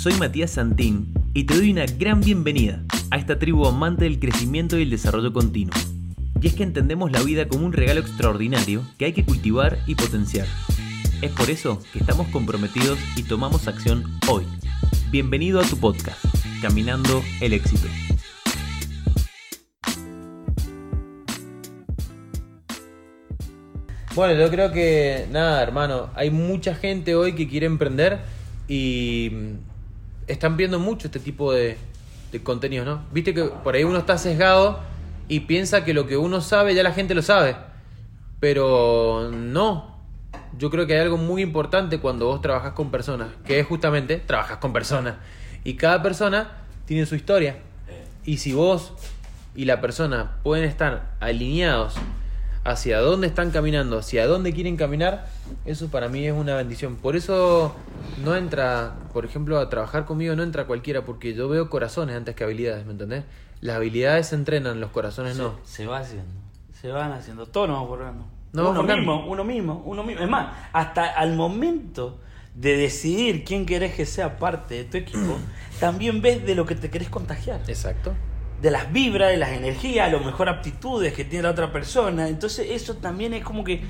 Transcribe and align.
Soy 0.00 0.14
Matías 0.14 0.52
Santín 0.52 1.12
y 1.34 1.44
te 1.44 1.52
doy 1.52 1.72
una 1.72 1.84
gran 1.84 2.22
bienvenida 2.22 2.82
a 3.10 3.18
esta 3.18 3.38
tribu 3.38 3.66
amante 3.66 4.04
del 4.04 4.18
crecimiento 4.18 4.78
y 4.78 4.84
el 4.84 4.88
desarrollo 4.88 5.30
continuo. 5.30 5.74
Y 6.40 6.46
es 6.46 6.54
que 6.54 6.62
entendemos 6.62 7.12
la 7.12 7.20
vida 7.20 7.48
como 7.48 7.66
un 7.66 7.74
regalo 7.74 8.00
extraordinario 8.00 8.82
que 8.96 9.04
hay 9.04 9.12
que 9.12 9.26
cultivar 9.26 9.76
y 9.86 9.96
potenciar. 9.96 10.46
Es 11.20 11.30
por 11.32 11.50
eso 11.50 11.82
que 11.92 11.98
estamos 11.98 12.28
comprometidos 12.28 12.98
y 13.14 13.24
tomamos 13.24 13.68
acción 13.68 14.04
hoy. 14.26 14.46
Bienvenido 15.10 15.60
a 15.60 15.64
tu 15.64 15.76
podcast, 15.76 16.24
Caminando 16.62 17.22
el 17.42 17.52
éxito. 17.52 17.86
Bueno, 24.14 24.40
yo 24.40 24.48
creo 24.48 24.72
que 24.72 25.26
nada, 25.30 25.62
hermano, 25.62 26.08
hay 26.14 26.30
mucha 26.30 26.74
gente 26.74 27.14
hoy 27.14 27.34
que 27.34 27.46
quiere 27.46 27.66
emprender 27.66 28.20
y 28.66 29.30
están 30.26 30.56
viendo 30.56 30.78
mucho 30.78 31.08
este 31.08 31.20
tipo 31.20 31.52
de, 31.52 31.76
de 32.32 32.42
contenidos, 32.42 32.86
¿no? 32.86 33.04
Viste 33.12 33.34
que 33.34 33.44
por 33.44 33.74
ahí 33.74 33.84
uno 33.84 33.98
está 33.98 34.18
sesgado 34.18 34.80
y 35.28 35.40
piensa 35.40 35.84
que 35.84 35.94
lo 35.94 36.06
que 36.06 36.16
uno 36.16 36.40
sabe 36.40 36.74
ya 36.74 36.82
la 36.82 36.92
gente 36.92 37.14
lo 37.14 37.22
sabe, 37.22 37.56
pero 38.40 39.30
no. 39.32 39.98
Yo 40.58 40.70
creo 40.70 40.86
que 40.86 40.94
hay 40.94 41.00
algo 41.00 41.16
muy 41.16 41.42
importante 41.42 42.00
cuando 42.00 42.26
vos 42.26 42.40
trabajas 42.42 42.72
con 42.72 42.90
personas, 42.90 43.28
que 43.44 43.60
es 43.60 43.66
justamente 43.66 44.16
trabajas 44.18 44.58
con 44.58 44.72
personas 44.72 45.14
y 45.64 45.74
cada 45.74 46.02
persona 46.02 46.52
tiene 46.86 47.06
su 47.06 47.14
historia. 47.14 47.56
Y 48.24 48.38
si 48.38 48.52
vos 48.52 48.92
y 49.54 49.64
la 49.64 49.80
persona 49.80 50.36
pueden 50.42 50.64
estar 50.64 51.14
alineados 51.20 51.94
hacia 52.70 53.00
dónde 53.00 53.26
están 53.26 53.50
caminando, 53.50 53.98
hacia 53.98 54.26
dónde 54.26 54.52
quieren 54.52 54.76
caminar, 54.76 55.28
eso 55.64 55.88
para 55.88 56.08
mí 56.08 56.26
es 56.26 56.32
una 56.32 56.56
bendición. 56.56 56.96
Por 56.96 57.16
eso 57.16 57.74
no 58.24 58.36
entra, 58.36 58.94
por 59.12 59.24
ejemplo, 59.24 59.58
a 59.58 59.68
trabajar 59.68 60.04
conmigo 60.04 60.34
no 60.36 60.42
entra 60.42 60.66
cualquiera, 60.66 61.04
porque 61.04 61.34
yo 61.34 61.48
veo 61.48 61.70
corazones 61.70 62.16
antes 62.16 62.34
que 62.34 62.44
habilidades, 62.44 62.86
¿me 62.86 62.92
entendés? 62.92 63.24
Las 63.60 63.76
habilidades 63.76 64.28
se 64.28 64.36
entrenan, 64.36 64.80
los 64.80 64.90
corazones 64.90 65.36
no. 65.36 65.58
Se, 65.64 65.76
se 65.76 65.86
va 65.86 65.98
haciendo. 65.98 66.30
Se 66.80 66.88
van 66.88 67.12
haciendo. 67.12 67.46
Todos 67.46 67.68
nos 67.68 67.88
vamos. 67.88 68.26
Nos 68.52 68.70
uno 68.70 68.82
mismo, 68.82 69.26
uno 69.26 69.44
mismo, 69.44 69.82
uno 69.84 70.02
mismo. 70.02 70.22
Es 70.22 70.28
más, 70.28 70.56
hasta 70.72 71.06
al 71.06 71.36
momento 71.36 72.18
de 72.54 72.76
decidir 72.76 73.44
quién 73.44 73.64
querés 73.64 73.94
que 73.94 74.06
sea 74.06 74.38
parte 74.38 74.74
de 74.74 74.84
tu 74.84 74.96
equipo, 74.96 75.36
también 75.78 76.20
ves 76.20 76.44
de 76.44 76.54
lo 76.54 76.66
que 76.66 76.74
te 76.74 76.90
querés 76.90 77.08
contagiar. 77.08 77.60
Exacto. 77.68 78.12
De 78.60 78.70
las 78.70 78.92
vibras, 78.92 79.30
de 79.30 79.36
las 79.38 79.50
energías, 79.50 80.08
a 80.08 80.10
lo 80.10 80.20
mejor 80.20 80.48
aptitudes 80.48 81.12
que 81.14 81.24
tiene 81.24 81.44
la 81.44 81.50
otra 81.50 81.72
persona. 81.72 82.28
Entonces 82.28 82.66
eso 82.70 82.96
también 82.96 83.32
es 83.34 83.42
como 83.44 83.64
que 83.64 83.82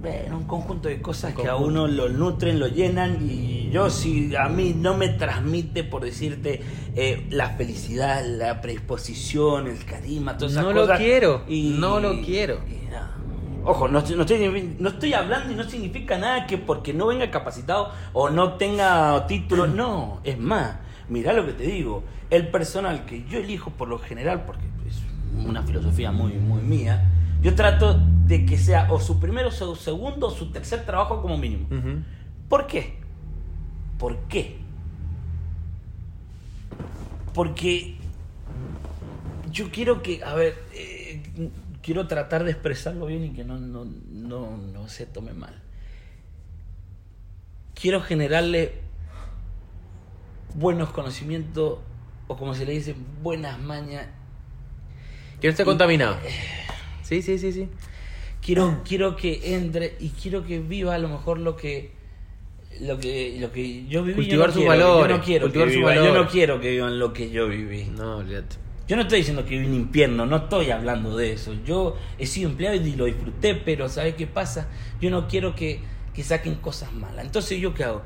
bueno, 0.00 0.38
un 0.38 0.44
conjunto 0.44 0.88
de 0.88 1.00
cosas 1.00 1.32
que 1.32 1.46
a 1.46 1.54
uno 1.54 1.86
lo 1.86 2.08
nutren, 2.08 2.58
lo 2.58 2.66
llenan 2.66 3.18
y 3.30 3.70
yo 3.70 3.88
si 3.88 4.34
a 4.34 4.48
mí 4.48 4.74
no 4.76 4.96
me 4.96 5.08
transmite, 5.10 5.84
por 5.84 6.02
decirte, 6.04 6.60
eh, 6.96 7.26
la 7.30 7.50
felicidad, 7.50 8.24
la 8.26 8.60
predisposición, 8.60 9.68
el 9.68 9.84
carisma, 9.84 10.36
todas 10.36 10.52
esas 10.52 10.64
No 10.64 10.72
lo 10.72 10.80
cosas. 10.82 10.98
quiero, 10.98 11.42
no 11.48 12.00
lo 12.00 12.20
quiero. 12.20 12.58
y 12.68 12.90
nada. 12.90 13.16
Ojo, 13.64 13.86
no 13.86 14.00
estoy, 14.00 14.16
no, 14.16 14.22
estoy, 14.22 14.74
no 14.80 14.88
estoy 14.88 15.14
hablando 15.14 15.52
y 15.52 15.54
no 15.54 15.62
significa 15.62 16.18
nada 16.18 16.48
que 16.48 16.58
porque 16.58 16.92
no 16.92 17.06
venga 17.06 17.30
capacitado 17.30 17.92
o 18.12 18.28
no 18.28 18.54
tenga 18.54 19.24
título, 19.28 19.68
no, 19.68 20.20
es 20.24 20.36
más, 20.36 20.78
mirá 21.08 21.32
lo 21.32 21.46
que 21.46 21.52
te 21.52 21.64
digo, 21.64 22.04
el 22.30 22.48
personal 22.48 23.04
que 23.04 23.24
yo 23.24 23.38
elijo 23.38 23.70
por 23.70 23.88
lo 23.88 23.98
general, 23.98 24.44
porque 24.44 24.64
es 24.86 25.02
una 25.46 25.62
filosofía 25.62 26.12
muy, 26.12 26.32
muy 26.34 26.62
mía, 26.62 27.10
yo 27.42 27.54
trato 27.54 28.00
de 28.26 28.46
que 28.46 28.56
sea 28.56 28.90
o 28.90 29.00
su 29.00 29.18
primero, 29.18 29.48
o 29.48 29.50
su 29.50 29.74
segundo, 29.76 30.28
o 30.28 30.30
su 30.30 30.50
tercer 30.52 30.84
trabajo 30.86 31.20
como 31.20 31.36
mínimo. 31.36 31.66
¿Por 32.48 32.66
qué? 32.66 32.96
¿Por 33.98 34.18
qué? 34.28 34.58
Porque 37.34 37.96
yo 39.50 39.70
quiero 39.70 40.02
que, 40.02 40.22
a 40.22 40.34
ver, 40.34 40.54
eh, 40.74 41.22
quiero 41.82 42.06
tratar 42.06 42.44
de 42.44 42.52
expresarlo 42.52 43.06
bien 43.06 43.24
y 43.24 43.30
que 43.30 43.44
no, 43.44 43.58
no, 43.58 43.84
no, 43.84 44.56
no 44.56 44.88
se 44.88 45.06
tome 45.06 45.32
mal. 45.32 45.60
Quiero 47.74 48.00
generarle 48.00 48.81
buenos 50.54 50.90
conocimientos 50.90 51.78
o 52.28 52.36
como 52.36 52.54
se 52.54 52.64
le 52.64 52.72
dice, 52.72 52.94
buenas 53.22 53.58
mañas. 53.60 54.06
Que 55.40 55.48
no 55.48 55.50
esté 55.50 55.62
Y- 55.62 55.66
contaminado. 55.66 56.16
Sí, 57.02 57.20
sí, 57.22 57.38
sí, 57.38 57.52
sí. 57.52 57.68
Quiero, 58.40 58.80
quiero 58.84 59.16
que 59.16 59.54
entre 59.54 59.96
y 60.00 60.10
quiero 60.10 60.44
que 60.44 60.58
viva 60.60 60.94
a 60.94 60.98
lo 60.98 61.08
mejor 61.08 61.38
lo 61.38 61.56
que 61.56 61.92
lo 62.80 62.98
que 62.98 63.36
lo 63.40 63.52
que 63.52 63.86
yo 63.86 64.02
viví. 64.02 64.14
Cultivar 64.14 64.38
yo 64.38 64.46
no 64.46 64.52
sus 64.52 64.62
quiero, 64.62 64.68
valores, 64.68 65.08
Yo 65.12 65.18
no 65.18 65.24
quiero 65.24 65.44
cultivar 65.44 65.68
que 65.68 65.74
sus 65.74 65.78
vivan, 65.80 65.94
Yo 65.96 66.14
no 66.14 66.28
quiero 66.28 66.60
que 66.60 66.70
vivan 66.70 66.98
lo 66.98 67.12
que 67.12 67.30
yo 67.30 67.48
viví. 67.48 67.84
No, 67.84 68.16
olvídate. 68.18 68.56
Yo 68.88 68.96
no 68.96 69.02
estoy 69.02 69.18
diciendo 69.18 69.44
que 69.44 69.50
viví 69.50 69.66
un 69.66 69.74
infierno, 69.74 70.26
no 70.26 70.36
estoy 70.36 70.70
hablando 70.70 71.16
de 71.16 71.32
eso. 71.32 71.54
Yo 71.64 71.96
he 72.18 72.26
sido 72.26 72.50
empleado 72.50 72.76
y 72.76 72.96
lo 72.96 73.04
disfruté, 73.04 73.54
pero 73.54 73.88
¿sabes 73.88 74.14
qué 74.16 74.26
pasa? 74.26 74.68
Yo 75.00 75.08
no 75.10 75.28
quiero 75.28 75.54
que, 75.54 75.80
que 76.14 76.24
saquen 76.24 76.56
cosas 76.56 76.92
malas. 76.92 77.24
Entonces, 77.24 77.60
¿yo 77.60 77.74
qué 77.74 77.84
hago? 77.84 78.02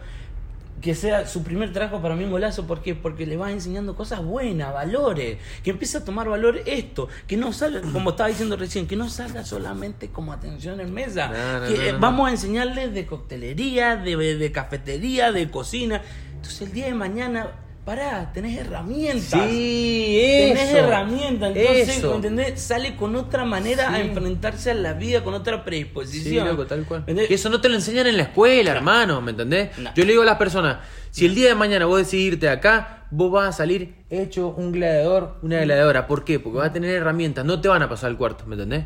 Que 0.81 0.95
sea 0.95 1.27
su 1.27 1.43
primer 1.43 1.73
trabajo 1.73 2.03
para 2.03 2.15
mí 2.17 2.25
un 2.25 2.31
golazo, 2.31 2.67
¿por 2.67 2.83
qué? 2.83 2.95
Porque 2.95 3.25
le 3.27 3.37
vas 3.39 3.51
enseñando 3.51 3.97
cosas 3.97 4.23
buenas, 4.23 4.75
valores, 4.75 5.39
que 5.65 5.71
empiece 5.71 5.97
a 5.99 6.05
tomar 6.05 6.29
valor 6.29 6.61
esto, 6.67 7.09
que 7.27 7.37
no 7.39 7.53
salga, 7.55 7.81
como 7.93 8.11
estaba 8.11 8.29
diciendo 8.29 8.57
recién, 8.57 8.87
que 8.87 8.95
no 8.95 9.09
salga 9.09 9.45
solamente 9.45 10.09
como 10.11 10.33
atención 10.35 10.79
en 10.81 10.93
mesa, 10.93 11.29
No, 11.29 11.61
no, 11.61 11.67
que 11.67 11.89
eh, 11.89 11.93
no. 11.93 11.99
vamos 11.99 12.29
a 12.29 12.31
enseñarles 12.33 12.93
de 12.93 13.07
coctelería, 13.07 13.97
de, 13.97 14.17
de 14.37 14.53
cafetería, 14.53 15.33
de 15.33 15.51
cocina. 15.51 16.03
Entonces 16.35 16.61
el 16.63 16.73
día 16.73 16.87
de 16.87 16.95
mañana, 16.95 17.53
pará, 17.87 18.33
tenés 18.35 18.59
herramientas. 18.59 19.49
Sí, 19.49 20.19
Tenés 20.39 20.69
eso. 20.69 20.79
herramientas, 20.79 21.57
entonces, 21.57 21.89
Eso. 21.89 22.11
¿me 22.11 22.17
entendés? 22.17 22.61
Sale 22.61 22.97
con 22.97 23.15
otra 23.17 23.45
manera 23.47 23.89
a 23.89 23.97
Sí. 23.97 24.03
enfrentarse 24.09 24.73
a 24.73 24.75
la 24.75 24.93
vida, 24.93 25.23
con 25.25 25.33
otra 25.35 25.59
Sí, 25.59 25.63
predisposición. 25.65 26.49
loco, 26.49 26.67
tal 26.67 26.85
cual. 26.85 27.05
Eso 27.07 27.49
no 27.49 27.61
te 27.61 27.69
lo 27.69 27.77
enseñan 27.77 28.09
en 28.09 28.17
la 28.17 28.25
escuela, 28.25 28.73
hermano, 28.73 29.23
¿me 29.23 29.31
entendés? 29.31 29.79
No. 29.79 29.95
Yo 29.95 30.05
le 30.05 30.11
digo 30.11 30.23
a 30.23 30.27
las 30.27 30.37
personas, 30.37 30.79
si 31.13 31.25
el 31.27 31.35
día 31.37 31.49
de 31.49 31.55
mañana 31.55 31.87
vos 31.87 31.99
decidís 31.99 32.33
irte 32.35 32.47
de 32.47 32.53
acá, 32.53 33.05
vos 33.13 33.31
vas 33.31 33.49
a 33.49 33.53
salir 33.53 33.95
hecho 34.11 34.49
un 34.49 34.73
gladiador, 34.73 35.39
una 35.43 35.61
gladiadora. 35.61 36.09
¿Por 36.09 36.25
qué? 36.25 36.41
Porque 36.41 36.59
vas 36.59 36.71
a 36.71 36.73
tener 36.73 36.91
herramientas, 36.91 37.45
no 37.45 37.61
te 37.61 37.69
van 37.69 37.83
a 37.83 37.89
pasar 37.89 38.11
el 38.11 38.17
cuarto, 38.17 38.45
¿me 38.47 38.57
entendés? 38.57 38.85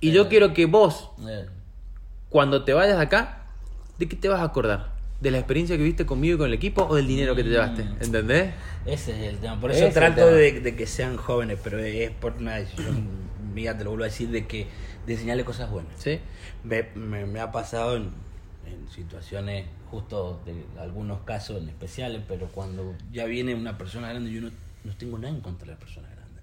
Y 0.00 0.10
yo 0.10 0.28
quiero 0.30 0.54
que 0.54 0.64
vos, 0.64 1.10
Eh, 1.28 1.46
cuando 2.30 2.64
te 2.64 2.72
vayas 2.72 2.96
de 2.96 3.02
acá, 3.02 3.42
¿de 3.98 4.08
qué 4.08 4.16
te 4.16 4.28
vas 4.28 4.40
a 4.40 4.44
acordar? 4.44 4.91
¿De 5.22 5.30
la 5.30 5.38
experiencia 5.38 5.76
que 5.76 5.84
viste 5.84 6.04
conmigo 6.04 6.34
y 6.34 6.38
con 6.38 6.46
el 6.48 6.54
equipo 6.54 6.82
o 6.84 6.96
del 6.96 7.06
dinero 7.06 7.34
que 7.36 7.44
te 7.44 7.50
llevaste? 7.50 7.82
¿Entendés? 8.00 8.52
Ese 8.84 9.12
es 9.12 9.32
el 9.32 9.38
tema. 9.38 9.60
Por 9.60 9.70
Ese 9.70 9.86
eso 9.86 9.88
es 9.88 9.96
el 9.96 10.14
trato 10.14 10.26
de, 10.26 10.60
de 10.60 10.76
que 10.76 10.86
sean 10.86 11.16
jóvenes, 11.16 11.58
pero 11.62 11.78
es 11.78 12.10
por 12.10 12.32
una 12.38 12.56
decisión 12.56 13.06
mía, 13.54 13.78
te 13.78 13.84
lo 13.84 13.90
vuelvo 13.90 14.04
a 14.04 14.08
decir, 14.08 14.28
de 14.30 14.46
que 14.46 14.66
de 15.06 15.12
enseñarle 15.12 15.44
cosas 15.44 15.70
buenas. 15.70 15.92
¿Sí? 15.96 16.18
Me, 16.64 16.88
me- 16.96 17.26
me 17.26 17.38
ha 17.40 17.52
pasado 17.52 17.96
en, 17.96 18.10
en 18.66 18.88
situaciones, 18.90 19.66
justo 19.90 20.40
de 20.44 20.54
algunos 20.80 21.20
casos 21.20 21.62
en 21.62 21.68
especiales, 21.68 22.22
pero 22.26 22.48
cuando 22.48 22.94
ya 23.12 23.24
viene 23.26 23.54
una 23.54 23.78
persona 23.78 24.08
grande, 24.08 24.32
yo 24.32 24.40
no, 24.40 24.50
no 24.84 24.96
tengo 24.96 25.18
nada 25.18 25.32
en 25.34 25.40
contra 25.40 25.66
de 25.68 25.74
la 25.74 25.78
persona 25.78 26.08
grande. 26.08 26.40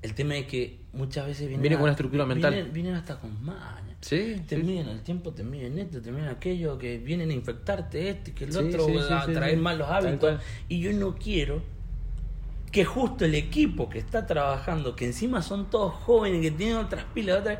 El 0.00 0.14
tema 0.14 0.36
es 0.36 0.46
que 0.46 0.80
muchas 0.94 1.26
veces 1.26 1.42
vienen, 1.46 1.60
Viene 1.60 1.76
con 1.76 1.82
una 1.84 1.92
estructura 1.92 2.24
mental. 2.24 2.52
Vienen, 2.54 2.72
vienen 2.72 2.94
hasta 2.94 3.18
con 3.20 3.44
maña. 3.44 3.91
Sí, 4.02 4.42
Te 4.48 4.56
sí. 4.56 4.62
miden 4.64 4.88
el 4.88 5.00
tiempo, 5.02 5.30
te 5.32 5.44
miden 5.44 5.78
esto, 5.78 6.02
te 6.02 6.10
miden 6.10 6.28
aquello, 6.28 6.76
que 6.76 6.98
vienen 6.98 7.30
a 7.30 7.32
infectarte 7.34 8.08
esto 8.10 8.30
y 8.30 8.32
que 8.34 8.44
el 8.44 8.56
otro 8.56 8.86
a 9.10 9.24
traer 9.26 9.56
malos 9.56 9.88
hábitos. 9.88 10.40
Y 10.68 10.80
yo 10.80 10.92
no 10.92 11.14
quiero 11.14 11.62
que 12.72 12.84
justo 12.84 13.24
el 13.24 13.34
equipo 13.36 13.88
que 13.88 13.98
está 14.00 14.26
trabajando, 14.26 14.96
que 14.96 15.04
encima 15.04 15.40
son 15.40 15.70
todos 15.70 15.94
jóvenes, 15.94 16.40
que 16.42 16.50
tienen 16.50 16.76
otras 16.78 17.04
pilas, 17.14 17.40
otras, 17.40 17.58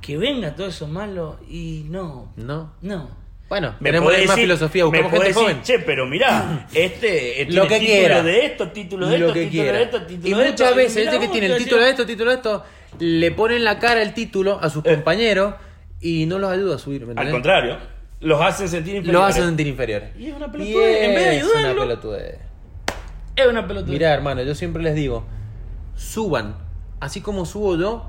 que 0.00 0.16
venga 0.16 0.54
todo 0.56 0.66
eso 0.66 0.88
malo 0.88 1.38
y 1.48 1.84
no, 1.88 2.32
No. 2.36 2.72
no. 2.82 3.28
Bueno, 3.48 3.74
Me 3.80 3.88
tenemos 3.90 4.12
la 4.12 4.18
misma 4.18 4.34
decir- 4.34 4.42
filosofía, 4.44 4.84
buscamos 4.84 5.10
gente 5.10 5.26
decir, 5.28 5.42
joven. 5.42 5.62
Che, 5.62 5.78
pero 5.78 6.06
mirá, 6.06 6.66
este 6.74 7.40
eh, 7.42 7.46
Lo 7.50 7.62
que 7.66 7.78
título 7.78 7.86
quiera. 7.92 8.22
de 8.22 8.44
esto, 8.46 8.70
título 8.72 9.06
de 9.08 9.18
lo 9.18 9.26
esto, 9.28 9.34
que 9.34 9.40
título 9.46 9.62
quiera. 9.62 9.78
de 9.78 9.84
esto, 9.84 10.02
título 10.06 10.28
y 10.28 10.30
de 10.34 10.48
esto. 10.48 10.50
muchas 10.64 10.76
veces, 10.76 11.06
este 11.06 11.18
que 11.20 11.28
tiene 11.28 11.46
el 11.46 11.56
título 11.64 11.82
de 11.84 11.90
esto, 11.90 12.04
título 12.06 12.30
de 12.30 12.36
esto, 12.36 12.64
le 12.98 13.30
ponen 13.32 13.64
la 13.64 13.78
cara 13.78 14.02
el 14.02 14.12
título 14.12 14.58
a 14.60 14.68
sus 14.68 14.84
Eh. 14.84 14.94
compañeros 14.94 15.54
y 16.00 16.26
no 16.26 16.38
los 16.38 16.50
ayuda 16.50 16.76
a 16.76 16.78
subir. 16.78 17.06
¿me 17.06 17.20
Al 17.20 17.30
contrario, 17.30 17.76
los 18.20 18.40
hacen 18.40 18.68
sentir 18.68 18.94
Los 18.94 19.00
inferiores. 19.00 19.30
hacen 19.30 19.44
sentir 19.44 19.66
inferiores. 19.66 20.16
Y 20.16 20.26
es 20.26 20.36
una 20.36 20.46
Y 20.46 20.50
pelotudez, 20.50 21.02
en 21.02 21.14
vez 21.14 21.24
de 21.24 21.36
es 21.38 21.44
una 21.44 21.74
pelotudez. 21.74 22.38
Es 23.36 23.46
una 23.46 23.66
pelota. 23.68 23.90
Mirá, 23.90 24.12
hermano, 24.14 24.42
yo 24.42 24.54
siempre 24.54 24.82
les 24.82 24.94
digo, 24.94 25.24
suban. 25.94 26.56
Así 27.00 27.20
como 27.20 27.46
subo 27.46 27.76
yo, 27.76 28.06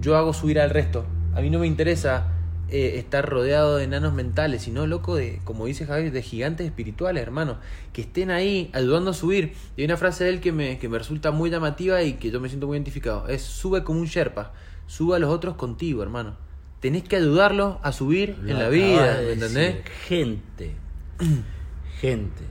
yo 0.00 0.16
hago 0.16 0.32
subir 0.32 0.58
al 0.60 0.70
resto. 0.70 1.04
A 1.34 1.40
mí 1.42 1.50
no 1.50 1.58
me 1.58 1.66
interesa 1.66 2.28
eh, 2.70 2.94
estar 2.96 3.28
rodeado 3.28 3.76
de 3.76 3.84
enanos 3.84 4.14
mentales, 4.14 4.62
sino 4.62 4.86
loco 4.86 5.16
de, 5.16 5.40
como 5.44 5.66
dice 5.66 5.84
Javier, 5.84 6.12
de 6.12 6.22
gigantes 6.22 6.66
espirituales, 6.66 7.22
hermano. 7.22 7.58
Que 7.92 8.00
estén 8.00 8.30
ahí 8.30 8.70
ayudando 8.72 9.10
a 9.10 9.14
subir. 9.14 9.52
Y 9.76 9.82
hay 9.82 9.84
una 9.84 9.98
frase 9.98 10.24
de 10.24 10.30
él 10.30 10.40
que 10.40 10.52
me, 10.52 10.78
que 10.78 10.88
me 10.88 10.96
resulta 10.96 11.30
muy 11.30 11.50
llamativa 11.50 12.02
y 12.02 12.14
que 12.14 12.30
yo 12.30 12.40
me 12.40 12.48
siento 12.48 12.66
muy 12.66 12.76
identificado. 12.78 13.28
Es 13.28 13.42
sube 13.42 13.84
como 13.84 14.00
un 14.00 14.06
Sherpa. 14.06 14.52
Sube 14.86 15.16
a 15.16 15.18
los 15.18 15.30
otros 15.30 15.56
contigo, 15.56 16.02
hermano. 16.02 16.36
Tenés 16.80 17.04
que 17.04 17.16
ayudarlos 17.16 17.76
a 17.82 17.92
subir 17.92 18.38
Lo 18.40 18.50
en 18.50 18.58
la 18.58 18.68
vida, 18.68 19.18
de 19.18 19.26
¿me 19.26 19.32
entendés? 19.32 19.74
decir. 19.76 19.92
Gente. 20.08 20.74
gente 22.00 22.44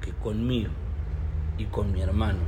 que 0.00 0.12
conmigo 0.12 0.70
y 1.58 1.64
con 1.66 1.92
mi 1.92 2.00
hermano 2.00 2.38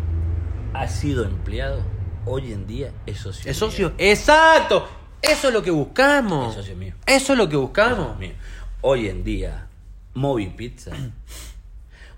ha 0.73 0.89
sido 0.89 1.25
empleado, 1.25 1.83
hoy 2.27 2.53
en 2.53 2.67
día 2.67 2.93
es 3.07 3.19
socio. 3.19 3.51
Es 3.51 3.61
mío. 3.61 3.71
socio. 3.71 3.93
Exacto. 3.99 4.89
Eso 5.21 5.49
es 5.49 5.55
lo 5.55 5.63
que 5.63 5.71
buscamos. 5.71 6.51
Es 6.51 6.55
socio 6.55 6.77
mío. 6.77 6.95
Eso 7.07 7.33
es 7.33 7.39
lo 7.39 7.49
que 7.49 7.57
buscamos. 7.57 8.19
Mío. 8.19 8.33
Hoy 8.81 9.09
en 9.09 9.25
día, 9.25 9.67
Moby 10.15 10.49
Pizza, 10.49 10.93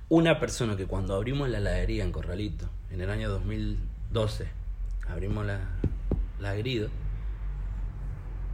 una 0.08 0.38
persona 0.40 0.76
que 0.76 0.86
cuando 0.86 1.14
abrimos 1.14 1.48
la 1.48 1.58
heladería 1.58 2.02
en 2.04 2.12
Corralito, 2.12 2.66
en 2.90 3.00
el 3.00 3.10
año 3.10 3.30
2012, 3.30 4.48
abrimos 5.08 5.46
la, 5.46 5.60
la 6.40 6.54
Grido, 6.54 6.88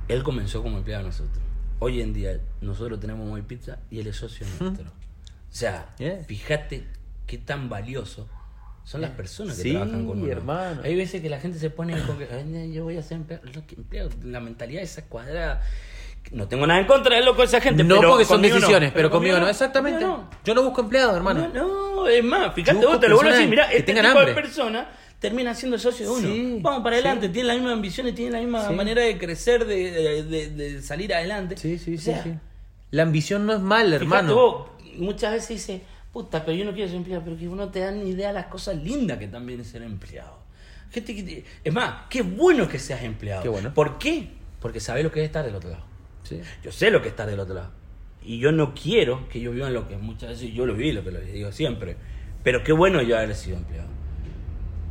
él 0.09 0.23
comenzó 0.23 0.63
como 0.63 0.79
empleado 0.79 1.05
de 1.05 1.09
nosotros. 1.11 1.39
Hoy 1.79 2.01
en 2.01 2.13
día, 2.13 2.39
nosotros 2.61 3.01
tenemos 3.01 3.27
Moby 3.27 3.43
Pizza 3.43 3.79
y 3.91 4.01
él 4.01 4.07
es 4.07 4.17
socio 4.17 4.47
nuestro. 4.61 4.89
O 4.89 5.55
sea, 5.55 5.95
Yeah. 5.99 6.23
fíjate 6.25 6.87
qué 7.27 7.39
tan 7.39 7.69
valioso 7.69 8.29
son 8.85 9.01
las 9.01 9.11
personas 9.11 9.57
que 9.57 9.63
Sí, 9.63 9.71
trabajan 9.73 10.07
con 10.07 10.21
uno. 10.23 10.31
hermano. 10.33 10.81
Hay 10.85 10.95
veces 10.97 11.21
que 11.23 11.29
la 11.29 11.39
gente 11.41 11.59
se 11.59 11.71
pone 11.71 12.01
con 12.03 12.19
que 12.19 12.29
"Ay, 12.33 12.73
yo 12.73 12.85
voy 12.85 12.97
a 12.97 13.03
ser 13.03 13.19
empleado. 13.19 14.11
La 14.25 14.41
mentalidad 14.41 14.83
esa 14.83 15.05
cuadrada. 15.07 15.63
No 16.31 16.47
tengo 16.49 16.67
nada 16.67 16.81
en 16.81 16.87
contra 16.87 17.17
de 17.17 17.25
loco 17.25 17.43
esa 17.43 17.61
gente. 17.61 17.83
No 17.85 17.97
pero 17.99 18.11
porque 18.11 18.25
son 18.25 18.41
no. 18.41 18.49
decisiones, 18.49 18.93
pero 18.93 19.11
conmigo 19.11 19.39
no. 19.39 19.49
Exactamente. 19.49 20.05
Yo 20.45 20.55
no 20.55 20.63
busco 20.63 20.81
empleados, 20.83 21.13
no. 21.13 21.17
hermano. 21.19 21.49
No, 21.53 21.95
no, 21.97 22.09
es 22.09 22.25
más, 22.25 22.55
fíjate 22.55 22.85
vos, 22.87 22.99
te 23.01 23.09
lo 23.09 23.17
vuelvo 23.17 23.31
a 23.31 23.35
decir, 23.35 23.51
mirá, 23.51 23.71
este 23.73 23.93
tipo 23.95 24.21
de 24.25 24.33
personas 24.35 24.87
termina 25.23 25.55
siendo 25.55 25.79
socio 25.79 26.05
de 26.05 26.13
uno. 26.13 26.29
Sí, 26.29 26.59
Vamos 26.61 26.83
para 26.83 26.97
adelante, 26.97 27.29
sí. 27.29 27.33
tienen 27.33 27.47
las 27.49 27.57
mismas 27.57 27.73
ambiciones, 27.73 28.15
tienen 28.15 28.33
la 28.35 28.41
misma 28.41 28.69
Sí. 28.69 28.75
manera 28.75 29.01
de 29.03 29.17
crecer, 29.17 29.65
de, 29.65 29.91
de- 29.91 30.23
de- 30.25 30.51
de 30.51 30.83
salir 30.83 31.15
adelante. 31.15 31.57
Sí, 31.57 31.79
sí, 31.79 31.95
O 31.95 31.99
sí, 31.99 32.05
sea, 32.05 32.23
sí. 32.23 32.35
La 32.91 33.05
ambición 33.05 33.47
no 33.47 33.55
es 33.55 33.61
mal, 33.61 33.87
Fíjate 33.87 34.05
hermano. 34.05 34.35
vos, 34.35 34.67
muchas 34.99 35.33
veces 35.33 35.49
dice, 35.49 35.81
puta, 36.13 36.45
pero 36.45 36.55
yo 36.59 36.65
no 36.67 36.73
quiero 36.75 36.89
ser 36.89 36.99
empleado, 36.99 37.23
pero 37.25 37.39
que 37.39 37.49
vos 37.49 37.57
no 37.57 37.71
te 37.71 37.81
dan 37.81 38.05
ni 38.05 38.11
idea 38.11 38.29
de 38.29 38.35
las 38.35 38.47
cosas 38.47 38.77
lindas 38.77 39.17
que 39.19 39.29
también 39.29 39.61
es 39.61 39.69
ser 39.69 39.83
empleado. 39.83 40.43
Gente 40.91 41.15
que 41.15 41.45
Es 41.65 41.73
más, 41.73 42.03
qué 42.11 42.21
bueno 42.21 42.69
que 42.69 42.79
seas 42.79 43.03
empleado. 43.03 43.43
Qué 43.43 43.49
bueno. 43.49 43.73
¿Por 43.73 43.97
qué? 43.97 44.29
Porque 44.61 44.79
sabes 44.81 45.03
lo 45.05 45.11
que 45.11 45.21
es 45.21 45.27
estar 45.27 45.43
del 45.45 45.55
otro 45.55 45.71
lado. 45.71 45.85
Sí. 46.25 46.39
Yo 46.63 46.71
sé 46.71 46.91
lo 46.91 47.01
que 47.01 47.09
es 47.09 47.13
estar 47.13 47.27
del 47.29 47.41
otro 47.41 47.55
lado. 47.55 47.71
Y 48.25 48.39
yo 48.39 48.53
no 48.53 48.75
quiero 48.75 49.27
que 49.31 49.41
yo 49.41 49.53
viva 49.53 49.71
lo 49.71 49.89
que 49.89 49.97
muchas 49.97 50.29
veces 50.31 50.53
yo 50.53 50.67
lo 50.67 50.75
viví, 50.75 50.93
lo 50.93 51.03
que 51.03 51.11
lo 51.13 51.21
digo 51.21 51.51
siempre. 51.53 51.97
Pero 52.45 52.63
qué 52.63 52.73
bueno 52.73 53.01
yo 53.03 53.17
haber 53.17 53.35
sido 53.35 53.57
empleado. 53.57 53.89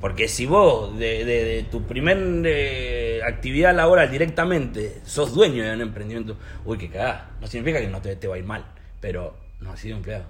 Porque 0.02 0.28
si 0.28 0.46
vos 0.48 0.98
de, 0.98 1.24
de- 1.26 1.46
de 1.46 1.64
tu 1.70 1.84
primer 1.84 2.18
eh, 2.46 3.22
actividad 3.26 3.74
laboral 3.76 4.10
directamente 4.12 5.00
sos 5.06 5.34
dueño 5.36 5.64
de 5.64 5.74
un 5.74 5.82
emprendimiento, 5.82 6.38
uy, 6.66 6.78
que 6.80 6.90
cagás. 6.90 7.22
No 7.40 7.48
significa 7.48 7.80
que 7.80 7.88
no 7.88 8.02
te, 8.02 8.16
te 8.16 8.28
va 8.28 8.36
a 8.36 8.38
ir 8.40 8.44
mal, 8.46 8.66
pero 9.00 9.38
no 9.60 9.72
has 9.72 9.80
sido 9.80 9.96
empleado. 9.98 10.26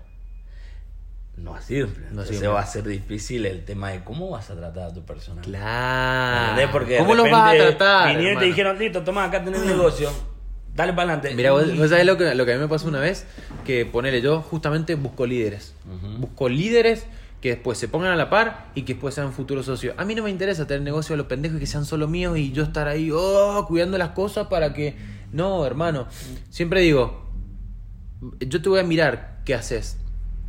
No 1.37 1.55
has 1.55 1.63
sido 1.65 1.87
empleado. 1.87 2.13
No 2.13 2.21
has 2.21 2.27
sido 2.27 2.39
Entonces 2.39 2.55
va 2.57 2.61
a 2.61 2.65
ser 2.67 2.83
difícil 2.83 3.45
el 3.45 3.63
tema 3.63 3.91
de 3.91 4.03
cómo 4.03 4.29
vas 4.29 4.49
a 4.49 4.55
tratar 4.55 4.89
a 4.89 4.93
tu 4.93 5.03
personal. 5.05 5.43
Claro. 5.43 6.41
¿Entendés? 6.51 6.69
Porque 6.71 6.97
¿Cómo 6.97 7.15
los 7.15 7.31
vas 7.31 7.53
a 7.53 7.57
tratar? 7.57 8.09
Vinieron 8.15 8.37
y 8.37 8.39
te 8.39 8.45
dijeron, 8.47 8.77
listo, 8.77 9.01
toma, 9.03 9.23
acá 9.25 9.43
tenés 9.43 9.61
el 9.61 9.67
negocio. 9.69 10.11
Dale 10.75 10.93
para 10.93 11.13
adelante. 11.13 11.33
Mira, 11.35 11.51
vos, 11.51 11.77
vos 11.77 11.89
sabés 11.89 12.05
lo 12.05 12.17
que, 12.17 12.35
lo 12.35 12.45
que 12.45 12.51
a 12.53 12.55
mí 12.55 12.61
me 12.61 12.67
pasó 12.67 12.87
una 12.89 12.99
vez, 12.99 13.25
que 13.65 13.85
ponele 13.85 14.21
yo, 14.21 14.41
justamente 14.41 14.95
busco 14.95 15.25
líderes. 15.25 15.73
Busco 16.17 16.47
líderes 16.49 17.05
que 17.41 17.49
después 17.49 17.77
se 17.77 17.87
pongan 17.87 18.11
a 18.11 18.15
la 18.15 18.29
par 18.29 18.67
y 18.75 18.83
que 18.83 18.93
después 18.93 19.15
sean 19.15 19.33
futuros 19.33 19.65
socios. 19.65 19.95
A 19.97 20.05
mí 20.05 20.13
no 20.13 20.23
me 20.23 20.29
interesa 20.29 20.67
tener 20.67 20.83
negocio 20.83 21.15
a 21.15 21.17
los 21.17 21.25
pendejos 21.25 21.59
que 21.59 21.65
sean 21.65 21.85
solo 21.85 22.07
míos 22.07 22.37
y 22.37 22.51
yo 22.51 22.63
estar 22.63 22.87
ahí, 22.87 23.09
oh, 23.11 23.65
cuidando 23.67 23.97
las 23.97 24.09
cosas 24.09 24.47
para 24.47 24.73
que... 24.73 24.95
No, 25.31 25.65
hermano. 25.65 26.07
Siempre 26.49 26.81
digo, 26.81 27.29
yo 28.39 28.61
te 28.61 28.69
voy 28.69 28.79
a 28.79 28.83
mirar 28.83 29.41
qué 29.43 29.55
haces. 29.55 29.97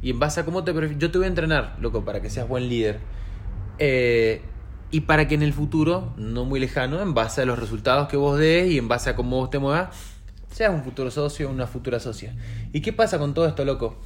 Y 0.03 0.11
en 0.11 0.19
base 0.19 0.41
a 0.41 0.45
cómo 0.45 0.65
te... 0.65 0.75
Yo 0.99 1.11
te 1.11 1.19
voy 1.19 1.25
a 1.25 1.29
entrenar, 1.29 1.77
loco, 1.81 2.05
para 2.05 2.21
que 2.21 2.29
seas 2.29 2.47
buen 2.47 2.69
líder. 2.69 2.99
Eh, 3.79 4.43
y 4.91 5.01
para 5.01 5.27
que 5.27 5.35
en 5.35 5.43
el 5.43 5.55
futuro, 5.55 6.13
no 6.19 6.45
muy 6.45 6.61
lejano, 6.61 7.01
en 7.01 7.15
base 7.15 7.41
a 7.41 7.47
los 7.47 7.59
resultados 7.59 8.09
que 8.09 8.19
vos 8.19 8.39
des 8.39 8.71
y 8.71 8.77
en 8.77 8.89
base 8.89 9.09
a 9.09 9.17
cómo 9.17 9.39
vos 9.39 9.49
te 9.49 9.59
muevas, 9.59 9.97
seas 10.51 10.75
un 10.75 10.85
futuro 10.85 11.11
socio 11.11 11.49
o 11.49 11.53
una 11.53 11.67
futura 11.67 11.99
socia. 11.99 12.35
¿Y 12.75 12.83
qué 12.83 12.93
pasa 12.93 13.19
con 13.19 13.33
todo 13.33 13.47
esto, 13.47 13.65
loco? 13.65 13.97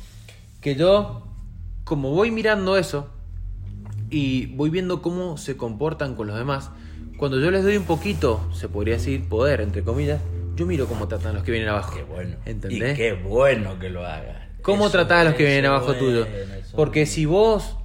Que 0.60 0.76
yo, 0.76 1.25
como 1.86 2.10
voy 2.10 2.32
mirando 2.32 2.76
eso 2.76 3.08
y 4.10 4.46
voy 4.56 4.70
viendo 4.70 5.02
cómo 5.02 5.36
se 5.36 5.56
comportan 5.56 6.16
con 6.16 6.26
los 6.26 6.36
demás, 6.36 6.70
cuando 7.16 7.38
yo 7.38 7.52
les 7.52 7.62
doy 7.62 7.76
un 7.76 7.84
poquito, 7.84 8.40
se 8.52 8.68
podría 8.68 8.94
decir 8.94 9.28
poder, 9.28 9.60
entre 9.60 9.84
comillas, 9.84 10.20
yo 10.56 10.66
miro 10.66 10.88
cómo 10.88 11.06
tratan 11.06 11.30
a 11.30 11.34
los 11.34 11.44
que 11.44 11.52
vienen 11.52 11.68
abajo. 11.68 11.94
Qué 11.94 12.02
bueno. 12.02 12.34
¿Entendés? 12.44 12.94
Y 12.94 12.96
qué 12.96 13.12
bueno 13.12 13.78
que 13.78 13.88
lo 13.88 14.04
hagas. 14.04 14.36
¿Cómo 14.62 14.90
tratás 14.90 15.20
a 15.20 15.24
los 15.26 15.34
que 15.34 15.44
vienen 15.44 15.66
abajo 15.66 15.94
bueno, 15.94 16.00
tuyo? 16.00 16.26
Porque 16.74 17.06
si 17.06 17.24
vos 17.24 17.76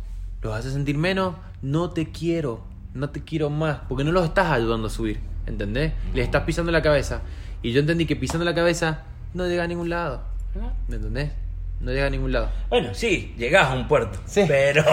los 0.42 0.56
haces 0.56 0.74
sentir 0.74 0.98
menos, 0.98 1.36
no 1.62 1.92
te 1.92 2.10
quiero, 2.10 2.64
no 2.96 3.12
te 3.12 3.24
quiero 3.24 3.52
más, 3.52 3.82
porque 3.88 4.04
no 4.04 4.12
los 4.12 4.26
estás 4.26 4.50
ayudando 4.50 4.88
a 4.88 4.90
subir, 4.90 5.20
¿entendés? 5.46 5.94
Les 6.16 6.26
estás 6.26 6.42
pisando 6.42 6.72
la 6.72 6.82
cabeza. 6.82 7.22
Y 7.62 7.72
yo 7.72 7.82
entendí 7.82 8.08
que 8.08 8.16
pisando 8.16 8.46
la 8.46 8.56
cabeza 8.56 9.04
no 9.36 9.46
llega 9.46 9.64
a 9.64 9.68
ningún 9.68 9.92
lado, 9.92 10.24
¿Ah? 10.60 10.74
¿me 10.88 10.96
entendés? 10.96 11.30
No 11.82 11.92
llega 11.92 12.06
a 12.08 12.10
ningún 12.10 12.32
lado. 12.32 12.50
Bueno, 12.70 12.94
sí, 12.94 13.34
llegás 13.38 13.68
a 13.72 13.74
un 13.74 13.88
puerto. 13.88 14.20
Sí. 14.26 14.44
Pero. 14.48 14.84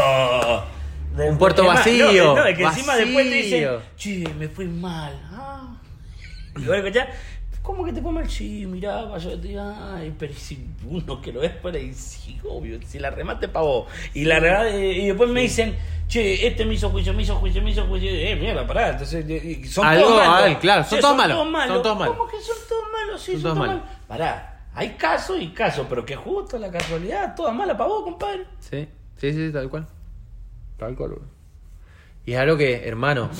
Un 1.16 1.36
puerto 1.38 1.62
Es 1.62 1.68
más, 1.68 1.76
vacío, 1.78 2.24
No, 2.24 2.36
no, 2.36 2.46
es 2.46 2.56
que 2.56 2.62
encima 2.64 2.94
después 2.96 3.28
te 3.28 3.34
dicen, 3.34 3.64
vacío. 3.74 3.82
che, 3.96 4.34
me 4.38 4.48
fue 4.48 4.66
mal. 4.66 5.12
Ah. 5.32 5.76
Y 6.56 6.64
vos 6.64 6.76
escuchás, 6.76 7.08
¿cómo 7.60 7.84
que 7.84 7.92
te 7.92 8.00
fue 8.00 8.12
mal? 8.12 8.30
Sí, 8.30 8.64
mirá, 8.66 9.04
digo, 9.40 9.62
ay, 9.94 10.14
pero 10.18 10.32
si 10.34 10.64
uno 10.88 11.20
que 11.20 11.32
lo 11.32 11.42
es 11.42 11.50
para 11.52 11.76
ahí, 11.76 11.92
sí, 11.92 12.38
obvio, 12.48 12.78
si 12.86 12.98
la 13.00 13.10
remate 13.10 13.48
pa' 13.48 13.60
vos. 13.62 13.86
Y 14.14 14.24
la 14.24 14.38
remate, 14.38 14.78
y 14.92 15.06
después 15.08 15.28
me 15.30 15.40
dicen, 15.42 15.76
che, 16.06 16.46
este 16.46 16.64
me 16.64 16.74
hizo 16.74 16.88
juicio, 16.90 17.12
me 17.12 17.22
hizo 17.22 17.34
juicio, 17.36 17.62
me 17.62 17.70
hizo 17.72 17.84
juicio. 17.86 18.08
Eh, 18.10 18.36
mierda, 18.36 18.64
pará, 18.66 18.90
entonces 18.90 19.24
eh, 19.28 19.60
son 19.68 19.86
Algo, 19.86 20.04
todos 20.08 20.26
malos. 20.26 20.50
ah, 20.56 20.58
claro, 20.60 20.84
son 20.84 21.00
todos 21.00 21.16
malos, 21.16 21.36
son 21.36 21.82
todos 21.82 21.98
malos. 21.98 22.16
¿Cómo 22.16 22.30
que 22.30 22.36
son 22.40 22.56
todos 22.68 22.84
malos? 22.92 23.20
Sí, 23.22 23.32
Son 23.32 23.42
todos 23.42 23.58
malos. 23.58 23.74
malos. 23.82 23.90
Pará, 24.06 24.57
hay 24.78 24.90
casos 24.96 25.38
y 25.40 25.48
casos, 25.48 25.86
pero 25.88 26.04
que 26.06 26.14
justo 26.16 26.58
la 26.58 26.70
casualidad, 26.70 27.34
toda 27.34 27.52
mala 27.52 27.76
para 27.76 27.88
vos, 27.90 28.04
compadre. 28.04 28.46
Sí, 28.60 28.88
sí, 29.16 29.32
sí, 29.32 29.50
tal 29.52 29.68
cual. 29.68 29.86
Tal 30.76 30.94
cual, 30.94 31.10
bro. 31.10 31.22
Y 32.24 32.32
es 32.34 32.38
algo 32.38 32.56
que, 32.56 32.86
hermano, 32.88 33.30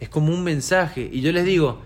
es 0.00 0.08
como 0.08 0.32
un 0.32 0.42
mensaje. 0.42 1.08
Y 1.12 1.20
yo 1.20 1.30
les 1.32 1.44
digo, 1.44 1.80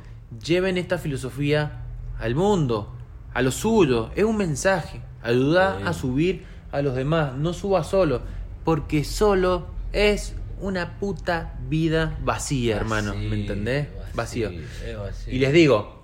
lleven 0.44 0.78
esta 0.78 0.98
filosofía 0.98 1.82
al 2.18 2.34
mundo, 2.34 2.94
a 3.34 3.42
lo 3.42 3.50
suyo. 3.50 4.10
Es 4.14 4.24
un 4.24 4.36
mensaje. 4.36 5.00
Ayuda 5.22 5.78
Sí. 5.78 5.84
a 5.86 5.92
subir 5.92 6.44
a 6.72 6.80
los 6.80 6.94
demás. 6.94 7.34
No 7.36 7.52
suba 7.52 7.82
solo. 7.84 8.22
Porque 8.64 9.04
solo 9.04 9.66
es 9.92 10.34
una 10.60 10.98
puta 10.98 11.58
vida 11.68 12.16
vacía, 12.22 12.76
hermano. 12.76 13.14
¿Me 13.14 13.40
entendés? 13.40 13.88
Vacío. 14.14 14.48
es 14.50 14.96
vacío. 14.96 15.34
Y 15.34 15.38
les 15.40 15.52
digo, 15.52 16.03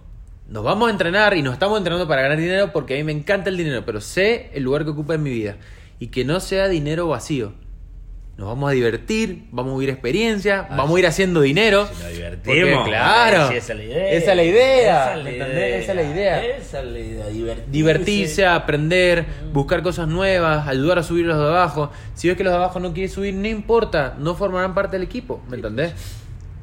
nos 0.51 0.65
vamos 0.65 0.89
a 0.89 0.91
entrenar 0.91 1.37
y 1.37 1.43
nos 1.43 1.53
estamos 1.55 1.79
entrenando 1.79 2.07
para 2.09 2.23
ganar 2.23 2.37
dinero 2.37 2.73
porque 2.73 2.95
a 2.95 2.97
mí 2.99 3.05
me 3.05 3.13
encanta 3.13 3.51
el 3.51 3.57
dinero, 3.57 3.85
pero 3.87 4.01
sé 4.01 4.51
el 4.53 4.65
lugar 4.65 4.85
que 4.85 4.91
ocupa 4.91 5.15
en 5.15 5.23
mi 5.23 5.31
vida 5.31 5.57
y 6.01 6.09
que 6.09 6.25
no 6.25 6.41
sea 6.41 6.69
dinero 6.69 7.07
vacío. 7.09 7.53
Nos 8.37 8.49
vamos 8.49 8.71
a 8.71 8.73
divertir, 8.73 9.45
vamos 9.53 9.75
a 9.75 9.77
vivir 9.77 9.91
experiencia, 9.91 10.67
Ah, 10.71 10.77
vamos 10.77 10.97
a 10.97 10.99
ir 11.01 11.07
haciendo 11.07 11.43
dinero. 11.43 11.87
Si 11.87 12.03
nos 12.03 12.13
divertimos. 12.13 12.73
Porque, 12.75 12.91
claro, 12.91 13.51
esa 13.51 13.73
es 13.75 13.79
la 13.79 13.85
idea. 13.85 14.11
esa 14.13 14.31
es 14.31 14.37
la 14.37 14.45
idea, 14.45 15.05
Esa 15.05 15.13
es 15.13 15.17
la 15.19 15.23
¿me 15.25 15.31
idea. 15.37 15.77
Esa 15.77 15.91
es 15.93 15.97
la 15.97 16.03
idea. 16.03 16.45
Esa 16.57 16.79
es 16.81 16.85
la 16.87 16.99
idea. 16.99 17.27
Divertirse. 17.29 17.71
Divertirse, 17.71 18.47
aprender, 18.47 19.27
buscar 19.53 19.83
cosas 19.83 20.09
nuevas, 20.09 20.67
ayudar 20.67 20.99
a 20.99 21.03
subir 21.03 21.27
los 21.27 21.37
de 21.39 21.45
abajo. 21.45 21.91
Si 22.15 22.29
ves 22.29 22.37
que 22.39 22.43
los 22.43 22.53
de 22.53 22.57
abajo 22.57 22.81
no 22.81 22.95
quieren 22.95 23.11
subir, 23.13 23.35
no 23.35 23.47
importa, 23.47 24.15
no 24.19 24.35
formarán 24.35 24.73
parte 24.75 24.97
del 24.97 25.03
equipo, 25.05 25.43
¿me 25.49 25.57
entendés? 25.57 25.93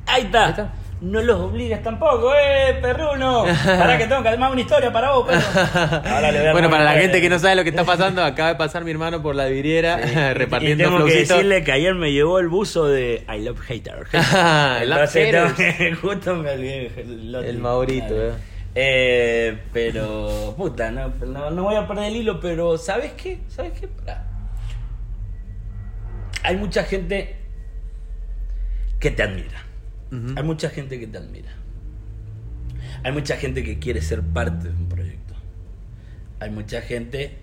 Ahí 0.08 0.24
está. 0.24 0.46
Ahí 0.46 0.50
está. 0.52 0.74
No 1.00 1.22
los 1.22 1.40
obligues 1.40 1.84
tampoco, 1.84 2.34
eh, 2.34 2.76
perruno. 2.82 3.46
Para 3.64 4.00
que 4.00 4.08
tengo 4.08 4.24
que 4.24 4.30
armar 4.30 4.52
una 4.52 4.62
historia 4.62 4.92
para 4.92 5.12
vos, 5.12 5.28
perro. 5.28 5.42
Ahora 6.10 6.32
le 6.32 6.40
voy 6.40 6.48
a 6.48 6.52
Bueno, 6.54 6.70
para 6.72 6.84
la 6.86 6.94
gente 6.94 7.22
que 7.22 7.30
no 7.30 7.38
sabe 7.38 7.56
lo 7.56 7.64
que 7.64 7.70
está 7.70 7.84
pasando, 7.84 8.24
acaba 8.24 8.50
de 8.50 8.56
pasar 8.56 8.84
mi 8.84 8.90
hermano 8.90 9.22
por 9.22 9.36
la 9.36 9.46
vidriera 9.46 10.00
Y 10.32 10.34
repartiendo 10.34 10.86
tengo 10.86 11.06
que 11.06 11.14
decirle 11.20 11.64
que 11.64 11.72
ayer 11.72 11.94
me 11.94 12.12
llegó 12.12 12.40
el 12.40 12.48
buzo 12.48 12.88
de 12.88 13.24
I 13.32 13.44
Love 13.44 13.60
Hater. 13.68 14.08
I 14.14 14.86
love 14.88 15.16
Entonces, 15.16 15.78
tengo- 15.78 15.98
justo 16.02 16.36
me 16.36 16.50
olvidé. 16.52 16.92
el. 16.98 17.36
El 17.36 17.58
Maurito, 17.60 18.16
eh. 18.30 18.32
Eh, 18.74 19.58
pero, 19.74 20.56
puta, 20.58 20.90
no, 20.92 21.14
no, 21.26 21.52
no 21.52 21.64
voy 21.64 21.76
a 21.76 21.88
perder 21.88 22.06
el 22.06 22.16
hilo, 22.18 22.40
pero 22.40 22.78
¿sabes 22.78 23.12
qué? 23.14 23.40
¿Sabes 23.50 23.74
qué? 23.80 23.88
Pará. 23.88 24.24
Hay 26.44 26.58
mucha 26.58 26.84
gente 26.84 27.36
que 29.00 29.12
te 29.12 29.22
admira. 29.24 29.67
Hay 30.12 30.44
mucha 30.44 30.70
gente 30.70 31.00
que 31.00 31.08
te 31.08 31.18
admira. 31.18 31.52
Hay 33.04 33.12
mucha 33.12 33.36
gente 33.36 33.64
que 33.64 33.80
quiere 33.80 34.02
ser 34.02 34.22
parte 34.22 34.70
de 34.70 34.76
un 34.76 34.88
proyecto. 34.88 35.34
Hay 36.40 36.50
mucha 36.50 36.82
gente 36.82 37.38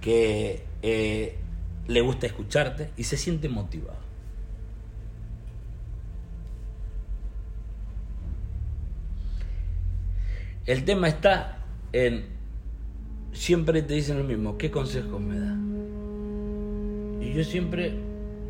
que 0.00 0.64
eh, 0.82 1.36
le 1.86 2.00
gusta 2.00 2.26
escucharte 2.26 2.90
y 2.96 3.04
se 3.04 3.16
siente 3.16 3.48
motivado. 3.48 4.02
El 10.66 10.84
tema 10.84 11.08
está 11.08 11.58
en, 11.92 12.26
siempre 13.32 13.82
te 13.82 13.94
dicen 13.94 14.18
lo 14.18 14.24
mismo, 14.24 14.58
¿qué 14.58 14.70
consejos 14.70 15.20
me 15.20 15.38
da? 15.38 15.56
Y 17.24 17.32
yo 17.34 17.42
siempre 17.44 17.94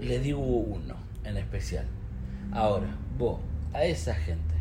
le 0.01 0.19
digo 0.19 0.41
uno 0.41 0.97
en 1.25 1.37
especial. 1.39 1.87
Ahora, 2.53 2.87
vos, 3.19 3.41
a 3.73 3.85
esa 3.85 4.15
gente, 4.15 4.55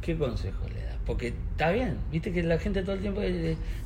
¿qué 0.00 0.16
consejo 0.16 0.66
le 0.68 0.82
das? 0.82 0.96
Porque 1.04 1.28
está 1.28 1.70
bien, 1.70 1.98
viste 2.10 2.32
que 2.32 2.42
la 2.42 2.58
gente 2.58 2.82
todo 2.82 2.94
el 2.94 3.02
tiempo 3.02 3.20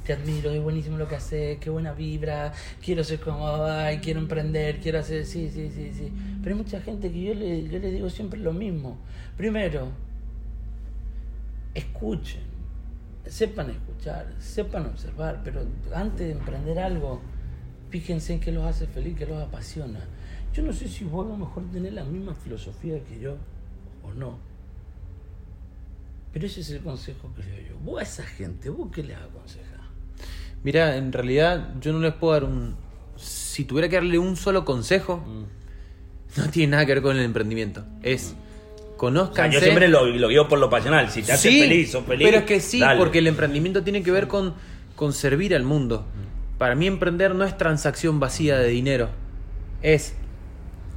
te 0.05 0.13
admiro, 0.13 0.53
es 0.53 0.63
buenísimo 0.63 0.99
lo 0.99 1.09
que 1.09 1.17
haces, 1.17 1.59
qué 1.59 1.71
buena 1.71 1.93
vibra, 1.93 2.53
quiero 2.81 3.03
ser 3.03 3.19
como, 3.19 3.65
ay, 3.65 3.99
quiero 3.99 4.21
emprender, 4.21 4.79
quiero 4.79 5.01
hacer, 5.01 5.27
sí, 5.27 5.51
sí, 5.53 5.69
sí, 5.75 5.91
sí. 5.93 6.13
Pero 6.43 6.55
hay 6.55 6.63
mucha 6.63 6.81
gente 6.81 7.11
que 7.11 7.23
yo 7.23 7.35
le, 7.35 7.69
yo 7.69 7.79
le 7.81 7.91
digo 7.91 8.09
siempre 8.09 8.39
lo 8.39 8.53
mismo. 8.53 8.99
Primero, 9.37 9.89
escuchen, 11.75 12.43
sepan 13.27 13.71
escuchar, 13.71 14.33
sepan 14.39 14.87
observar, 14.87 15.41
pero 15.43 15.67
antes 15.93 16.21
de 16.29 16.33
emprender 16.33 16.79
algo, 16.79 17.21
fíjense 17.91 18.35
en 18.35 18.41
qué 18.41 18.53
los 18.53 18.65
hace 18.65 18.87
feliz, 18.87 19.17
qué 19.19 19.27
los 19.27 19.43
apasiona. 19.43 20.01
Yo 20.55 20.63
no 20.63 20.73
sé 20.73 20.89
si 20.89 21.05
vos 21.05 21.27
a 21.27 21.31
lo 21.31 21.37
mejor 21.37 21.65
tenés 21.73 21.93
la 21.93 22.05
misma 22.05 22.35
filosofía 22.35 23.03
que 23.05 23.19
yo 23.21 23.37
o 24.03 24.13
no. 24.15 24.39
Pero 26.33 26.47
ese 26.47 26.61
es 26.61 26.71
el 26.71 26.81
consejo 26.81 27.31
que 27.37 27.43
le 27.43 27.51
doy 27.51 27.65
yo. 27.71 27.77
Vos 27.85 28.01
a 28.01 28.03
esa 28.03 28.23
gente, 28.25 28.69
¿vos 28.69 28.89
qué 28.93 29.03
les 29.03 29.17
aconsejás? 29.17 29.65
Mira, 30.63 30.97
en 30.97 31.13
realidad 31.13 31.75
yo 31.81 31.93
no 31.93 32.01
les 32.01 32.15
puedo 32.15 32.33
dar 32.33 32.45
un... 32.45 32.75
Si 33.17 33.65
tuviera 33.65 33.89
que 33.89 33.97
darle 33.97 34.19
un 34.19 34.37
solo 34.37 34.65
consejo, 34.65 35.19
Mm. 35.19 35.45
no 36.41 36.51
tiene 36.51 36.73
nada 36.73 36.87
que 36.87 36.95
ver 36.95 37.03
con 37.03 37.17
el 37.17 37.25
emprendimiento. 37.25 37.85
Es, 38.03 38.35
O 38.35 38.77
sea, 38.77 38.97
conozcanse... 38.97 39.55
yo 39.55 39.61
siempre 39.61 39.89
lo, 39.89 40.07
lo 40.07 40.29
guío 40.29 40.49
por 40.49 40.59
lo 40.59 40.69
pasional. 40.71 41.11
Si 41.11 41.23
te 41.23 41.33
hace 41.33 41.49
Sí, 41.51 41.61
feliz, 41.61 41.91
sos 41.93 42.05
feliz. 42.05 42.27
Pero 42.27 42.39
es 42.39 42.45
que 42.45 42.61
sí, 42.61 42.81
dale. 42.81 42.99
porque 42.99 43.19
el 43.19 43.27
emprendimiento 43.29 43.83
tiene 43.85 44.03
que 44.03 44.11
ver 44.11 44.27
con, 44.29 44.55
con 44.97 45.13
servir 45.13 45.55
al 45.55 45.63
mundo. 45.65 46.05
Para 46.59 46.75
mí 46.75 46.87
emprender 46.89 47.35
no 47.35 47.45
es 47.45 47.57
transacción 47.57 48.19
vacía 48.21 48.59
de 48.59 48.69
dinero. 48.69 49.11
Es 49.83 50.15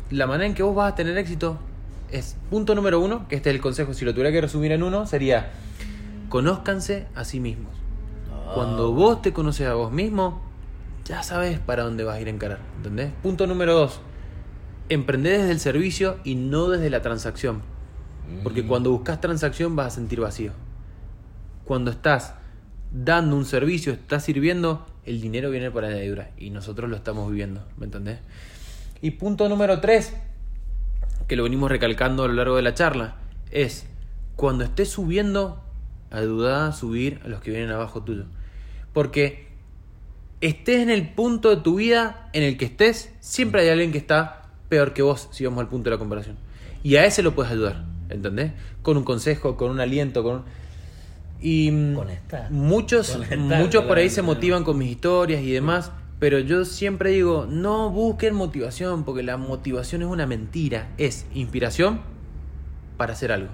la 0.10 0.28
manera 0.28 0.46
en 0.48 0.54
que 0.54 0.64
vos 0.64 0.76
vas 0.76 0.94
a 0.94 0.96
tener 0.96 1.18
éxito. 1.18 1.58
Es 2.12 2.38
punto 2.50 2.74
número 2.76 3.02
uno, 3.02 3.28
que 3.28 3.36
este 3.36 3.50
es 3.50 3.56
el 3.56 3.62
consejo, 3.62 3.94
si 3.94 4.06
lo 4.06 4.14
tuviera 4.14 4.32
que 4.32 4.42
resumir 4.42 4.72
en 4.72 4.84
uno, 4.84 5.06
sería 5.06 5.52
conózcanse 6.30 7.08
a 7.16 7.24
sí 7.26 7.40
mismos. 7.40 7.74
Ah. 8.32 8.52
Cuando 8.56 8.94
vos 8.94 9.22
te 9.22 9.34
conoces 9.34 9.68
a 9.68 9.74
vos 9.74 9.92
mismo, 9.92 10.42
ya 11.06 11.24
sabes 11.24 11.60
para 11.60 11.84
dónde 11.84 12.04
vas 12.04 12.16
a 12.18 12.22
ir 12.22 12.28
a 12.28 12.32
encarar. 12.32 12.60
¿Entendés? 12.78 13.12
Punto 13.24 13.48
número 13.48 13.74
dos. 13.74 14.00
Emprender 14.90 15.40
desde 15.40 15.52
el 15.52 15.60
servicio 15.60 16.18
y 16.24 16.36
no 16.36 16.70
desde 16.70 16.90
la 16.90 17.02
transacción. 17.02 17.62
Porque 18.44 18.64
Mm. 18.64 18.68
cuando 18.68 18.92
buscas 18.92 19.22
transacción 19.22 19.76
vas 19.76 19.88
a 19.88 19.96
sentir 19.96 20.20
vacío. 20.22 20.52
Cuando 21.66 21.92
estás 21.92 22.36
dando 22.92 23.36
un 23.36 23.46
servicio, 23.46 23.92
estás 23.94 24.24
sirviendo, 24.24 24.86
el 25.06 25.20
dinero 25.22 25.50
viene 25.50 25.72
por 25.72 25.84
añadidura. 25.84 26.32
Y 26.38 26.50
nosotros 26.50 26.90
lo 26.90 26.96
estamos 26.96 27.30
viviendo. 27.30 27.66
¿Me 27.78 27.86
entendés? 27.86 28.20
Y 29.02 29.12
punto 29.12 29.48
número 29.50 29.80
tres, 29.80 30.16
que 31.28 31.36
lo 31.36 31.44
venimos 31.44 31.70
recalcando 31.70 32.24
a 32.24 32.28
lo 32.28 32.34
largo 32.34 32.56
de 32.56 32.62
la 32.62 32.74
charla, 32.74 33.16
es 33.52 33.88
cuando 34.36 34.64
estés 34.64 34.90
subiendo, 34.90 35.62
ayuda 36.12 36.68
a 36.68 36.72
subir 36.72 37.20
a 37.26 37.28
los 37.28 37.42
que 37.42 37.52
vienen 37.52 37.72
abajo 37.72 38.04
tuyo. 38.04 38.26
Porque 38.94 39.48
estés 40.42 40.80
en 40.80 40.90
el 40.90 41.10
punto 41.10 41.50
de 41.50 41.58
tu 41.58 41.76
vida 41.76 42.30
en 42.34 42.44
el 42.44 42.58
que 42.58 42.66
estés, 42.66 43.14
siempre 43.20 43.62
hay 43.62 43.70
alguien 43.70 43.92
que 43.92 43.98
está 43.98 44.44
peor 44.70 44.94
que 44.94 45.02
vos, 45.02 45.30
si 45.32 45.46
vamos 45.46 45.60
al 45.60 45.68
punto 45.68 45.90
de 45.90 45.96
la 45.96 46.00
comparación. 46.00 46.38
Y 46.84 46.96
a 46.96 47.06
ese 47.06 47.24
lo 47.24 47.34
puedes 47.36 47.52
ayudar, 47.52 47.84
¿entendés? 48.10 48.52
Con 48.82 48.98
un 48.98 49.04
consejo, 49.04 49.58
con 49.58 49.72
un 49.72 49.80
aliento, 49.80 50.24
con 50.24 50.36
un... 50.38 50.44
Y 51.40 51.94
Conectar. 51.94 52.50
muchos, 52.52 53.12
Conectar 53.12 53.60
muchos 53.60 53.86
por 53.86 53.98
ahí 53.98 54.10
se 54.10 54.24
motivan 54.24 54.64
con 54.64 54.78
mis 54.78 54.90
historias 54.90 55.42
y 55.44 55.52
demás, 55.52 55.92
pero 56.20 56.40
yo 56.40 56.66
siempre 56.66 57.12
digo, 57.12 57.46
no 57.48 57.90
busquen 57.90 58.34
motivación, 58.36 59.04
porque 59.04 59.24
la 59.24 59.38
motivación 59.38 60.02
es 60.02 60.08
una 60.08 60.26
mentira, 60.26 60.90
es 60.98 61.28
inspiración 61.34 62.02
para 62.98 63.14
hacer 63.14 63.32
algo. 63.32 63.50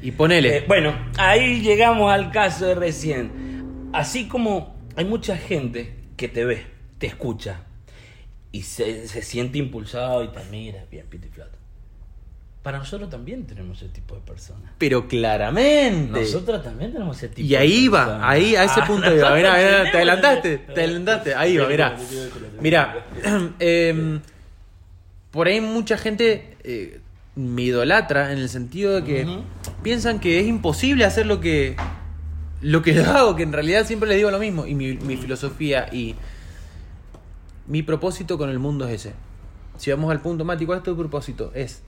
Y 0.00 0.12
ponele, 0.12 0.58
Eh, 0.58 0.64
bueno, 0.66 0.94
ahí 1.18 1.60
llegamos 1.60 2.10
al 2.10 2.32
caso 2.32 2.66
de 2.66 2.74
recién. 2.74 3.90
Así 3.92 4.26
como 4.26 4.74
hay 4.96 5.04
mucha 5.04 5.36
gente 5.36 5.94
que 6.16 6.28
te 6.28 6.44
ve, 6.44 6.66
te 6.98 7.06
escucha 7.06 7.60
y 8.50 8.62
se, 8.62 9.06
se 9.06 9.22
siente 9.22 9.58
impulsado 9.58 10.24
y 10.24 10.28
te 10.28 10.40
mira, 10.50 10.84
bien, 10.90 11.06
pito 11.08 11.26
y. 11.26 11.61
Para 12.62 12.78
nosotros 12.78 13.10
también 13.10 13.44
tenemos 13.44 13.82
ese 13.82 13.88
tipo 13.92 14.14
de 14.14 14.20
personas. 14.20 14.70
pero 14.78 15.08
claramente. 15.08 16.20
Nosotros 16.20 16.62
también 16.62 16.92
tenemos 16.92 17.16
ese 17.16 17.28
tipo 17.28 17.46
Y 17.48 17.56
ahí 17.56 17.84
de 17.84 17.88
va, 17.88 18.04
personas. 18.04 18.30
ahí 18.30 18.54
a 18.56 18.64
ese 18.64 18.80
Ah, 18.80 18.86
punto 18.86 19.14
iba. 19.16 19.34
Mira, 19.34 19.54
mira, 19.56 19.60
tenemos 19.62 19.82
te 19.90 19.96
adelantaste, 19.96 20.58
te 20.58 20.72
adelantaste. 20.72 21.34
Ahí 21.34 21.56
va, 21.56 21.66
mira. 21.68 21.96
Mira, 22.60 23.04
em, 23.58 24.20
por 25.32 25.48
ahí 25.48 25.60
mucha 25.60 25.96
gente 25.98 26.56
eh, 26.62 27.00
me 27.34 27.62
idolatra 27.62 28.32
en 28.32 28.38
el 28.38 28.48
sentido 28.48 28.94
de 29.00 29.04
que 29.04 29.38
piensan 29.82 30.20
que 30.20 30.38
es 30.38 30.46
imposible 30.46 31.04
hacer 31.04 31.26
lo 31.26 31.40
que 31.40 31.74
lo 32.60 32.80
que 32.82 32.94
yo 32.94 33.10
hago, 33.10 33.34
que 33.34 33.42
en 33.42 33.52
realidad 33.52 33.84
siempre 33.86 34.08
les 34.08 34.18
digo 34.18 34.30
lo 34.30 34.38
mismo. 34.38 34.66
Y 34.68 34.74
mi, 34.76 34.92
mi 34.98 35.16
filosofía 35.16 35.88
y 35.92 36.14
mi 37.66 37.82
propósito 37.82 38.38
con 38.38 38.50
el 38.50 38.60
mundo 38.60 38.86
es 38.86 39.06
ese. 39.06 39.14
Si 39.78 39.90
vamos 39.90 40.12
al 40.12 40.20
punto, 40.20 40.44
Mati, 40.44 40.64
¿cuál 40.66 40.78
es 40.78 40.84
tu 40.84 40.96
propósito? 40.96 41.50
Es 41.54 41.82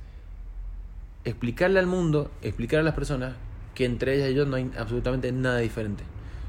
explicarle 1.25 1.78
al 1.78 1.87
mundo, 1.87 2.31
explicar 2.43 2.81
a 2.81 2.83
las 2.83 2.95
personas 2.95 3.35
que 3.75 3.85
entre 3.85 4.14
ellas 4.16 4.31
y 4.31 4.35
yo 4.35 4.47
no 4.47 4.57
hay 4.57 4.71
absolutamente 4.78 5.31
nada 5.33 5.59
diferente. 5.59 6.04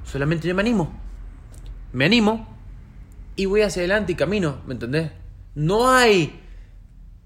Solamente 0.05 0.48
yo 0.48 0.55
me 0.55 0.62
animo. 0.62 0.94
Me 1.91 2.05
animo 2.05 2.48
y 3.36 3.46
voy 3.46 3.62
hacia 3.62 3.82
adelante 3.82 4.13
y 4.13 4.15
camino, 4.15 4.62
¿me 4.65 4.74
entendés? 4.74 5.12
No 5.55 5.89
hay... 5.89 6.41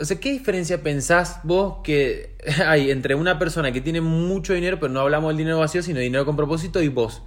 O 0.01 0.05
sea, 0.05 0.17
¿qué 0.19 0.31
diferencia 0.31 0.81
pensás 0.81 1.41
vos 1.43 1.79
que 1.83 2.37
hay 2.65 2.89
entre 2.89 3.15
una 3.15 3.37
persona 3.37 3.71
que 3.71 3.81
tiene 3.81 3.99
mucho 3.99 4.53
dinero, 4.53 4.79
pero 4.79 4.93
no 4.93 5.01
hablamos 5.01 5.29
del 5.29 5.37
dinero 5.37 5.59
vacío, 5.59 5.83
sino 5.83 5.99
dinero 5.99 6.25
con 6.25 6.37
propósito, 6.37 6.81
y 6.81 6.87
vos? 6.87 7.21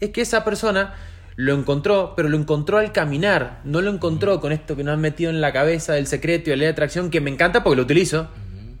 Es 0.00 0.10
que 0.10 0.20
esa 0.20 0.44
persona 0.44 0.94
lo 1.36 1.54
encontró, 1.54 2.12
pero 2.16 2.28
lo 2.28 2.36
encontró 2.36 2.76
al 2.76 2.92
caminar, 2.92 3.60
no 3.64 3.80
lo 3.80 3.90
encontró 3.90 4.40
con 4.40 4.52
esto 4.52 4.76
que 4.76 4.84
nos 4.84 4.94
han 4.94 5.00
metido 5.00 5.30
en 5.30 5.40
la 5.40 5.52
cabeza 5.52 5.94
del 5.94 6.06
secreto 6.06 6.50
y 6.50 6.52
la 6.52 6.56
ley 6.56 6.66
de 6.66 6.72
atracción, 6.72 7.10
que 7.10 7.22
me 7.22 7.30
encanta 7.30 7.64
porque 7.64 7.76
lo 7.76 7.82
utilizo, 7.84 8.28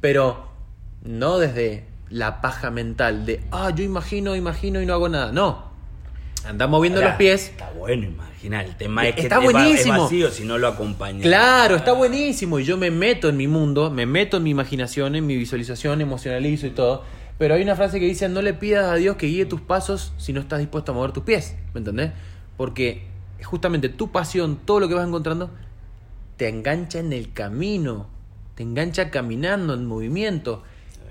pero 0.02 0.49
no 1.02 1.38
desde 1.38 1.84
la 2.08 2.40
paja 2.40 2.70
mental 2.70 3.24
de, 3.24 3.40
ah, 3.50 3.70
yo 3.74 3.84
imagino, 3.84 4.34
imagino 4.36 4.82
y 4.82 4.86
no 4.86 4.94
hago 4.94 5.08
nada. 5.08 5.32
No. 5.32 5.70
Andamos 6.44 6.78
moviendo 6.78 7.02
los 7.02 7.14
pies. 7.14 7.50
Está 7.50 7.70
bueno, 7.70 8.06
imagina. 8.06 8.62
El 8.64 8.74
tema 8.74 9.06
es 9.06 9.14
que 9.14 9.22
Está 9.22 9.38
buenísimo. 9.38 9.94
es 9.94 10.00
vacío 10.02 10.30
si 10.30 10.44
no 10.44 10.58
lo 10.58 10.68
acompañas. 10.68 11.22
Claro, 11.22 11.76
está 11.76 11.92
buenísimo. 11.92 12.58
Y 12.58 12.64
yo 12.64 12.76
me 12.78 12.90
meto 12.90 13.28
en 13.28 13.36
mi 13.36 13.46
mundo, 13.46 13.90
me 13.90 14.06
meto 14.06 14.38
en 14.38 14.44
mi 14.44 14.50
imaginación, 14.50 15.14
en 15.14 15.26
mi 15.26 15.36
visualización, 15.36 16.00
emocionalizo 16.00 16.66
y 16.66 16.70
todo. 16.70 17.04
Pero 17.38 17.54
hay 17.54 17.62
una 17.62 17.76
frase 17.76 18.00
que 18.00 18.06
dice, 18.06 18.28
no 18.28 18.42
le 18.42 18.54
pidas 18.54 18.86
a 18.86 18.94
Dios 18.96 19.16
que 19.16 19.26
guíe 19.26 19.44
tus 19.46 19.60
pasos 19.60 20.12
si 20.16 20.32
no 20.32 20.40
estás 20.40 20.58
dispuesto 20.58 20.92
a 20.92 20.94
mover 20.94 21.12
tus 21.12 21.24
pies. 21.24 21.56
¿Me 21.74 21.78
entendés? 21.78 22.12
Porque 22.56 23.06
justamente 23.42 23.88
tu 23.88 24.10
pasión, 24.10 24.58
todo 24.64 24.80
lo 24.80 24.88
que 24.88 24.94
vas 24.94 25.06
encontrando, 25.06 25.50
te 26.36 26.48
engancha 26.48 26.98
en 26.98 27.12
el 27.12 27.32
camino. 27.32 28.08
Te 28.54 28.62
engancha 28.62 29.10
caminando, 29.10 29.74
en 29.74 29.86
movimiento. 29.86 30.62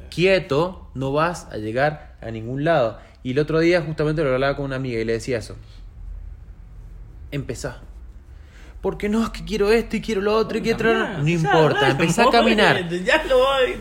Quieto, 0.10 0.90
no 0.94 1.12
vas 1.12 1.48
a 1.52 1.58
llegar 1.58 2.16
a 2.22 2.32
ningún 2.32 2.64
lado. 2.64 3.00
Y 3.24 3.32
el 3.32 3.40
otro 3.40 3.60
día 3.60 3.82
justamente 3.82 4.24
lo 4.24 4.34
hablaba 4.34 4.56
con 4.56 4.66
una 4.66 4.78
amiga 4.78 5.00
y 5.00 5.06
le 5.06 5.14
decía 5.14 5.38
eso. 5.38 5.56
Empezá. 7.32 7.82
Porque 8.82 9.10
no, 9.10 9.24
es 9.24 9.30
que 9.30 9.44
quiero 9.44 9.72
esto 9.72 9.98
y 9.98 10.02
quiero 10.02 10.22
lo 10.22 10.36
otro 10.36 10.58
y 10.58 10.62
quiero... 10.62 10.78
Caminá, 10.80 11.18
No 11.18 11.28
importa, 11.28 11.82
dale, 11.82 11.92
empezá 11.92 12.24
a 12.24 12.30
caminar. 12.30 12.88
Ya 12.90 13.24
lo 13.26 13.40
voy. 13.40 13.76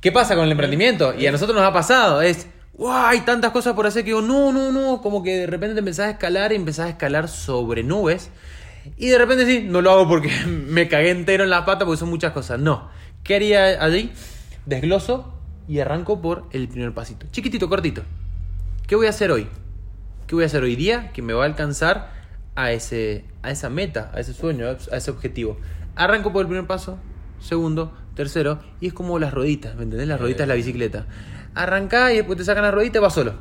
¿Qué 0.00 0.12
pasa 0.12 0.34
con 0.34 0.44
el 0.44 0.52
emprendimiento? 0.52 1.14
Y 1.14 1.26
a 1.26 1.32
nosotros 1.32 1.56
nos 1.56 1.64
ha 1.66 1.72
pasado, 1.72 2.20
es, 2.20 2.46
wow, 2.76 3.06
hay 3.06 3.20
tantas 3.20 3.50
cosas 3.50 3.74
por 3.74 3.86
hacer 3.86 4.02
que 4.02 4.10
digo, 4.10 4.20
no, 4.20 4.52
no, 4.52 4.70
no, 4.70 5.00
como 5.00 5.22
que 5.22 5.36
de 5.36 5.46
repente 5.46 5.74
te 5.74 5.78
empezás 5.78 6.06
a 6.06 6.10
escalar 6.10 6.52
y 6.52 6.56
empezás 6.56 6.86
a 6.86 6.90
escalar 6.90 7.28
sobre 7.28 7.82
nubes. 7.82 8.30
Y 8.98 9.08
de 9.08 9.18
repente 9.18 9.46
sí, 9.46 9.66
no 9.66 9.80
lo 9.80 9.90
hago 9.90 10.06
porque 10.06 10.30
me 10.46 10.86
cagué 10.86 11.10
entero 11.10 11.44
en 11.44 11.50
la 11.50 11.64
pata 11.64 11.86
porque 11.86 11.98
son 11.98 12.10
muchas 12.10 12.32
cosas. 12.32 12.60
No. 12.60 12.90
¿Qué 13.24 13.36
haría 13.36 13.82
allí? 13.82 14.12
Desgloso 14.66 15.35
y 15.68 15.78
arranco 15.80 16.20
por 16.22 16.44
el 16.52 16.68
primer 16.68 16.92
pasito. 16.92 17.26
Chiquitito, 17.30 17.68
cortito. 17.68 18.02
¿Qué 18.86 18.94
voy 18.96 19.06
a 19.06 19.10
hacer 19.10 19.30
hoy? 19.30 19.48
¿Qué 20.26 20.34
voy 20.34 20.44
a 20.44 20.46
hacer 20.46 20.62
hoy 20.62 20.76
día 20.76 21.10
que 21.12 21.22
me 21.22 21.32
va 21.32 21.42
a 21.44 21.46
alcanzar 21.46 22.10
a, 22.54 22.72
ese, 22.72 23.24
a 23.42 23.50
esa 23.50 23.68
meta, 23.70 24.10
a 24.14 24.20
ese 24.20 24.32
sueño, 24.32 24.66
a 24.66 24.96
ese 24.96 25.10
objetivo? 25.10 25.58
Arranco 25.94 26.32
por 26.32 26.42
el 26.42 26.48
primer 26.48 26.66
paso, 26.66 26.98
segundo, 27.40 27.92
tercero, 28.14 28.60
y 28.80 28.88
es 28.88 28.92
como 28.92 29.18
las 29.18 29.32
rueditas, 29.34 29.74
¿me 29.76 29.82
entendés? 29.84 30.08
Las 30.08 30.20
rueditas 30.20 30.40
de 30.42 30.46
la 30.48 30.54
bicicleta. 30.54 31.06
Arrancá 31.54 32.12
y 32.12 32.16
después 32.16 32.38
te 32.38 32.44
sacan 32.44 32.64
la 32.64 32.70
ruedita 32.70 32.98
y 32.98 33.00
vas 33.00 33.14
solo. 33.14 33.34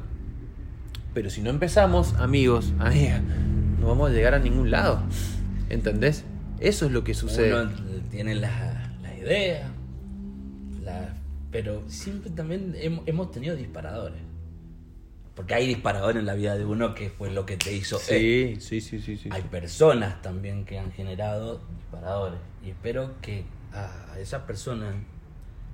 Pero 1.13 1.29
si 1.29 1.41
no 1.41 1.49
empezamos, 1.49 2.13
amigos, 2.15 2.73
amigas, 2.79 3.21
no 3.79 3.87
vamos 3.87 4.09
a 4.09 4.13
llegar 4.13 4.33
a 4.33 4.39
ningún 4.39 4.69
lado. 4.71 5.01
¿Entendés? 5.69 6.23
Eso 6.59 6.85
es 6.85 6.91
lo 6.91 7.03
que 7.03 7.13
sucede. 7.13 7.53
Uno 7.53 7.71
tiene 8.11 8.35
la, 8.35 8.91
la 9.01 9.15
idea, 9.15 9.67
la- 9.67 9.74
pero 11.55 11.89
siempre 11.89 12.29
también 12.31 12.73
hem- 12.73 13.01
hemos 13.05 13.31
tenido 13.31 13.55
disparadores. 13.55 14.19
Porque 15.33 15.53
hay 15.53 15.67
disparadores 15.67 16.19
en 16.19 16.25
la 16.25 16.33
vida 16.33 16.57
de 16.57 16.65
uno 16.65 16.93
que 16.93 17.09
fue 17.09 17.31
lo 17.31 17.45
que 17.45 17.55
te 17.55 17.73
hizo. 17.73 17.97
Sí, 17.97 18.51
él. 18.55 18.61
sí, 18.61 18.81
sí, 18.81 18.99
sí, 18.99 19.15
sí. 19.15 19.29
Hay 19.31 19.43
personas 19.43 20.21
también 20.21 20.65
que 20.65 20.77
han 20.77 20.91
generado 20.91 21.61
disparadores. 21.77 22.39
Y 22.61 22.71
espero 22.71 23.13
que 23.21 23.45
a 23.71 24.19
esa 24.19 24.45
persona, 24.45 24.95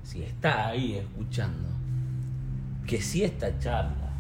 si 0.04 0.22
está 0.22 0.68
ahí 0.68 0.98
escuchando, 0.98 1.68
que 2.86 3.02
si 3.02 3.24
esta 3.24 3.58
charla 3.58 4.12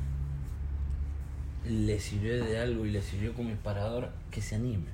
le 1.64 2.00
sirvió 2.00 2.44
de 2.44 2.58
algo 2.58 2.88
y 2.88 2.90
le 2.90 3.04
sirvió 3.04 3.36
como 3.36 3.50
disparador, 3.50 4.10
que 4.32 4.42
se 4.42 4.56
anime. 4.56 4.90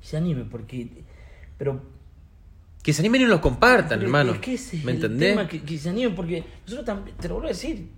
Que 0.00 0.06
se 0.08 0.16
anime, 0.16 0.46
porque. 0.46 1.04
Pero. 1.58 1.99
Que 2.82 2.92
se 2.92 3.02
animen 3.02 3.22
y 3.22 3.26
los 3.26 3.40
compartan, 3.40 3.98
pero 3.98 4.02
hermano. 4.02 4.32
es 4.32 4.38
que 4.38 4.54
ese 4.54 4.76
es 4.78 4.84
¿Me 4.84 4.92
el 4.92 4.96
entendés? 4.96 5.30
tema, 5.36 5.46
que, 5.48 5.62
que 5.62 5.78
se 5.78 5.90
anime, 5.90 6.10
porque 6.14 6.44
nosotros 6.64 6.86
también, 6.86 7.16
te 7.18 7.28
lo 7.28 7.34
vuelvo 7.34 7.48
a 7.48 7.52
decir. 7.52 7.88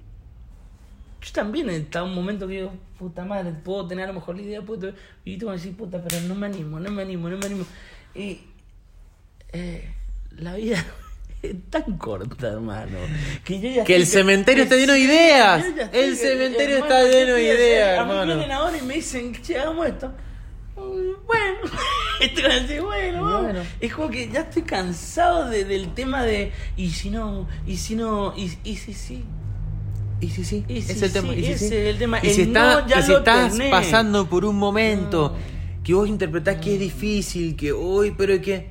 Yo 1.20 1.32
también 1.32 1.70
he 1.70 1.76
estado 1.76 2.06
en 2.06 2.10
un 2.10 2.16
momento 2.16 2.48
que 2.48 2.54
digo, 2.54 2.72
puta 2.98 3.24
madre, 3.24 3.52
puedo 3.64 3.86
tener 3.86 4.06
a 4.06 4.08
lo 4.08 4.14
mejor 4.14 4.34
la 4.36 4.42
idea, 4.42 4.60
puto, 4.60 4.92
y 5.24 5.36
tú 5.36 5.46
vas 5.46 5.52
a 5.52 5.56
decir, 5.58 5.76
puta, 5.76 6.02
pero 6.02 6.20
no 6.22 6.34
me 6.34 6.46
animo, 6.46 6.80
no 6.80 6.90
me 6.90 7.02
animo, 7.02 7.28
no 7.28 7.38
me 7.38 7.46
animo. 7.46 7.64
Y 8.12 8.40
eh, 9.52 9.88
la 10.36 10.56
vida 10.56 10.84
es 11.42 11.54
tan 11.70 11.96
corta, 11.96 12.48
hermano. 12.48 12.98
Que, 13.44 13.60
yo 13.60 13.68
ya 13.70 13.84
Que 13.84 13.94
el 13.94 14.04
cementerio 14.06 14.64
está 14.64 14.74
lleno 14.74 14.94
de 14.94 14.98
ideas. 15.00 15.64
El 15.92 16.16
cementerio 16.16 16.78
está 16.78 17.04
¿qué 17.04 17.10
lleno 17.12 17.34
de 17.34 17.44
ideas, 17.44 17.98
A 18.00 18.04
mí 18.04 18.10
hermano. 18.10 18.34
vienen 18.34 18.50
ahora 18.50 18.76
y 18.76 18.82
me 18.82 18.94
dicen, 18.94 19.32
che, 19.42 19.56
hagamos 19.60 19.86
esto. 19.86 20.12
Bueno, 21.26 22.82
bueno, 22.86 23.24
vamos. 23.24 23.42
Bueno. 23.44 23.60
Es 23.80 23.92
como 23.94 24.10
que 24.10 24.28
ya 24.30 24.40
estoy 24.40 24.62
cansado 24.62 25.48
de- 25.48 25.64
del 25.64 25.92
tema 25.94 26.22
de, 26.24 26.52
y 26.76 26.90
si 26.90 27.10
no, 27.10 27.48
y 27.66 27.76
si 27.76 27.96
no, 27.96 28.34
y, 28.36 28.50
y 28.64 28.76
si 28.76 28.94
sí. 28.94 29.24
Y 30.20 30.28
sí, 30.30 30.44
sí, 30.44 30.64
Y 30.68 30.78
ese 30.78 30.94
sí, 30.94 30.98
es 30.98 31.02
el 31.02 31.12
tema. 31.12 31.32
sí, 31.32 31.38
y 31.40 31.44
sí, 31.44 31.50
ese 31.52 31.68
sí. 31.68 31.74
es 31.74 31.86
el 31.88 31.98
tema. 31.98 32.18
Y 32.22 32.30
si, 32.30 32.42
El 32.42 32.48
está- 32.48 32.80
no 32.82 32.86
ya 32.86 33.00
y 33.00 33.02
si 33.02 33.10
lo 33.10 33.18
estás 33.18 33.52
tenés. 33.52 33.70
pasando 33.70 34.28
por 34.28 34.44
un 34.44 34.56
momento 34.56 35.30
No. 35.36 35.82
que 35.82 35.94
vos 35.94 36.08
interpretás 36.08 36.56
que 36.58 36.74
es 36.74 36.78
difícil, 36.80 37.56
que 37.56 37.72
hoy, 37.72 38.14
pero 38.16 38.40
que 38.40 38.70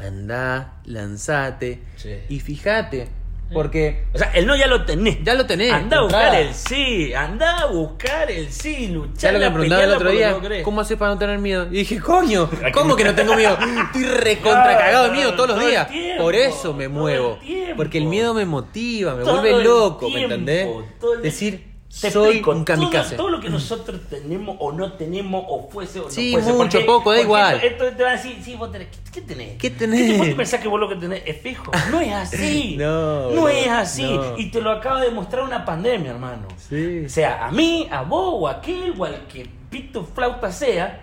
anda, 0.00 0.80
lanzate 0.84 1.80
Sí. 1.96 2.10
y 2.28 2.40
fíjate, 2.40 3.08
porque 3.54 4.04
O 4.12 4.18
sea, 4.18 4.30
el 4.34 4.46
no 4.46 4.54
ya 4.56 4.66
lo 4.66 4.84
tenés. 4.84 5.18
ya 5.22 5.34
lo 5.34 5.46
tenés. 5.46 5.72
Anda 5.72 5.98
a 5.98 6.02
buscar 6.02 6.34
el 6.34 6.52
sí, 6.54 7.14
anda 7.14 7.58
a 7.60 7.66
buscar 7.66 8.30
el 8.30 8.52
sí, 8.52 8.88
luchar. 8.88 9.16
Ya 9.18 9.32
lo 9.32 9.38
que 9.38 9.44
me 9.46 9.50
preguntaba 9.52 9.84
el 9.84 9.90
otro 9.92 10.10
día, 10.10 10.36
¿cómo 10.62 10.80
haces 10.82 10.98
para 10.98 11.12
no 11.12 11.18
tener 11.18 11.38
miedo? 11.38 11.66
Y 11.70 11.76
dije, 11.78 11.98
coño, 12.00 12.50
¿cómo 12.74 12.96
que 12.96 13.04
no 13.04 13.14
tengo 13.14 13.34
miedo? 13.36 13.56
Estoy 13.86 14.04
recontra 14.04 14.76
cagado 14.76 15.04
de 15.06 15.10
miedo 15.12 15.32
todos 15.34 15.48
los 15.50 15.58
Todo 15.58 15.68
días. 15.68 15.88
tiempo, 15.88 16.22
Por 16.24 16.34
eso 16.34 16.74
me 16.74 16.88
muevo. 16.88 17.38
el. 17.46 17.74
Porque 17.76 17.98
el 17.98 18.06
miedo 18.06 18.34
me 18.34 18.44
motiva, 18.44 19.14
me 19.14 19.22
Todo 19.24 19.40
vuelve 19.40 19.58
el 19.58 19.64
loco, 19.64 20.10
¿me 20.10 20.22
entendés? 20.24 20.68
todo 21.00 21.14
el- 21.14 21.22
Decir, 21.22 21.73
Te 22.00 22.10
soy 22.10 22.24
explico, 22.26 22.50
un 22.50 22.64
kamikaze. 22.64 23.14
Todo, 23.16 23.26
todo 23.28 23.36
lo 23.36 23.40
que 23.40 23.48
nosotros 23.48 24.00
tenemos 24.10 24.56
o 24.58 24.72
no 24.72 24.92
tenemos 24.94 25.44
o 25.48 25.68
fuese 25.70 26.00
o 26.00 26.04
no 26.04 26.08
fuese. 26.10 26.52
mucho, 26.52 26.84
poco, 26.86 27.12
da 27.12 27.20
igual. 27.20 27.56
Esto, 27.62 27.84
esto 27.84 27.96
te 27.96 28.02
va 28.02 28.08
a 28.10 28.12
decir, 28.12 28.36
sí, 28.42 28.56
vos 28.56 28.72
tenés, 28.72 28.88
¿qué, 28.88 28.98
qué 29.12 29.20
tenés? 29.22 29.58
¿Qué 29.58 29.70
tenés? 29.70 30.10
te- 30.10 30.18
¿Vos 30.18 30.26
te 30.26 30.34
pensás 30.34 30.60
que 30.60 30.68
vos 30.68 30.80
lo 30.80 30.88
que 30.88 30.96
tenés 30.96 31.22
es 31.24 31.40
fijo? 31.40 31.70
No 31.90 32.00
es 32.00 32.12
así. 32.12 32.76
No, 32.78 33.30
No 33.30 33.42
bro, 33.42 33.48
es 33.48 33.68
así. 33.68 34.02
no. 34.02 34.36
Y 34.38 34.50
te 34.50 34.60
lo 34.60 34.70
acaba 34.72 35.00
de 35.00 35.08
demostrar 35.10 35.44
una 35.44 35.64
pandemia, 35.64 36.10
hermano. 36.10 36.48
Sí. 36.68 37.04
O 37.06 37.08
sea, 37.08 37.46
a 37.46 37.50
mí, 37.52 37.86
a 37.90 38.02
vos 38.02 38.34
o 38.38 38.48
a 38.48 38.52
aquel 38.52 38.92
o 38.98 39.04
al 39.04 39.26
que 39.28 39.48
pito 39.70 40.04
flauta 40.04 40.50
sea, 40.50 41.00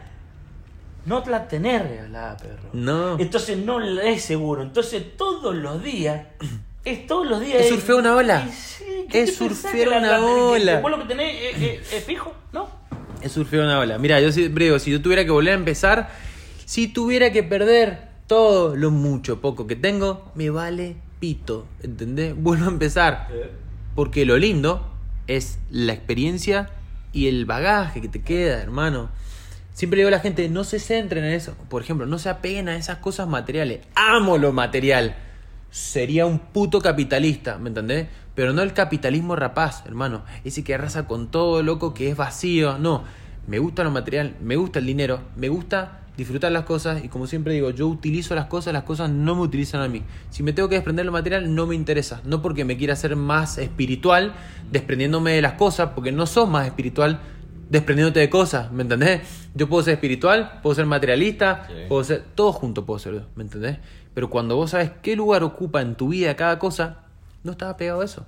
no 1.05 1.23
la 1.25 1.47
tenés 1.47 1.81
regalada, 1.81 2.37
perro. 2.37 2.69
No. 2.73 3.17
Entonces 3.17 3.57
no 3.57 3.79
la 3.79 4.03
es 4.03 4.23
seguro. 4.23 4.61
Entonces 4.61 5.15
todos 5.17 5.55
los 5.55 5.81
días, 5.81 6.27
es 6.85 7.07
todos 7.07 7.27
los 7.27 7.39
días. 7.41 7.61
Es 7.61 7.69
surfear 7.69 7.99
una 7.99 8.15
ola. 8.15 8.47
Sí, 8.51 8.83
¿qué 9.09 9.23
Es 9.23 9.35
surfear 9.35 9.73
que 9.75 9.85
la- 9.85 9.97
una 9.99 10.11
la- 10.11 10.17
que- 10.17 10.23
ola. 10.23 10.75
que 10.77 10.81
Vos 10.81 10.91
lo 10.91 10.99
que 10.99 11.05
tenés 11.05 11.35
es, 11.55 11.61
es- 11.61 11.93
es 11.93 12.03
fijo, 12.03 12.33
¿no? 12.53 12.69
Es 13.21 13.31
surfear 13.31 13.63
una 13.63 13.79
ola. 13.79 13.97
Mira, 13.97 14.19
yo 14.19 14.31
siempre 14.31 14.65
digo, 14.65 14.79
si 14.79 14.91
yo 14.91 15.01
tuviera 15.01 15.23
que 15.25 15.31
volver 15.31 15.53
a 15.53 15.55
empezar, 15.57 16.09
si 16.65 16.87
tuviera 16.87 17.31
que 17.31 17.43
perder 17.43 18.09
todo 18.27 18.75
lo 18.75 18.91
mucho, 18.91 19.41
poco 19.41 19.67
que 19.67 19.75
tengo, 19.75 20.31
me 20.35 20.49
vale 20.49 20.95
pito, 21.19 21.67
¿entendés? 21.83 22.33
Vuelvo 22.37 22.65
a 22.65 22.69
empezar. 22.69 23.27
Porque 23.95 24.25
lo 24.25 24.37
lindo 24.37 24.87
es 25.27 25.59
la 25.69 25.93
experiencia 25.93 26.69
y 27.13 27.27
el 27.27 27.45
bagaje 27.45 28.01
que 28.01 28.07
te 28.07 28.21
queda, 28.21 28.61
hermano. 28.61 29.09
Siempre 29.73 29.97
digo 29.97 30.07
a 30.07 30.11
la 30.11 30.19
gente, 30.19 30.47
no 30.49 30.63
se 30.63 30.79
centren 30.79 31.23
en 31.25 31.33
eso. 31.33 31.55
Por 31.69 31.81
ejemplo, 31.81 32.05
no 32.05 32.17
se 32.19 32.29
apeguen 32.29 32.69
a 32.69 32.75
esas 32.75 32.97
cosas 32.97 33.27
materiales. 33.27 33.79
Amo 33.95 34.37
lo 34.37 34.51
material. 34.51 35.15
Sería 35.71 36.25
un 36.25 36.37
puto 36.39 36.81
capitalista, 36.81 37.57
¿me 37.57 37.69
entendés? 37.69 38.07
Pero 38.35 38.53
no 38.53 38.61
el 38.61 38.73
capitalismo 38.73 39.35
rapaz, 39.35 39.83
hermano. 39.85 40.23
Ese 40.43 40.63
que 40.63 40.73
arrasa 40.73 41.07
con 41.07 41.31
todo, 41.31 41.63
loco, 41.63 41.93
que 41.93 42.09
es 42.09 42.17
vacío. 42.17 42.77
No, 42.77 43.03
me 43.47 43.57
gusta 43.57 43.83
lo 43.83 43.89
material, 43.91 44.35
me 44.41 44.57
gusta 44.57 44.79
el 44.79 44.85
dinero, 44.85 45.21
me 45.35 45.47
gusta 45.49 45.99
disfrutar 46.17 46.51
las 46.51 46.65
cosas 46.65 47.03
y 47.05 47.07
como 47.07 47.25
siempre 47.25 47.53
digo, 47.53 47.69
yo 47.71 47.87
utilizo 47.87 48.35
las 48.35 48.45
cosas, 48.47 48.73
las 48.73 48.83
cosas 48.83 49.09
no 49.09 49.33
me 49.33 49.41
utilizan 49.41 49.81
a 49.81 49.87
mí. 49.87 50.03
Si 50.29 50.43
me 50.43 50.51
tengo 50.53 50.67
que 50.67 50.75
desprender 50.75 51.05
lo 51.05 51.13
material, 51.13 51.55
no 51.55 51.65
me 51.65 51.75
interesa. 51.75 52.21
No 52.25 52.41
porque 52.41 52.65
me 52.65 52.75
quiera 52.77 52.93
hacer 52.93 53.15
más 53.15 53.57
espiritual, 53.57 54.33
desprendiéndome 54.71 55.31
de 55.31 55.41
las 55.41 55.53
cosas, 55.53 55.91
porque 55.95 56.11
no 56.11 56.25
sos 56.25 56.49
más 56.49 56.65
espiritual 56.67 57.21
desprendiéndote 57.69 58.19
de 58.19 58.29
cosas, 58.29 58.69
¿me 58.73 58.81
entendés? 58.83 59.21
Yo 59.55 59.69
puedo 59.69 59.81
ser 59.81 59.93
espiritual, 59.93 60.59
puedo 60.61 60.75
ser 60.75 60.85
materialista, 60.85 61.63
Sí. 61.67 61.73
puedo 61.87 62.03
ser... 62.03 62.25
Todo 62.35 62.51
junto 62.51 62.85
puedo 62.85 62.99
ser, 62.99 63.23
¿me 63.35 63.43
entendés? 63.43 63.77
Pero 64.13 64.29
cuando 64.29 64.55
vos 64.55 64.71
sabes 64.71 64.91
qué 65.01 65.15
lugar 65.15 65.43
ocupa 65.43 65.81
en 65.81 65.95
tu 65.95 66.09
vida 66.09 66.35
cada 66.35 66.59
cosa, 66.59 66.99
no 67.43 67.53
estaba 67.53 67.77
pegado 67.77 68.01
a 68.01 68.05
eso. 68.05 68.25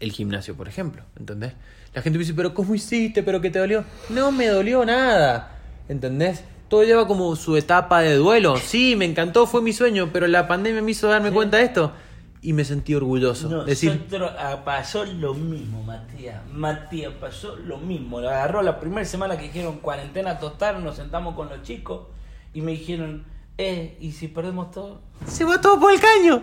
El 0.00 0.12
gimnasio, 0.12 0.54
por 0.56 0.68
ejemplo, 0.68 1.02
¿entendés? 1.18 1.54
La 1.94 2.02
gente 2.02 2.18
me 2.18 2.24
dice, 2.24 2.34
pero 2.34 2.54
¿cómo 2.54 2.74
hiciste? 2.74 3.22
¿Pero 3.22 3.40
qué 3.40 3.50
te 3.50 3.58
dolió? 3.58 3.84
No 4.10 4.32
me 4.32 4.46
dolió 4.48 4.84
nada, 4.84 5.56
¿entendés? 5.88 6.42
Todo 6.68 6.84
lleva 6.84 7.06
como 7.06 7.36
su 7.36 7.56
etapa 7.56 8.00
de 8.00 8.16
duelo. 8.16 8.56
Sí, 8.56 8.96
me 8.96 9.04
encantó, 9.04 9.46
fue 9.46 9.62
mi 9.62 9.72
sueño, 9.72 10.10
pero 10.12 10.26
la 10.26 10.48
pandemia 10.48 10.80
me 10.82 10.90
hizo 10.90 11.08
darme 11.08 11.28
Sí. 11.28 11.34
cuenta 11.34 11.58
de 11.58 11.64
esto. 11.64 11.92
Y 12.40 12.54
me 12.54 12.64
sentí 12.64 12.94
orgulloso. 12.94 13.64
Decir, 13.64 13.94
Nosotros 13.94 14.32
ah, 14.36 14.62
pasó 14.64 15.04
lo 15.04 15.32
mismo, 15.34 15.82
Matías. 15.84 16.40
Matías 16.52 17.12
pasó 17.20 17.54
lo 17.56 17.78
mismo. 17.78 18.20
Lo 18.20 18.30
agarró 18.30 18.62
la 18.62 18.80
primera 18.80 19.04
semana 19.04 19.36
que 19.36 19.44
dijeron 19.44 19.78
cuarentena 19.78 20.38
total, 20.40 20.82
nos 20.82 20.96
sentamos 20.96 21.36
con 21.36 21.48
los 21.50 21.62
chicos 21.62 22.08
y 22.52 22.62
me 22.62 22.72
dijeron, 22.72 23.24
eh, 23.58 23.96
¿y 24.00 24.12
si 24.12 24.28
perdemos 24.28 24.70
todo? 24.70 25.00
se 25.26 25.44
va 25.44 25.60
todo 25.60 25.78
por 25.78 25.92
el 25.92 26.00
caño. 26.00 26.42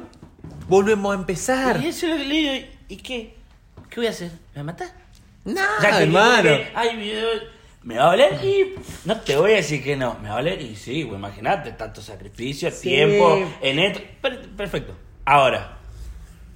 Volvemos 0.67 1.11
a 1.15 1.19
empezar. 1.19 1.81
Y 1.83 1.87
eso 1.87 2.05
es 2.07 2.11
lo 2.13 2.17
que 2.19 2.25
le 2.25 2.35
digo, 2.35 2.67
¿y 2.89 2.97
qué? 2.97 3.35
¿Qué 3.89 3.95
voy 3.99 4.07
a 4.07 4.11
hacer? 4.11 4.31
¿Me 4.55 4.63
matar? 4.63 4.89
No, 5.45 5.61
Ya 5.81 5.97
que 5.97 6.03
hermano. 6.03 6.43
que 6.43 6.67
hay 6.75 6.95
videos, 6.97 7.41
me 7.83 7.97
va 7.97 8.03
a 8.03 8.11
doler 8.11 8.39
y 8.45 8.75
no 9.05 9.19
te 9.21 9.35
voy 9.35 9.53
a 9.53 9.55
decir 9.55 9.83
que 9.83 9.95
no, 9.95 10.17
me 10.21 10.29
va 10.29 10.35
a 10.35 10.37
doler 10.37 10.61
y 10.61 10.75
sí, 10.75 11.03
güey, 11.03 11.17
imagínate, 11.17 11.71
tanto 11.71 12.01
sacrificio, 12.01 12.69
Sí. 12.71 12.81
tiempo, 12.89 13.39
en 13.61 13.79
esto. 13.79 14.01
Per- 14.21 14.49
perfecto. 14.49 14.93
Ahora, 15.25 15.77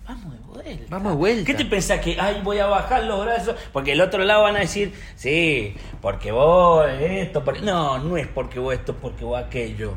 vamos 0.08 0.34
de 0.34 0.40
vuelta. 0.40 0.86
Vamos 0.90 1.12
de 1.14 1.18
vuelta. 1.18 1.46
¿Qué 1.46 1.54
te 1.56 1.66
pensás 1.66 2.00
que, 2.02 2.18
ay, 2.20 2.42
voy 2.44 2.60
a 2.60 2.68
bajar 2.68 3.04
los 3.06 3.24
brazos? 3.26 3.56
Porque 3.72 3.94
el 3.94 4.02
otro 4.02 4.24
lado 4.24 4.44
van 4.44 4.58
a 4.58 4.60
decir, 4.60 4.94
sí, 5.16 5.76
porque 6.02 6.32
vos 6.32 6.86
esto, 7.00 7.44
por-". 7.44 7.62
no, 7.64 7.98
no 7.98 8.18
es 8.18 8.28
porque 8.28 8.60
vos 8.60 8.74
esto, 8.76 8.96
porque 8.96 9.26
vos 9.26 9.42
aquello. 9.42 9.96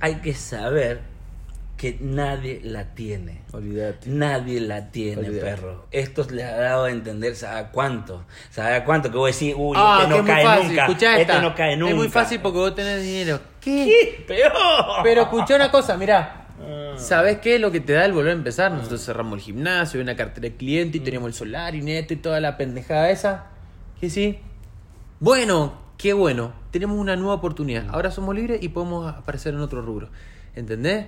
Hay 0.00 0.16
que 0.16 0.34
saber 0.34 1.00
que 1.76 1.98
nadie 2.00 2.60
la 2.62 2.94
tiene. 2.94 3.42
Olvídate. 3.52 4.08
Nadie 4.08 4.60
la 4.60 4.90
tiene, 4.90 5.18
Olvídate. 5.28 5.40
perro. 5.40 5.86
Esto 5.90 6.26
le 6.30 6.42
ha 6.44 6.56
dado 6.56 6.84
a 6.86 6.90
entender, 6.90 7.36
¿sabe 7.36 7.58
a 7.60 7.68
cuánto? 7.70 8.24
¿Sabe 8.50 8.76
a 8.76 8.84
cuánto? 8.84 9.10
Que 9.10 9.16
vos 9.18 9.30
decís, 9.38 9.54
uy, 9.56 9.76
Ah, 9.78 9.98
este 10.02 10.14
que 10.14 10.18
no 10.22 10.26
es 10.26 10.30
cae 10.34 10.44
fácil. 10.44 10.68
nunca. 10.68 10.82
Escuchá 10.86 11.10
este 11.12 11.22
esta. 11.22 11.40
no 11.42 11.54
cae 11.54 11.76
nunca. 11.76 11.90
Es 11.90 11.96
muy 11.96 12.08
fácil 12.08 12.40
porque 12.40 12.58
vos 12.58 12.74
tenés 12.74 13.02
dinero. 13.02 13.40
¿Qué? 13.60 13.84
¿Qué? 14.18 14.24
Peor. 14.26 14.52
Pero 15.02 15.22
escuchá 15.22 15.56
una 15.56 15.70
cosa, 15.70 15.96
mirá. 15.98 16.46
Ah. 16.58 16.94
¿Sabés 16.96 17.38
qué 17.40 17.56
es 17.56 17.60
lo 17.60 17.70
que 17.70 17.80
te 17.80 17.92
da 17.92 18.06
el 18.06 18.12
volver 18.14 18.30
a 18.32 18.36
empezar? 18.36 18.72
Nosotros 18.72 19.04
cerramos 19.04 19.34
el 19.38 19.44
gimnasio, 19.44 20.00
una 20.00 20.16
cartera 20.16 20.48
de 20.48 20.56
cliente 20.56 20.96
y 20.96 21.00
teníamos 21.00 21.28
el 21.28 21.34
solar 21.34 21.74
y 21.74 21.82
neto 21.82 22.14
y 22.14 22.16
toda 22.16 22.40
la 22.40 22.56
pendejada 22.56 23.10
esa. 23.10 23.48
Que 24.00 24.08
sí. 24.08 24.38
Bueno, 25.20 25.74
qué 25.96 26.12
bueno. 26.12 26.52
Tenemos 26.70 26.98
una 26.98 27.16
nueva 27.16 27.34
oportunidad. 27.34 27.86
Ahora 27.90 28.10
somos 28.10 28.34
libres 28.34 28.62
y 28.62 28.68
podemos 28.68 29.12
aparecer 29.12 29.54
en 29.54 29.60
otro 29.60 29.82
rubro. 29.82 30.08
¿Entendés? 30.54 31.06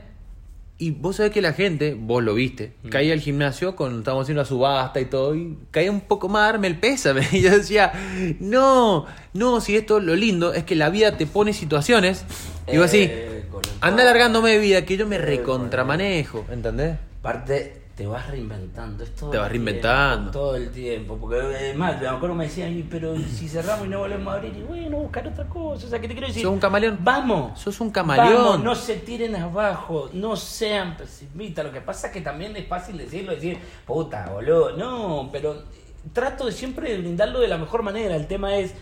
Y 0.81 0.93
vos 0.93 1.17
sabés 1.17 1.33
que 1.33 1.43
la 1.43 1.53
gente, 1.55 1.97
vos 1.99 2.23
lo 2.23 2.35
viste, 2.35 2.73
caía 2.89 3.13
al 3.13 3.19
gimnasio 3.19 3.75
cuando 3.75 3.99
estábamos 3.99 4.27
haciendo 4.27 4.43
la 4.43 4.49
subasta 4.49 5.01
y 5.01 5.07
todo, 5.07 5.35
y 5.35 5.59
caía 5.73 5.91
un 5.91 6.03
poco 6.03 6.29
más 6.29 6.53
darme 6.53 6.69
el 6.69 6.79
pésame. 6.79 7.27
Y 7.33 7.41
yo 7.41 7.51
decía, 7.51 7.93
no, 8.39 9.07
no, 9.35 9.61
si 9.61 9.77
esto 9.77 9.99
lo 9.99 10.15
lindo 10.15 10.55
es 10.55 10.63
que 10.63 10.77
la 10.77 10.89
vida 10.89 11.17
te 11.17 11.27
pone 11.27 11.53
situaciones. 11.53 12.25
Y 12.73 12.77
vos 12.77 12.87
así, 12.87 13.09
Eh, 13.11 13.49
con 13.51 13.63
anda 13.81 14.03
alargándome 14.05 14.51
de 14.51 14.59
vida 14.59 14.85
que 14.85 14.97
yo 14.97 15.09
me 15.09 15.19
recontramanejo, 15.19 16.47
¿entendés? 16.49 16.97
Aparte, 17.19 17.83
te 17.99 18.07
vas 18.07 18.31
reinventando. 18.31 19.03
Es 19.03 19.13
todo 19.17 19.31
Te 19.31 19.39
vas 19.39 19.51
reinventando. 19.51 20.31
tiempo, 20.31 20.39
todo 20.39 20.55
el 20.57 20.71
tiempo. 20.71 21.17
Porque 21.21 21.41
además, 21.41 22.01
me 22.01 22.07
acuerdo 22.07 22.37
me 22.37 22.45
decían, 22.45 22.79
"Y, 22.79 22.85
pero 22.85 23.17
¿y 23.17 23.25
si 23.25 23.49
cerramos 23.49 23.87
y 23.87 23.91
no 23.91 23.99
volvemos 23.99 24.33
a 24.33 24.37
abrir, 24.37 24.57
y 24.57 24.63
bueno, 24.63 24.99
buscar 24.99 25.27
otra 25.27 25.45
cosa. 25.49 25.85
O 25.85 25.91
sea, 25.91 26.01
¿qué 26.01 26.07
te 26.07 26.15
quiero 26.15 26.29
decir? 26.29 26.45
Sos 26.45 26.53
un 26.53 26.61
camaleón. 26.61 26.97
Vamos. 27.03 27.59
Sos 27.59 27.81
un 27.81 27.91
camaleón. 27.91 28.35
Vamos, 28.37 28.63
no 28.63 28.75
se 28.77 28.95
tiren 28.99 29.35
abajo, 29.35 30.11
no 30.13 30.37
sean 30.37 30.97
pesimistas. 30.97 31.65
Lo 31.65 31.73
que 31.73 31.81
pasa 31.81 32.07
es 32.07 32.13
que 32.13 32.21
también 32.21 32.57
es 32.57 32.69
fácil 32.69 32.97
decirlo, 32.99 33.33
decir, 33.35 33.59
puta, 33.85 34.31
boludo. 34.33 34.77
No, 34.77 35.29
pero 35.33 35.65
trato 36.13 36.47
de 36.47 36.53
siempre 36.53 36.93
de 36.93 36.99
brindarlo 36.99 37.41
de 37.41 37.49
la 37.49 37.59
mejor 37.59 37.83
manera. 37.83 38.15
El 38.15 38.29
tema 38.29 38.55
es. 38.57 38.75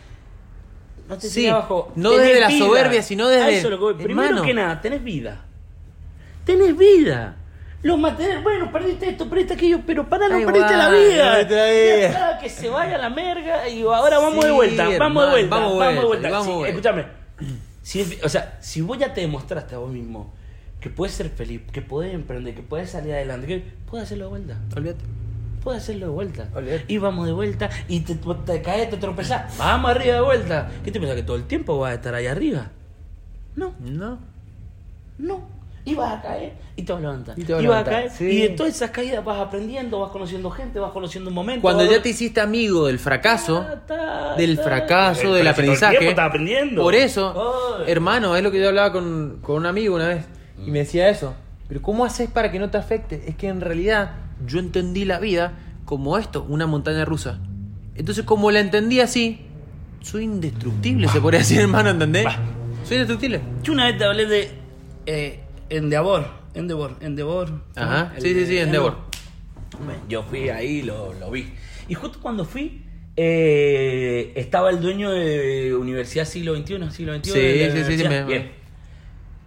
No 1.09 1.17
te 1.17 1.29
Sí, 1.29 1.37
tires 1.37 1.53
abajo. 1.53 1.91
no 1.97 2.11
Tenés 2.11 2.27
desde 2.27 2.41
la 2.41 2.51
soberbia, 2.51 3.01
sino 3.03 3.29
desde- 3.29 3.45
A 3.45 3.49
eso 3.49 3.69
es 3.69 3.71
lo 3.71 3.79
que 3.79 3.85
voy. 3.85 3.95
Primero 3.95 4.29
Hermano. 4.29 4.45
que 4.45 4.53
nada, 4.53 4.79
tenés 4.83 5.03
vida. 5.03 5.41
Tenés 6.45 6.77
vida. 6.77 7.37
Los 7.83 7.99
materiales, 7.99 8.43
bueno, 8.43 8.73
perdiste 8.73 9.11
esto, 9.11 9.29
perdiste 9.29 9.55
aquello, 9.55 9.81
pero 9.87 10.09
para 10.09 10.29
no 10.29 10.37
Ahí 10.37 10.45
perdiste 10.45 10.77
la 10.77 10.89
vida. 10.91 11.33
perdiste 11.33 11.55
la 11.55 11.67
Ya 11.67 11.73
vida. 11.73 12.07
está, 12.07 12.39
que 12.39 12.49
se 12.49 12.69
vaya 12.69 12.99
la 12.99 13.11
merga 13.11 13.69
y 13.69 13.83
ahora 13.83 14.19
vamos 14.19 14.41
Sí, 14.45 14.47
de 14.51 14.53
vuelta, 14.55 14.89
vamos 14.99 15.25
de 15.25 15.31
vuelta, 15.31 15.57
vamos 15.57 15.79
vamos, 15.79 16.01
de 16.01 16.07
vuelta, 16.07 16.31
vamos 16.31 16.47
Sí, 16.47 16.53
vuelta. 16.53 16.69
escúchame. 16.71 17.05
Si 17.83 18.19
o 18.25 18.29
sea, 18.29 18.59
si 18.61 18.81
vos 18.81 18.99
ya 18.99 19.15
te 19.15 19.21
demostraste 19.21 19.75
a 19.75 19.79
vos 19.79 19.91
mismo 19.93 20.33
que 20.81 20.91
puedes 20.91 21.15
ser 21.15 21.29
feliz, 21.31 21.61
que 21.73 21.83
puedes 21.83 22.13
emprender, 22.15 22.55
que 22.55 22.63
puedes 22.63 22.91
salir 22.91 23.13
adelante, 23.13 23.47
que 23.47 23.63
puedes 23.89 24.07
hacerlo 24.07 24.25
de 24.27 24.31
vuelta. 24.31 24.57
Olvídate. 24.75 25.05
Puedes 25.63 25.83
hacerlo 25.83 26.07
de 26.07 26.13
vuelta. 26.13 26.49
Olvídate. 26.55 26.85
Y 26.89 26.99
vamos 26.99 27.27
de 27.27 27.33
vuelta 27.33 27.71
y 27.89 28.01
te, 28.01 28.15
te 28.15 28.63
caes, 28.63 28.91
te 28.91 28.97
tropezás. 28.97 29.57
Vamos 29.59 29.91
arriba 29.91 30.15
de 30.17 30.21
vuelta. 30.21 30.71
¿Qué 30.85 30.91
te 30.91 30.99
piensas 30.99 31.17
que 31.17 31.23
todo 31.25 31.37
el 31.37 31.45
tiempo 31.45 31.79
vas 31.79 31.93
a 31.93 31.95
estar 31.95 32.15
ahí 32.15 32.27
arriba? 32.27 32.71
No, 33.55 33.75
No. 33.81 34.19
no. 35.19 35.56
Y 35.87 35.95
vas 35.95 36.19
a 36.19 36.21
caer 36.23 36.53
y 36.77 36.83
te 36.83 36.93
vas 36.93 36.99
a 36.99 37.03
levantar. 37.03 37.39
Y 37.39 37.45
te 37.45 37.53
vas 37.55 37.65
a 37.65 37.69
vas 37.69 37.77
a 37.77 37.79
levantar, 37.81 37.95
caer. 37.95 38.11
sí. 38.11 38.25
Y 38.25 38.41
de 38.43 38.49
todas 38.51 38.75
esas 38.75 38.91
caídas 38.91 39.25
vas 39.25 39.41
aprendiendo, 39.41 40.01
vas 40.01 40.11
conociendo 40.11 40.51
gente, 40.51 40.79
vas 40.81 40.91
conociendo 40.93 41.31
momentos. 41.31 41.63
Cuando 41.63 41.85
vas- 41.85 41.93
ya 41.93 42.03
te 42.03 42.09
hiciste 42.11 42.41
amigo 42.41 42.87
del 42.89 42.99
fracaso, 42.99 43.61
Ta, 43.61 43.87
ta, 43.87 44.35
del 44.37 44.59
fracaso, 44.59 45.33
del 45.33 45.43
el 45.43 45.49
aprendizaje. 45.49 46.09
estás 46.09 46.27
aprendiendo. 46.29 46.83
Por 46.83 46.95
eso, 46.95 47.79
Ay. 47.79 47.85
hermano, 47.91 48.37
es 48.37 48.43
lo 48.43 48.51
que 48.51 48.61
yo 48.61 48.69
hablaba 48.69 48.93
con, 48.93 49.39
con 49.41 49.57
un 49.57 49.67
amigo 49.67 49.95
una 49.95 50.09
vez. 50.09 50.27
Y 50.67 50.71
me 50.71 50.81
decía 50.81 51.09
eso. 51.09 51.35
Pero 51.69 51.81
¿cómo 51.83 52.05
haces 52.05 52.29
para 52.31 52.51
que 52.51 52.59
no 52.59 52.69
te 52.69 52.79
afecte? 52.79 53.23
Es 53.29 53.37
que 53.37 53.49
en 53.49 53.61
realidad 53.61 54.11
yo 54.47 54.59
entendí 54.59 55.05
la 55.05 55.19
vida 55.21 55.53
como 55.85 56.19
esto, 56.19 56.45
una 56.49 56.67
montaña 56.67 57.05
rusa. 57.05 57.39
Entonces, 57.95 58.25
como 58.25 58.51
la 58.51 58.59
entendí 58.61 59.01
así, 59.01 59.41
soy 60.03 60.25
indestructible, 60.25 61.09
se 61.09 61.21
podría 61.21 61.39
decir, 61.41 61.61
hermano, 61.61 61.91
¿entendés? 61.91 62.25
Bah. 62.25 62.37
Soy 62.85 62.97
indestructible. 62.97 63.41
Yo 63.63 63.73
una 63.73 63.87
vez 63.87 63.99
te 63.99 64.05
hablé 64.05 64.27
de 64.27 64.51
eh, 65.07 65.41
Endeavor. 65.69 66.27
Endeavor. 66.55 66.97
Endeavor. 67.01 67.51
Ajá, 67.75 68.13
sí, 68.19 68.33
sí, 68.35 68.47
sí, 68.47 68.59
Endeavor. 68.59 68.97
Yo 70.09 70.23
fui 70.23 70.49
ahí, 70.49 70.83
lo, 70.83 71.13
lo 71.15 71.31
vi. 71.31 71.53
Y 71.89 71.95
justo 71.95 72.19
cuando 72.21 72.45
fui, 72.45 72.83
eh, 73.17 74.33
estaba 74.37 74.71
el 74.71 74.81
dueño 74.81 75.11
de 75.11 75.75
Universidad 75.75 76.25
Siglo 76.25 76.55
XXI, 76.57 76.91
siglo 76.91 77.17
XXI. 77.17 77.31
Sí, 77.33 77.39
de 77.41 77.67
la 77.69 77.73
sí, 77.75 77.85
sí, 77.85 77.99
sí, 78.03 78.09
me- 78.09 78.25
Bien. 78.25 78.53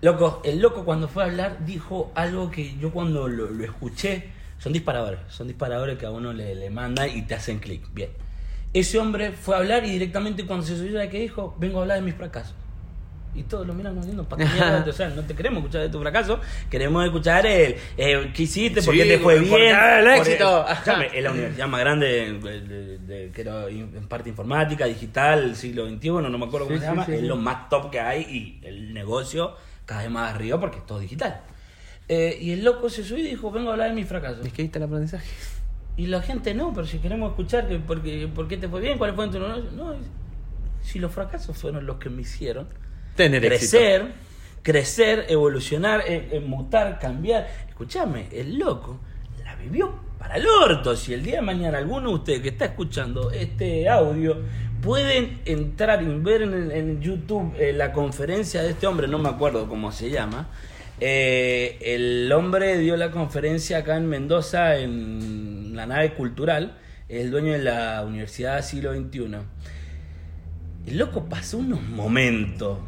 Loco, 0.02 0.42
el 0.46 0.60
loco 0.60 0.86
cuando 0.86 1.08
fue 1.10 1.24
a 1.24 1.26
hablar 1.26 1.66
dijo 1.66 2.12
algo 2.16 2.50
que 2.52 2.78
yo 2.78 2.92
cuando 2.92 3.28
lo, 3.28 3.50
lo 3.50 3.64
escuché, 3.66 4.30
son 4.58 4.72
disparadores, 4.72 5.20
son 5.28 5.48
disparadores 5.48 5.98
que 5.98 6.06
a 6.06 6.12
uno 6.12 6.32
le, 6.32 6.56
le 6.56 6.70
manda 6.70 7.08
y 7.08 7.24
te 7.24 7.36
hacen 7.36 7.60
clic. 7.60 7.84
Bien. 7.94 8.10
Ese 8.74 8.98
hombre 9.00 9.32
fue 9.32 9.56
a 9.56 9.58
hablar 9.60 9.84
y 9.86 9.90
directamente 9.92 10.46
cuando 10.46 10.66
se 10.66 10.78
subió 10.78 11.02
a 11.02 11.08
que 11.08 11.20
dijo, 11.20 11.56
vengo 11.60 11.80
a 11.80 11.82
hablar 11.82 11.98
de 12.00 12.06
mis 12.06 12.16
fracasos. 12.16 12.56
Y 13.36 13.44
todos 13.44 13.65
lo 13.68 13.74
miran 13.76 13.96
diciendo, 13.96 14.24
¿para 14.28 14.44
qué 14.44 14.50
mierda? 14.54 14.86
O 14.88 14.92
sea, 14.92 15.10
no 15.10 15.22
te 15.24 15.36
queremos 15.36 15.60
escuchar 15.60 15.82
de 15.82 15.89
tu 15.89 16.00
fracaso, 16.00 16.39
queremos 16.70 17.06
escuchar 17.06 17.46
el, 17.46 17.76
eh, 17.98 18.32
qué 18.34 18.44
hiciste, 18.44 18.82
por 18.82 18.94
qué 18.94 19.04
Sí, 19.04 19.10
te 19.10 19.20
fue 19.20 19.39
bien. 19.39 19.76
el 19.78 20.08
éxito. 20.08 20.65
Escúchame, 20.70 21.08
es 21.13 21.24
la 21.24 21.32
universidad 21.32 21.68
más 21.68 21.80
grande 21.80 22.08
de, 22.08 22.62
de- 22.62 22.98
de- 22.98 23.32
que 23.32 23.42
era 23.42 23.68
en 23.70 24.08
parte 24.08 24.30
informática, 24.30 24.86
digital, 24.86 25.56
siglo 25.56 25.88
XXI, 25.88 26.10
no 26.10 26.38
me 26.38 26.46
acuerdo 26.46 26.68
cómo 26.68 26.80
se 26.80 26.86
sí, 26.86 26.89
llama, 26.92 27.06
es 27.08 27.24
lo 27.24 27.36
más 27.38 27.70
top 27.70 27.92
que 27.92 28.00
hay 28.00 28.22
y 28.24 28.68
el 28.68 28.94
negocio 28.94 29.54
cada 29.86 30.02
vez 30.02 30.12
más 30.12 30.34
arriba 30.34 30.60
porque 30.60 30.78
es 30.80 30.86
todo 30.86 31.00
digital. 31.00 31.42
Eh, 32.08 32.36
y 32.42 32.52
el 32.54 32.63
loco 32.63 32.89
se 32.89 33.04
subió 33.04 33.24
y 33.24 33.28
dijo, 33.30 33.52
vengo 33.52 33.70
a 33.70 33.74
hablar 33.74 33.89
de 33.89 33.96
mis 33.96 34.08
fracasos. 34.08 34.44
Es 34.46 34.52
que 34.52 34.63
ahí 34.63 34.65
está 34.65 34.80
el 34.80 34.86
aprendizaje. 34.86 35.30
Y 35.98 36.08
la 36.08 36.22
gente 36.24 36.56
no, 36.56 36.74
pero 36.74 36.88
si 36.88 36.98
queremos 36.98 37.30
escuchar 37.30 37.68
que 37.68 37.78
porque, 37.78 38.28
por 38.34 38.48
qué 38.48 38.58
te 38.58 38.68
fue 38.68 38.82
bien, 38.82 38.98
cuáles 38.98 39.15
fueron 39.15 39.32
tus 39.32 39.39
negocios. 39.42 39.74
No, 39.74 39.94
si 40.82 40.98
los 40.98 41.12
fracasos 41.12 41.56
fueron 41.58 41.86
los 41.86 41.98
que 41.98 42.10
me 42.10 42.22
hicieron 42.24 42.68
Crecer, 43.28 44.14
crecer, 44.62 45.26
evolucionar, 45.28 46.04
eh, 46.08 46.30
eh, 46.32 46.40
mutar, 46.40 47.00
cambiar. 47.00 47.50
Escúchame, 47.68 48.28
el 48.32 48.58
loco 48.58 48.98
la 49.44 49.56
vivió 49.56 49.94
para 50.18 50.38
el 50.38 50.48
orto. 50.48 50.96
Si 50.96 51.14
el 51.14 51.22
día 51.22 51.36
de 51.38 51.42
mañana 51.42 51.80
alguno 51.80 52.10
de 52.10 52.16
ustedes 52.16 52.42
que 52.42 52.50
está 52.50 52.66
escuchando 52.66 53.32
este 53.32 53.90
audio 53.90 54.38
pueden 54.82 55.42
entrar 55.44 56.02
y 56.02 56.06
ver 56.20 56.44
en, 56.44 57.02
YouTube 57.02 57.54
eh, 57.60 57.74
la 57.74 57.92
conferencia 57.92 58.64
de 58.64 58.70
este 58.70 58.88
hombre, 58.88 59.10
no 59.10 59.20
me 59.20 59.28
acuerdo 59.28 59.68
cómo 59.68 59.92
se 59.92 60.10
llama. 60.10 60.48
el 61.02 62.32
hombre 62.32 62.78
dio 62.78 62.96
la 62.96 63.12
conferencia 63.12 63.80
acá 63.80 63.98
en 63.98 64.08
Mendoza 64.08 64.78
en 64.78 65.76
la 65.76 65.86
nave 65.86 66.14
cultural, 66.14 66.78
es 67.10 67.26
el 67.26 67.32
dueño 67.32 67.52
de 67.52 67.60
la 67.60 68.02
Universidad 68.06 68.62
Siglo 68.64 68.94
XXI. 68.94 69.40
El 70.88 70.98
loco 70.98 71.26
pasó 71.26 71.58
unos 71.58 71.82
momentos, 71.82 72.80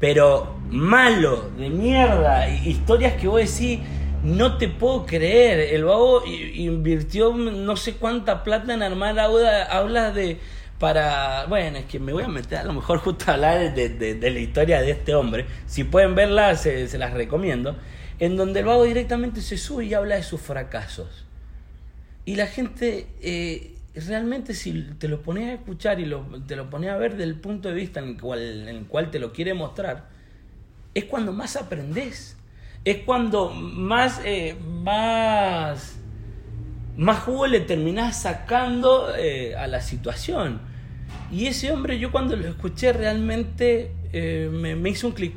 pero 0.00 0.56
malo, 0.70 1.50
de 1.58 1.70
mierda, 1.70 2.48
hi- 2.48 2.68
historias 2.70 3.14
que 3.14 3.26
vos 3.28 3.40
decís, 3.40 3.80
no 4.22 4.56
te 4.58 4.68
puedo 4.68 5.06
creer. 5.06 5.74
El 5.74 5.84
vago 5.84 6.24
invirtió 6.26 7.32
no 7.34 7.76
sé 7.76 7.94
cuánta 7.94 8.42
plata 8.44 8.74
en 8.74 8.82
armar 8.82 9.18
aulas 9.18 10.14
de. 10.14 10.38
Para. 10.78 11.46
Bueno, 11.46 11.78
es 11.78 11.86
que 11.86 11.98
me 11.98 12.12
voy 12.12 12.22
a 12.22 12.28
meter 12.28 12.58
a 12.58 12.64
lo 12.64 12.72
mejor 12.72 12.98
justo 12.98 13.24
a 13.30 13.34
hablar 13.34 13.74
de, 13.74 13.88
de- 13.88 14.30
la 14.30 14.38
historia 14.38 14.80
de 14.80 14.92
este 14.92 15.12
hombre. 15.14 15.44
Si 15.66 15.82
pueden 15.82 16.14
verla, 16.14 16.54
se, 16.56 16.86
se 16.86 16.98
las 16.98 17.14
recomiendo. 17.14 17.76
En 18.20 18.36
donde 18.36 18.60
el 18.60 18.66
vago 18.66 18.84
directamente 18.84 19.40
se 19.40 19.56
sube 19.58 19.86
y 19.86 19.94
habla 19.94 20.14
de 20.16 20.22
sus 20.22 20.40
fracasos. 20.40 21.24
Y 22.24 22.36
la 22.36 22.46
gente, 22.46 23.06
eh, 23.22 23.72
realmente 24.06 24.54
si 24.54 24.82
te 24.98 25.08
lo 25.08 25.22
pones 25.22 25.48
a 25.50 25.54
escuchar 25.54 26.00
y 26.00 26.06
lo- 26.06 26.24
te 26.46 26.56
lo 26.56 26.70
pones 26.70 26.90
a 26.90 26.96
ver 26.96 27.16
del 27.16 27.34
punto 27.36 27.68
de 27.68 27.74
vista 27.74 28.00
en 28.00 28.08
el, 28.10 28.20
cual, 28.20 28.40
en 28.40 28.68
el 28.68 28.86
cual 28.86 29.10
te 29.10 29.18
lo 29.18 29.32
quiere 29.32 29.54
mostrar, 29.54 30.08
es 30.94 31.04
cuando 31.04 31.32
más 31.32 31.56
aprendes. 31.56 32.36
Es 32.84 32.98
cuando 32.98 33.50
más, 33.50 34.20
eh, 34.24 34.56
más, 34.62 35.96
más 36.96 37.20
jugo 37.20 37.46
le 37.46 37.60
terminás 37.60 38.22
sacando 38.22 39.14
eh, 39.16 39.54
a 39.56 39.66
la 39.66 39.80
situación. 39.80 40.60
Y 41.30 41.46
ese 41.46 41.72
hombre, 41.72 41.98
yo 41.98 42.10
cuando 42.10 42.36
lo 42.36 42.48
escuché 42.48 42.92
realmente 42.92 43.92
eh, 44.12 44.48
me, 44.52 44.76
me 44.76 44.90
hizo 44.90 45.06
un 45.08 45.12
clic. 45.14 45.34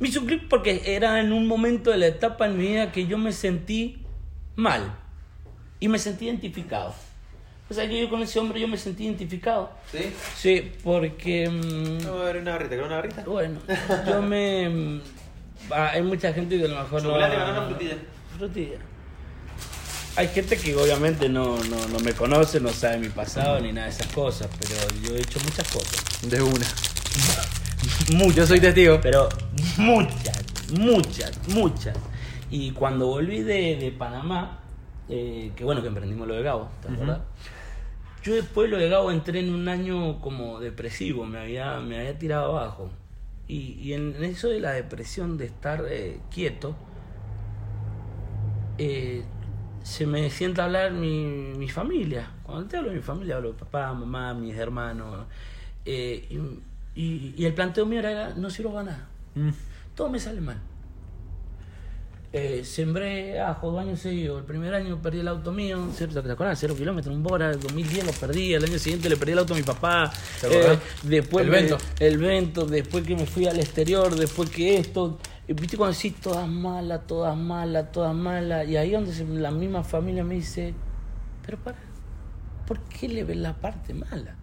Me 0.00 0.08
hizo 0.08 0.20
un 0.20 0.26
clic 0.26 0.48
porque 0.48 0.82
era 0.86 1.20
en 1.20 1.32
un 1.32 1.46
momento 1.46 1.90
de 1.90 1.98
la 1.98 2.06
etapa 2.06 2.46
en 2.46 2.56
mi 2.58 2.68
vida 2.68 2.92
que 2.92 3.06
yo 3.06 3.18
me 3.18 3.32
sentí 3.32 4.02
mal 4.56 4.94
y 5.80 5.88
me 5.88 5.98
sentí 5.98 6.26
identificado. 6.26 6.94
O 7.70 7.74
sea, 7.74 7.86
que 7.88 8.00
yo 8.00 8.08
con 8.08 8.22
ese 8.22 8.38
hombre 8.38 8.60
yo 8.60 8.66
me 8.68 8.78
sentí 8.78 9.04
identificado. 9.04 9.70
¿Sí? 9.92 10.12
Sí, 10.36 10.72
porque... 10.82 11.48
mm, 11.48 12.04
Vamos 12.06 12.20
a 12.22 12.24
ver 12.24 12.36
una 12.38 12.52
barrita, 12.52 12.70
¿querés 12.70 12.86
una 12.86 12.96
barrita? 12.96 13.24
bueno, 13.24 13.60
yo 14.06 14.22
me... 14.30 14.68
mm, 14.68 15.00
ah, 15.72 15.90
hay 15.92 16.02
mucha 16.02 16.32
gente 16.32 16.58
que 16.58 16.64
a 16.64 16.68
lo 16.68 16.82
mejor 16.82 17.02
Chocolate, 17.02 17.36
no... 17.36 17.44
banana, 17.44 17.66
frutilla. 17.66 17.96
Frutilla. 18.36 18.78
Hay 20.16 20.28
gente 20.28 20.56
que 20.56 20.74
obviamente 20.74 21.28
no, 21.28 21.58
no, 21.64 21.88
no 21.88 22.00
me 22.00 22.12
conoce, 22.12 22.58
no 22.58 22.70
sabe 22.70 22.98
mi 22.98 23.08
pasado 23.08 23.60
ni 23.60 23.72
nada 23.72 23.86
de 23.86 23.92
esas 23.92 24.08
cosas, 24.08 24.48
pero 24.58 24.74
yo 25.02 25.14
he 25.14 25.20
hecho 25.20 25.38
muchas 25.40 25.68
cosas. 25.70 26.28
De 26.28 26.42
una. 26.42 26.66
Muchas. 28.12 28.34
Yo 28.34 28.46
soy 28.46 28.60
testigo. 28.60 28.98
Pero 29.00 29.28
muchas, 29.76 30.42
muchas, 30.72 31.32
muchas. 31.48 31.96
Y 32.50 32.70
cuando 32.72 33.06
volví 33.06 33.42
de, 33.42 33.76
de 33.76 33.92
Panamá, 33.96 34.60
eh, 35.08 35.52
que 35.54 35.64
bueno 35.64 35.82
que 35.82 35.88
emprendimos 35.88 36.26
lo 36.26 36.34
de 36.34 36.42
Gabo, 36.42 36.68
¿te 36.82 36.92
acuerdas? 36.92 37.20
Yo 38.22 38.34
después 38.34 38.68
lo 38.70 38.78
de 38.78 38.88
Gabo 38.88 39.10
entré 39.10 39.40
en 39.40 39.54
un 39.54 39.68
año 39.68 40.20
como 40.20 40.60
depresivo, 40.60 41.24
me 41.24 41.38
había, 41.38 41.78
me 41.80 41.98
había 41.98 42.18
tirado 42.18 42.56
abajo. 42.58 42.90
Y, 43.46 43.72
y 43.80 43.94
en 43.94 44.22
eso 44.24 44.48
de 44.48 44.60
la 44.60 44.72
depresión, 44.72 45.38
de 45.38 45.46
estar 45.46 45.84
eh, 45.88 46.18
quieto, 46.30 46.74
eh, 48.78 49.24
se 49.82 50.06
me 50.06 50.28
sienta 50.30 50.64
hablar 50.64 50.92
mi, 50.92 51.24
mi 51.56 51.68
familia. 51.68 52.30
Cuando 52.42 52.66
te 52.68 52.76
hablo 52.76 52.90
de 52.90 52.96
mi 52.96 53.02
familia, 53.02 53.36
hablo 53.36 53.52
de 53.52 53.58
papá, 53.58 53.92
mamá, 53.94 54.34
mis 54.34 54.54
hermanos. 54.56 55.26
Eh, 55.84 56.26
y, 56.94 57.00
y- 57.00 57.34
y 57.36 57.44
el 57.46 57.54
planteo 57.54 57.86
mío 57.86 58.00
era, 58.00 58.34
no 58.34 58.50
sirvo 58.50 58.72
para 58.72 58.84
nada. 58.84 59.08
Mm. 59.34 59.50
Todo 59.94 60.08
me 60.10 60.18
sale 60.20 60.40
mal. 60.40 60.58
Eh, 62.30 62.62
sembré 62.62 63.40
ajo 63.40 63.70
dos 63.70 63.80
años 63.80 64.00
seguidos. 64.00 64.40
El 64.40 64.44
primer 64.44 64.74
año 64.74 65.00
perdí 65.00 65.20
el 65.20 65.28
auto 65.28 65.50
mío, 65.50 65.88
¿cierto? 65.94 66.22
¿te 66.22 66.30
acuerdas? 66.30 66.58
Cero 66.60 66.74
kilómetros, 66.76 67.14
un 67.14 67.22
Bora. 67.22 67.50
El 67.50 67.60
2010 67.60 68.04
lo 68.04 68.12
perdí. 68.12 68.52
El 68.52 68.64
año 68.64 68.78
siguiente 68.78 69.08
le 69.08 69.16
perdí 69.16 69.32
el 69.32 69.38
auto 69.38 69.54
a 69.54 69.56
mi 69.56 69.62
papá. 69.62 70.12
Eh, 70.42 70.78
después 71.04 71.44
El 71.46 71.50
me- 71.50 71.56
Vento. 71.56 71.78
El 71.98 72.18
vento. 72.18 72.66
Después 72.66 73.04
que 73.06 73.16
me 73.16 73.24
fui 73.26 73.46
al 73.46 73.58
exterior. 73.58 74.14
Después 74.14 74.50
que 74.50 74.76
esto. 74.76 75.18
Viste 75.46 75.78
cuando 75.78 75.96
decís 75.96 76.16
todas 76.20 76.46
malas, 76.46 77.06
todas 77.06 77.34
malas, 77.34 77.90
todas 77.92 78.14
malas. 78.14 78.68
Y 78.68 78.76
ahí 78.76 78.90
donde 78.90 79.12
se- 79.14 79.24
la 79.24 79.50
misma 79.50 79.82
familia 79.82 80.22
me 80.22 80.34
dice, 80.34 80.74
pero 81.46 81.56
para, 81.56 81.78
¿por 82.66 82.78
qué 82.80 83.08
le 83.08 83.24
ves 83.24 83.38
la 83.38 83.54
parte 83.54 83.94
mala? 83.94 84.36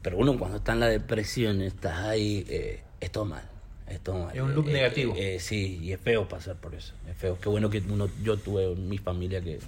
Pero 0.00 0.16
uno 0.16 0.38
cuando 0.38 0.56
está 0.56 0.72
en 0.72 0.80
la 0.80 0.86
depresión, 0.88 1.60
estás 1.60 1.98
ahí, 2.06 2.46
eh, 2.48 2.82
es 2.98 3.12
todo 3.12 3.26
mal. 3.26 3.42
Es 3.90 4.40
un 4.40 4.54
loop 4.54 4.68
Eh, 4.68 4.72
negativo. 4.72 5.14
eh, 5.16 5.36
eh, 5.36 5.40
sí, 5.40 5.78
y 5.82 5.92
es 5.92 6.00
feo 6.00 6.28
pasar 6.28 6.56
por 6.56 6.74
eso. 6.74 6.94
Es 7.08 7.16
feo. 7.16 7.38
Qué 7.40 7.48
bueno 7.48 7.70
que 7.70 7.78
uno, 7.88 8.08
yo 8.22 8.36
tuve 8.36 8.74
mi 8.76 8.98
familia 8.98 9.40
que 9.40 9.58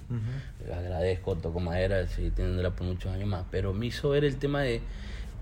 agradezco, 0.73 1.35
toco 1.35 1.59
madera, 1.59 2.07
sí, 2.07 2.31
teniéndola 2.35 2.71
por 2.71 2.87
muchos 2.87 3.11
años 3.13 3.27
más. 3.27 3.45
Pero 3.51 3.73
me 3.73 3.87
hizo 3.87 4.09
ver 4.09 4.23
el 4.25 4.37
tema 4.37 4.61
de, 4.61 4.81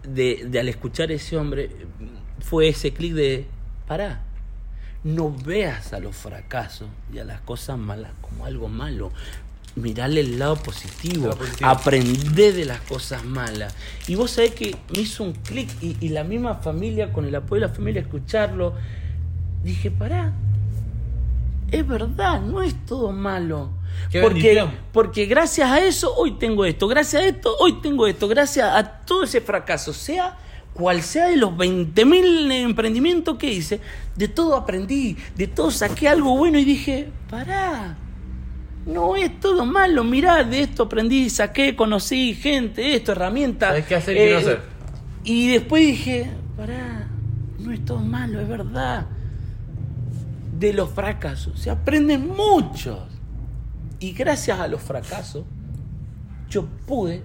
de, 0.04 0.46
de 0.50 0.60
al 0.60 0.70
escuchar 0.70 1.10
a 1.10 1.14
ese 1.14 1.38
hombre, 1.38 1.70
fue 2.40 2.70
ese 2.70 2.92
clic 2.94 3.14
de, 3.14 3.46
pará, 3.88 4.22
no 5.04 5.32
veas 5.32 5.94
a 5.94 6.00
los 6.00 6.16
fracasos 6.16 6.88
y 7.14 7.20
a 7.20 7.24
las 7.26 7.42
cosas 7.42 7.78
malas 7.78 8.12
como 8.22 8.46
algo 8.46 8.68
malo. 8.70 9.12
Mirarle 9.82 10.22
el 10.22 10.40
lado 10.40 10.56
positivo, 10.58 11.28
lado 11.28 11.38
positivo. 11.38 11.72
de 12.36 12.66
las 12.66 12.82
cosas 12.82 13.24
malas. 13.24 13.76
Y 14.08 14.16
vos 14.16 14.32
sabés 14.32 14.52
que 14.52 14.76
me 14.94 15.02
hizo 15.02 15.24
un 15.24 15.34
clic 15.34 15.70
y, 15.82 15.98
y 16.00 16.10
la 16.10 16.24
misma 16.24 16.56
familia, 16.56 17.12
con 17.14 17.26
el 17.26 17.36
apoyo 17.36 17.62
de 17.62 17.68
la 17.68 17.74
familia, 17.74 18.02
escucharlo, 18.02 18.74
dije, 19.64 19.92
pará, 19.92 20.34
es 21.72 21.88
verdad, 21.88 22.42
no 22.42 22.62
es 22.62 22.86
todo 22.86 23.12
malo. 23.12 23.70
Qué 24.12 24.22
Porque, 24.22 24.56
bendición. 24.56 24.72
porque 24.92 25.26
gracias 25.26 25.70
a 25.70 25.84
eso 25.84 26.14
hoy 26.16 26.34
tengo 26.34 26.66
esto, 26.66 26.88
gracias 26.88 27.24
a 27.24 27.26
esto 27.28 27.56
hoy 27.60 27.82
tengo 27.82 28.08
esto, 28.08 28.28
gracias 28.28 28.70
a 28.72 28.84
todo 29.02 29.24
ese 29.24 29.42
fracaso, 29.42 29.94
sea 29.94 30.38
cual 30.74 31.02
sea 31.02 31.28
de 31.28 31.36
los 31.36 31.52
20.000 31.52 32.52
emprendimientos 32.52 33.38
que 33.38 33.52
hice, 33.52 33.82
de 34.16 34.28
todo 34.28 34.56
aprendí, 34.56 35.18
de 35.36 35.48
todo 35.48 35.72
saqué 35.72 36.08
algo 36.08 36.38
bueno 36.38 36.58
y 36.58 36.64
dije, 36.66 37.10
pará, 37.30 37.98
no 38.90 39.16
es 39.16 39.40
todo 39.40 39.66
malo, 39.66 40.04
mirá, 40.04 40.44
de 40.44 40.62
esto 40.62 40.84
aprendí, 40.84 41.30
saqué, 41.30 41.76
conocí 41.76 42.34
gente, 42.34 42.96
esto, 42.96 43.12
herramientas. 43.12 43.86
Qué 43.86 43.96
hacer 43.96 44.16
y 44.16 44.20
qué 44.20 44.32
no 44.32 44.38
hacer. 44.40 44.62
Y 45.24 45.48
después 45.50 45.86
dije, 45.86 46.32
pará, 46.58 47.08
no 47.60 47.72
es 47.72 47.86
todo 47.86 48.00
malo, 48.00 48.40
es 48.40 48.48
verdad. 48.48 49.06
De 50.58 50.74
los 50.74 50.90
fracasos 50.90 51.60
se 51.60 51.70
aprenden 51.70 52.28
muchos. 52.28 53.00
Y 54.00 54.14
gracias 54.14 54.60
a 54.60 54.68
los 54.68 54.82
fracasos, 54.82 55.46
yo 56.50 56.66
pude 56.88 57.24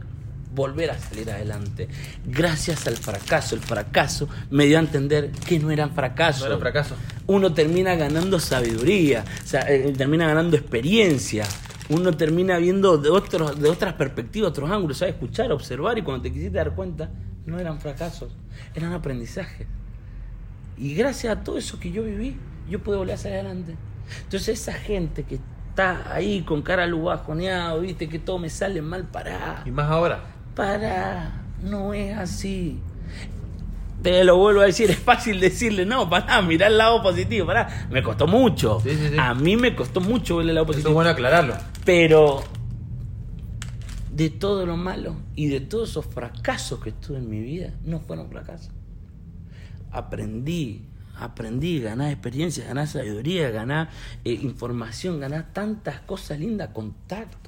volver 0.55 0.91
a 0.91 0.99
salir 0.99 1.31
adelante. 1.31 1.89
Gracias 2.25 2.87
al 2.87 2.97
fracaso, 2.97 3.55
el 3.55 3.61
fracaso 3.61 4.29
me 4.51 4.67
dio 4.67 4.79
a 4.79 4.81
entender 4.81 5.31
que 5.31 5.59
no 5.59 5.71
eran 5.71 5.95
fracasos. 5.95 6.43
No 6.43 6.49
era 6.49 6.59
fracaso. 6.59 6.97
Uno 7.27 7.53
termina 7.53 7.95
ganando 7.97 8.39
sabiduría, 8.39 9.25
o 9.43 9.47
sea, 9.47 9.63
eh, 9.69 9.93
termina 9.97 10.27
ganando 10.27 10.57
experiencia. 10.57 11.45
Uno 11.91 12.17
termina 12.17 12.57
viendo 12.59 12.97
de, 12.97 13.11
otros, 13.11 13.61
de 13.61 13.69
otras 13.69 13.95
perspectivas, 13.95 14.51
otros 14.51 14.71
ángulos, 14.71 14.99
¿sabes? 14.99 15.15
Escuchar, 15.15 15.53
observar 15.53 15.99
y 15.99 16.03
cuando 16.03 16.23
te 16.23 16.33
quisiste 16.33 16.57
dar 16.57 16.75
cuenta, 16.75 17.11
no 17.45 17.59
eran 17.59 17.79
fracasos, 17.79 18.33
eran 18.75 18.93
aprendizajes. 18.93 19.67
Y 20.79 20.95
gracias 20.95 21.37
a 21.37 21.45
todo 21.45 21.59
eso 21.59 21.79
que 21.79 21.93
yo 21.93 22.03
viví, 22.03 22.39
yo 22.69 22.79
pude 22.83 22.97
volver 22.97 23.15
a 23.15 23.19
salir 23.19 23.39
adelante. 23.39 23.77
Entonces 24.23 24.61
esa 24.61 24.73
gente 24.73 25.25
que 25.25 25.39
está 25.71 26.15
ahí 26.15 26.43
con 26.43 26.63
cara 26.63 26.87
lubajoneado, 26.87 27.81
viste 27.81 28.09
que 28.09 28.19
todo 28.19 28.39
me 28.39 28.49
sale 28.49 28.81
mal, 28.81 29.05
pará. 29.05 29.63
Y 29.67 29.71
más 29.71 29.91
ahora. 29.91 30.34
Pará, 30.55 31.43
no 31.63 31.93
es 31.95 32.17
así. 32.17 32.79
Te 34.03 34.23
lo 34.23 34.37
vuelvo 34.37 34.61
a 34.61 34.67
decir, 34.67 34.91
es 34.91 34.99
fácil 34.99 35.41
decirle, 35.41 35.87
no, 35.87 36.09
pará, 36.11 36.43
mirá 36.43 36.67
el 36.67 36.79
lado 36.79 37.03
positivo, 37.03 37.47
pará. 37.47 37.87
Me 37.91 38.03
costó 38.03 38.27
mucho. 38.27 38.81
Sí, 38.81 38.91
sí, 38.91 39.09
sí. 39.11 39.17
A 39.19 39.35
mí 39.35 39.57
me 39.57 39.75
costó 39.75 40.01
mucho 40.01 40.37
ver 40.37 40.49
el 40.49 40.55
lado 40.55 40.65
Eso 40.65 40.73
es 40.73 40.77
positivo. 40.77 40.95
bueno 40.95 41.11
aclararlo. 41.11 41.55
Pero 41.85 42.43
de 44.13 44.31
todo 44.31 44.65
lo 44.65 44.77
malo 44.77 45.17
y 45.35 45.49
de 45.49 45.61
todos 45.61 45.91
esos 45.91 46.07
fracasos 46.07 46.81
que 46.81 46.93
tuve 46.93 47.19
en 47.19 47.29
mi 47.29 47.41
vida, 47.41 47.73
no 47.85 47.99
fueron 48.01 48.29
fracasos. 48.29 48.71
Aprendí, 49.91 50.83
aprendí, 51.19 51.81
ganar 51.81 52.11
experiencia, 52.13 52.65
ganar 52.65 52.87
sabiduría, 52.87 53.51
ganar 53.51 53.91
eh, 54.25 54.33
información, 54.33 55.19
ganar 55.19 55.53
tantas 55.53 56.01
cosas 56.01 56.39
lindas, 56.39 56.71
contacto. 56.73 57.44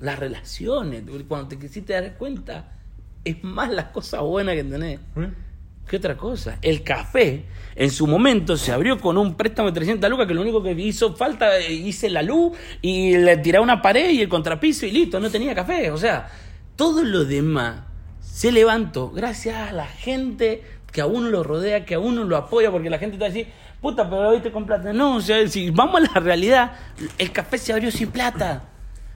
Las 0.00 0.18
relaciones, 0.18 1.02
cuando 1.28 1.48
te 1.48 1.58
quisiste 1.58 1.92
dar 1.92 2.16
cuenta, 2.16 2.72
es 3.24 3.42
más 3.44 3.70
las 3.70 3.86
cosas 3.86 4.20
buenas 4.22 4.54
que 4.54 4.64
tenés. 4.64 5.00
¿Qué 5.86 5.96
otra 5.96 6.16
cosa? 6.16 6.58
El 6.62 6.82
café 6.82 7.44
en 7.74 7.90
su 7.90 8.06
momento 8.06 8.56
se 8.56 8.70
abrió 8.70 8.98
con 9.00 9.18
un 9.18 9.34
préstamo 9.34 9.70
de 9.70 9.74
300 9.74 10.08
lucas 10.08 10.26
que 10.26 10.34
lo 10.34 10.42
único 10.42 10.62
que 10.62 10.70
hizo 10.72 11.16
falta, 11.16 11.58
eh, 11.58 11.72
hice 11.72 12.08
la 12.08 12.22
luz 12.22 12.56
y 12.80 13.16
le 13.16 13.36
tiré 13.38 13.58
una 13.58 13.82
pared 13.82 14.10
y 14.10 14.20
el 14.20 14.28
contrapiso 14.28 14.86
y 14.86 14.92
listo, 14.92 15.18
no 15.18 15.30
tenía 15.30 15.54
café. 15.54 15.90
O 15.90 15.96
sea, 15.96 16.30
todo 16.76 17.02
lo 17.02 17.24
demás 17.24 17.82
se 18.20 18.52
levantó 18.52 19.10
gracias 19.10 19.70
a 19.70 19.72
la 19.72 19.86
gente 19.86 20.62
que 20.92 21.00
a 21.00 21.06
uno 21.06 21.28
lo 21.28 21.42
rodea, 21.42 21.84
que 21.84 21.94
a 21.94 21.98
uno 21.98 22.24
lo 22.24 22.36
apoya, 22.36 22.70
porque 22.70 22.88
la 22.88 22.98
gente 22.98 23.16
te 23.16 23.20
va 23.20 23.26
a 23.26 23.30
decir, 23.30 23.48
puta, 23.80 24.08
pero 24.08 24.28
hoy 24.28 24.40
te 24.40 24.52
con 24.52 24.66
plata. 24.66 24.92
No, 24.92 25.16
o 25.16 25.20
sea, 25.20 25.46
si 25.48 25.70
vamos 25.70 25.96
a 25.96 26.14
la 26.14 26.20
realidad, 26.20 26.72
el 27.18 27.32
café 27.32 27.58
se 27.58 27.72
abrió 27.72 27.90
sin 27.90 28.10
plata. 28.10 28.64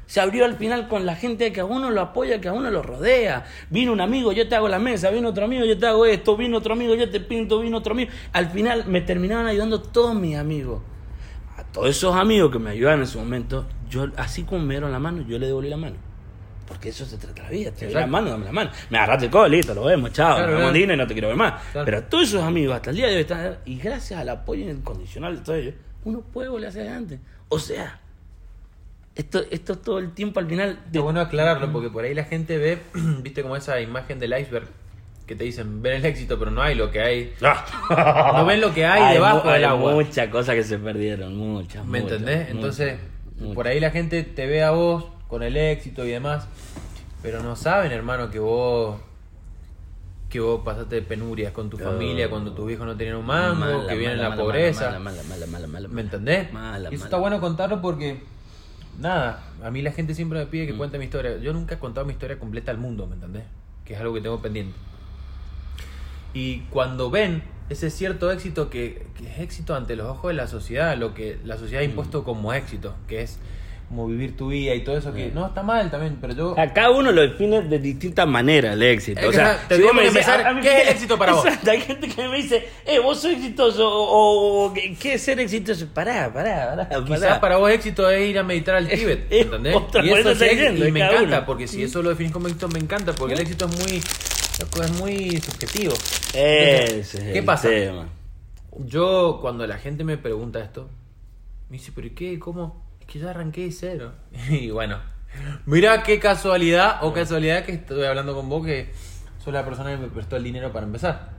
Se 0.06 0.20
abrió 0.20 0.44
al 0.44 0.56
final 0.56 0.88
con 0.88 1.06
la 1.06 1.16
gente 1.16 1.52
que 1.52 1.60
a 1.60 1.64
uno 1.64 1.90
lo 1.90 2.00
apoya, 2.00 2.40
que 2.40 2.48
a 2.48 2.52
uno 2.52 2.70
lo 2.70 2.82
rodea. 2.82 3.44
Vino 3.70 3.92
un 3.92 4.00
amigo, 4.00 4.32
yo 4.32 4.48
te 4.48 4.54
hago 4.54 4.68
la 4.68 4.78
mesa. 4.78 5.10
Vino 5.10 5.30
otro 5.30 5.44
amigo, 5.44 5.64
yo 5.64 5.78
te 5.78 5.86
hago 5.86 6.06
esto. 6.06 6.36
Vino 6.36 6.58
otro 6.58 6.74
amigo, 6.74 6.94
yo 6.94 7.10
te 7.10 7.20
pinto. 7.20 7.60
Vino 7.60 7.78
otro 7.78 7.92
amigo. 7.92 8.10
Al 8.32 8.50
final 8.50 8.86
me 8.86 9.00
terminaban 9.00 9.46
ayudando 9.46 9.80
todos 9.80 10.14
mis 10.14 10.36
amigos. 10.36 10.82
A 11.56 11.64
todos 11.64 11.88
esos 11.88 12.14
amigos 12.16 12.50
que 12.50 12.58
me 12.58 12.70
ayudaron 12.70 13.00
en 13.00 13.06
su 13.06 13.18
momento, 13.18 13.66
yo 13.88 14.08
así 14.16 14.42
como 14.42 14.64
me 14.64 14.74
dieron 14.74 14.92
la 14.92 14.98
mano, 14.98 15.22
yo 15.26 15.38
le 15.38 15.46
devolví 15.46 15.68
la 15.68 15.76
mano. 15.76 15.96
Porque 16.66 16.88
eso 16.88 17.04
se 17.04 17.18
trata 17.18 17.42
la 17.42 17.50
vida. 17.50 17.70
Te 17.70 17.86
doy 17.86 17.94
la 17.94 18.06
mano, 18.06 18.30
dame 18.30 18.46
la 18.46 18.52
mano. 18.52 18.70
Me 18.90 18.98
agarraste 18.98 19.26
el 19.26 19.30
codo, 19.30 19.48
listo, 19.48 19.74
lo 19.74 19.84
vemos, 19.84 20.12
chao. 20.12 20.36
Claro, 20.36 20.56
claro. 20.56 20.72
Dina 20.72 20.94
y 20.94 20.96
no 20.96 21.06
te 21.06 21.12
quiero 21.12 21.28
ver 21.28 21.36
más. 21.36 21.62
Claro. 21.72 21.84
Pero 21.84 22.02
todos 22.04 22.28
esos 22.28 22.42
amigos, 22.42 22.74
hasta 22.74 22.90
el 22.90 22.96
día 22.96 23.06
de 23.08 23.14
hoy 23.16 23.20
están. 23.20 23.58
Y 23.66 23.78
gracias 23.78 24.18
al 24.18 24.28
apoyo 24.30 24.68
incondicional 24.68 25.36
de 25.36 25.42
todos 25.42 25.58
ellos, 25.58 25.74
uno 26.04 26.20
puede 26.20 26.48
volver 26.48 26.68
hacia 26.68 26.82
adelante. 26.82 27.20
O 27.48 27.58
sea, 27.58 28.00
esto, 29.16 29.42
esto 29.50 29.79
todo 29.79 29.98
el 29.98 30.12
tiempo 30.12 30.40
al 30.40 30.46
final. 30.48 30.81
Es 30.92 31.00
bueno 31.00 31.20
aclararlo 31.20 31.70
porque 31.72 31.90
por 31.90 32.05
ahí 32.05 32.14
la 32.14 32.24
gente 32.24 32.59
ve, 32.59 32.79
viste 33.22 33.42
como 33.42 33.57
esa 33.57 33.81
imagen 33.81 34.18
del 34.18 34.38
iceberg 34.38 34.66
que 35.27 35.35
te 35.35 35.44
dicen, 35.44 35.81
ven 35.81 35.94
el 35.94 36.05
éxito, 36.05 36.38
pero 36.38 36.50
no 36.50 36.61
hay 36.62 36.74
lo 36.74 36.90
que 36.90 37.00
hay. 37.00 37.33
no 37.90 38.44
ven 38.44 38.61
lo 38.61 38.74
que 38.74 38.85
hay 38.85 39.14
debajo 39.14 39.44
mu- 39.46 39.50
del 39.53 39.64
agua. 39.64 39.92
muchas 39.94 40.29
cosas 40.29 40.55
que 40.55 40.64
se 40.64 40.79
perdieron, 40.79 41.35
muchas. 41.37 41.85
¿Me 41.87 42.00
muchas, 42.00 42.18
entendés? 42.18 42.38
muchas, 42.40 42.55
Entonces, 42.55 42.98
muchas. 43.38 43.55
por 43.55 43.66
ahí 43.68 43.81
la 43.81 43.90
gente 43.90 44.22
te 44.22 44.46
ve 44.46 44.62
a 44.62 44.72
vos 44.72 45.07
con 45.29 45.42
el 45.42 45.57
éxito 45.57 46.05
y 46.05 46.11
demás, 46.11 46.46
pero 47.22 47.42
no 47.42 47.57
saben, 47.57 47.90
hermano, 47.92 48.31
que 48.31 48.38
vos 48.38 49.00
que 50.29 50.40
vos 50.40 50.62
pasaste 50.64 51.00
penurias 51.03 51.53
con 51.53 51.70
tu 51.70 51.77
Oh. 51.77 51.81
familia 51.81 52.29
cuando 52.29 52.53
tus 52.53 52.66
viejos 52.66 52.85
no 52.87 52.96
tenían 52.96 53.16
un 53.16 53.24
mango, 53.27 53.55
Mala, 53.55 53.87
que 53.88 53.96
viene 53.96 54.16
mala, 54.16 54.22
la 54.24 54.31
mala, 54.31 54.42
pobreza. 54.42 54.85
Mala, 54.87 54.98
mala, 54.98 55.22
mala, 55.29 55.46
mala, 55.46 55.66
mala, 55.68 55.88
¿Me 55.88 56.00
entendés? 56.03 56.53
Mala, 56.53 56.90
y 56.90 56.94
eso 56.94 57.05
mala. 57.05 57.05
está 57.05 57.16
bueno 57.18 57.40
contarlo 57.40 57.81
porque, 57.81 58.20
nada, 58.98 59.42
a 59.62 59.70
mí 59.70 59.83
la 59.83 59.92
gente 59.92 60.14
siempre 60.14 60.38
me 60.38 60.46
pide 60.46 60.66
que 60.66 60.72
Mm. 60.72 60.78
cuente 60.78 60.98
mi 60.98 61.04
historia. 61.04 61.37
Yo 61.38 61.52
nunca 61.52 61.74
he 61.74 61.78
contado 61.78 62.07
mi 62.07 62.12
historia 62.12 62.38
completa 62.38 62.70
al 62.70 62.78
mundo, 62.78 63.07
¿me 63.07 63.14
entendés? 63.14 63.44
Que 63.85 63.94
es 63.94 64.00
algo 64.00 64.14
que 64.14 64.20
tengo 64.20 64.40
pendiente. 64.40 64.74
Y 66.33 66.61
cuando 66.70 67.11
ven 67.11 67.42
ese 67.70 67.90
cierto 67.90 68.30
éxito 68.30 68.68
que, 68.70 69.07
que 69.16 69.26
es 69.30 69.38
éxito 69.38 69.74
ante 69.74 69.96
los 69.96 70.07
ojos 70.09 70.28
de 70.30 70.35
la 70.35 70.46
sociedad, 70.48 70.96
lo 70.96 71.14
que 71.14 71.38
la 71.44 71.57
sociedad 71.57 71.80
Mm. 71.80 71.85
ha 71.85 71.88
impuesto 71.88 72.24
como 72.24 72.52
éxito, 72.52 72.94
que 73.09 73.22
es 73.22 73.38
como 73.88 74.06
vivir 74.08 74.36
tu 74.36 74.48
vida 74.48 74.74
y 74.74 74.82
todo 74.82 74.96
eso, 74.98 75.12
que 75.12 75.30
no 75.30 75.46
está 75.46 75.62
mal 75.62 75.90
también, 75.90 76.16
pero 76.20 76.34
yo... 76.34 76.54
A 76.58 76.72
cada 76.72 76.90
uno 76.90 77.12
lo 77.12 77.20
define 77.22 77.62
de 77.62 77.78
distintas 77.78 78.26
maneras 78.26 78.74
el 78.74 78.82
éxito. 78.82 79.20
Es 79.20 79.26
o 79.28 79.32
sea, 79.32 79.44
o 79.52 79.54
sea, 79.58 79.68
tendríamos 79.68 80.02
que 80.02 80.08
empezar, 80.08 80.40
a- 80.40 80.48
a 80.48 80.52
mí- 80.54 80.60
¿qué 80.62 80.76
es 80.76 80.82
el 80.82 80.88
éxito 80.88 81.18
para 81.18 81.32
vos? 81.34 81.44
Exacto, 81.46 81.70
hay 81.70 81.80
gente 81.80 82.08
que 82.08 82.28
me 82.28 82.36
dice, 82.36 82.66
eh, 82.86 82.98
vos 82.98 83.20
sos 83.20 83.32
exitoso 83.32 83.88
o, 83.88 84.66
o 84.66 84.72
¿qué 84.74 85.14
es 85.14 85.22
ser 85.22 85.38
exitoso? 85.38 85.86
Pará, 85.94 86.32
pará, 86.32 86.74
pará. 86.88 87.04
Quizás 87.04 87.20
pará. 87.20 87.40
para 87.40 87.56
vos 87.58 87.70
éxito 87.70 88.10
es 88.10 88.28
ir 88.30 88.38
a 88.38 88.42
meditar 88.42 88.74
al 88.76 88.88
Tíbet, 88.88 89.26
es 89.30 89.44
¿entendés? 89.46 89.76
otra 89.76 90.04
y 90.04 90.10
eso 90.10 90.30
es 90.30 90.40
me 90.92 91.00
encanta, 91.00 91.22
uno. 91.22 91.46
porque 91.46 91.68
si 91.68 91.82
eso 91.82 92.02
lo 92.02 92.08
definís 92.10 92.32
como 92.32 92.48
éxito 92.48 92.68
me 92.68 92.78
encanta, 92.80 93.12
porque 93.14 93.34
el 93.34 93.40
éxito 93.40 93.66
es 93.66 93.76
muy, 93.78 93.98
es 93.98 95.00
muy 95.00 95.40
subjetivo. 95.40 95.94
Ese 96.32 97.32
¿Qué 97.32 97.42
pasa? 97.42 97.68
tema. 97.68 98.08
Yo, 98.86 99.38
cuando 99.40 99.66
la 99.66 99.78
gente 99.78 100.02
me 100.04 100.16
pregunta 100.18 100.58
esto, 100.60 100.88
me 101.70 101.76
dice, 101.78 101.92
¿pero 101.94 102.08
qué? 102.14 102.38
¿Cómo? 102.38 102.83
Es 103.06 103.12
que 103.12 103.18
yo 103.18 103.28
arranqué 103.30 103.62
de 103.66 103.72
cero. 103.72 104.12
Y 104.50 104.70
bueno, 104.70 104.98
mira 105.66 106.02
qué 106.02 106.18
casualidad 106.18 106.98
o 107.02 107.12
casualidad 107.12 107.64
que 107.64 107.72
estoy 107.72 108.04
hablando 108.04 108.34
con 108.34 108.48
vos, 108.48 108.64
que 108.64 108.92
sos 109.42 109.52
la 109.52 109.64
persona 109.64 109.90
que 109.90 109.98
me 109.98 110.08
prestó 110.08 110.36
el 110.36 110.44
dinero 110.44 110.72
para 110.72 110.86
empezar. 110.86 111.30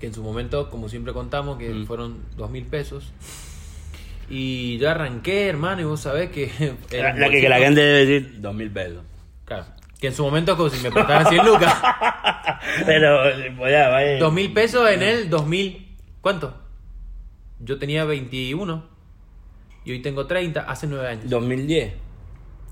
Que 0.00 0.06
en 0.08 0.14
su 0.14 0.22
momento, 0.22 0.68
como 0.70 0.88
siempre 0.88 1.12
contamos, 1.12 1.56
que 1.58 1.70
Mm. 1.70 1.86
fueron 1.86 2.18
dos 2.36 2.50
mil 2.50 2.66
pesos. 2.66 3.12
Y 4.28 4.76
yo 4.78 4.90
arranqué, 4.90 5.48
hermano, 5.48 5.80
y 5.80 5.84
vos 5.84 6.00
sabés 6.00 6.30
que... 6.30 6.50
La, 6.90 7.14
que, 7.30 7.40
que 7.40 7.48
la 7.48 7.58
gente 7.58 7.80
debe 7.80 8.06
decir, 8.06 8.40
dos 8.40 8.54
mil 8.54 8.70
pesos. 8.70 9.02
Claro, 9.44 9.64
que 10.00 10.08
en 10.08 10.14
su 10.14 10.22
momento 10.24 10.56
como 10.56 10.68
si 10.68 10.82
me 10.82 10.90
prestaran 10.90 11.26
100 11.28 11.46
lucas. 11.46 11.74
Pero, 12.86 13.20
pues 13.56 13.72
ya, 13.72 13.88
vaya. 13.88 14.18
Dos 14.18 14.32
mil 14.32 14.52
pesos 14.52 14.90
en 14.90 15.02
el 15.02 15.30
2000. 15.30 15.96
¿Cuánto? 16.20 16.54
Yo 17.60 17.78
tenía 17.78 18.04
21 18.04 18.84
y 19.86 19.92
hoy 19.92 20.02
tengo 20.02 20.26
30, 20.26 20.60
hace 20.60 20.86
9 20.86 21.06
años. 21.08 21.30
2010. 21.30 21.94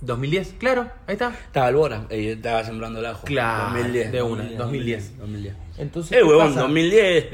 2010, 0.03 0.55
claro, 0.59 0.91
ahí 1.07 1.13
está. 1.15 1.31
Estaba 1.31 1.69
Albora, 1.69 2.07
eh, 2.11 2.33
estaba 2.33 2.63
sembrando 2.65 2.99
el 2.99 3.07
ajo. 3.07 3.25
Claro, 3.25 3.73
2010. 3.79 4.13
de 4.13 4.23
una, 4.23 4.45
2010. 4.51 5.19
2010. 5.19 5.55
Entonces, 5.79 6.13
Eh, 6.13 6.17
¿qué 6.21 6.25
huevón, 6.25 6.49
pasa? 6.49 6.61
2010. 6.61 7.27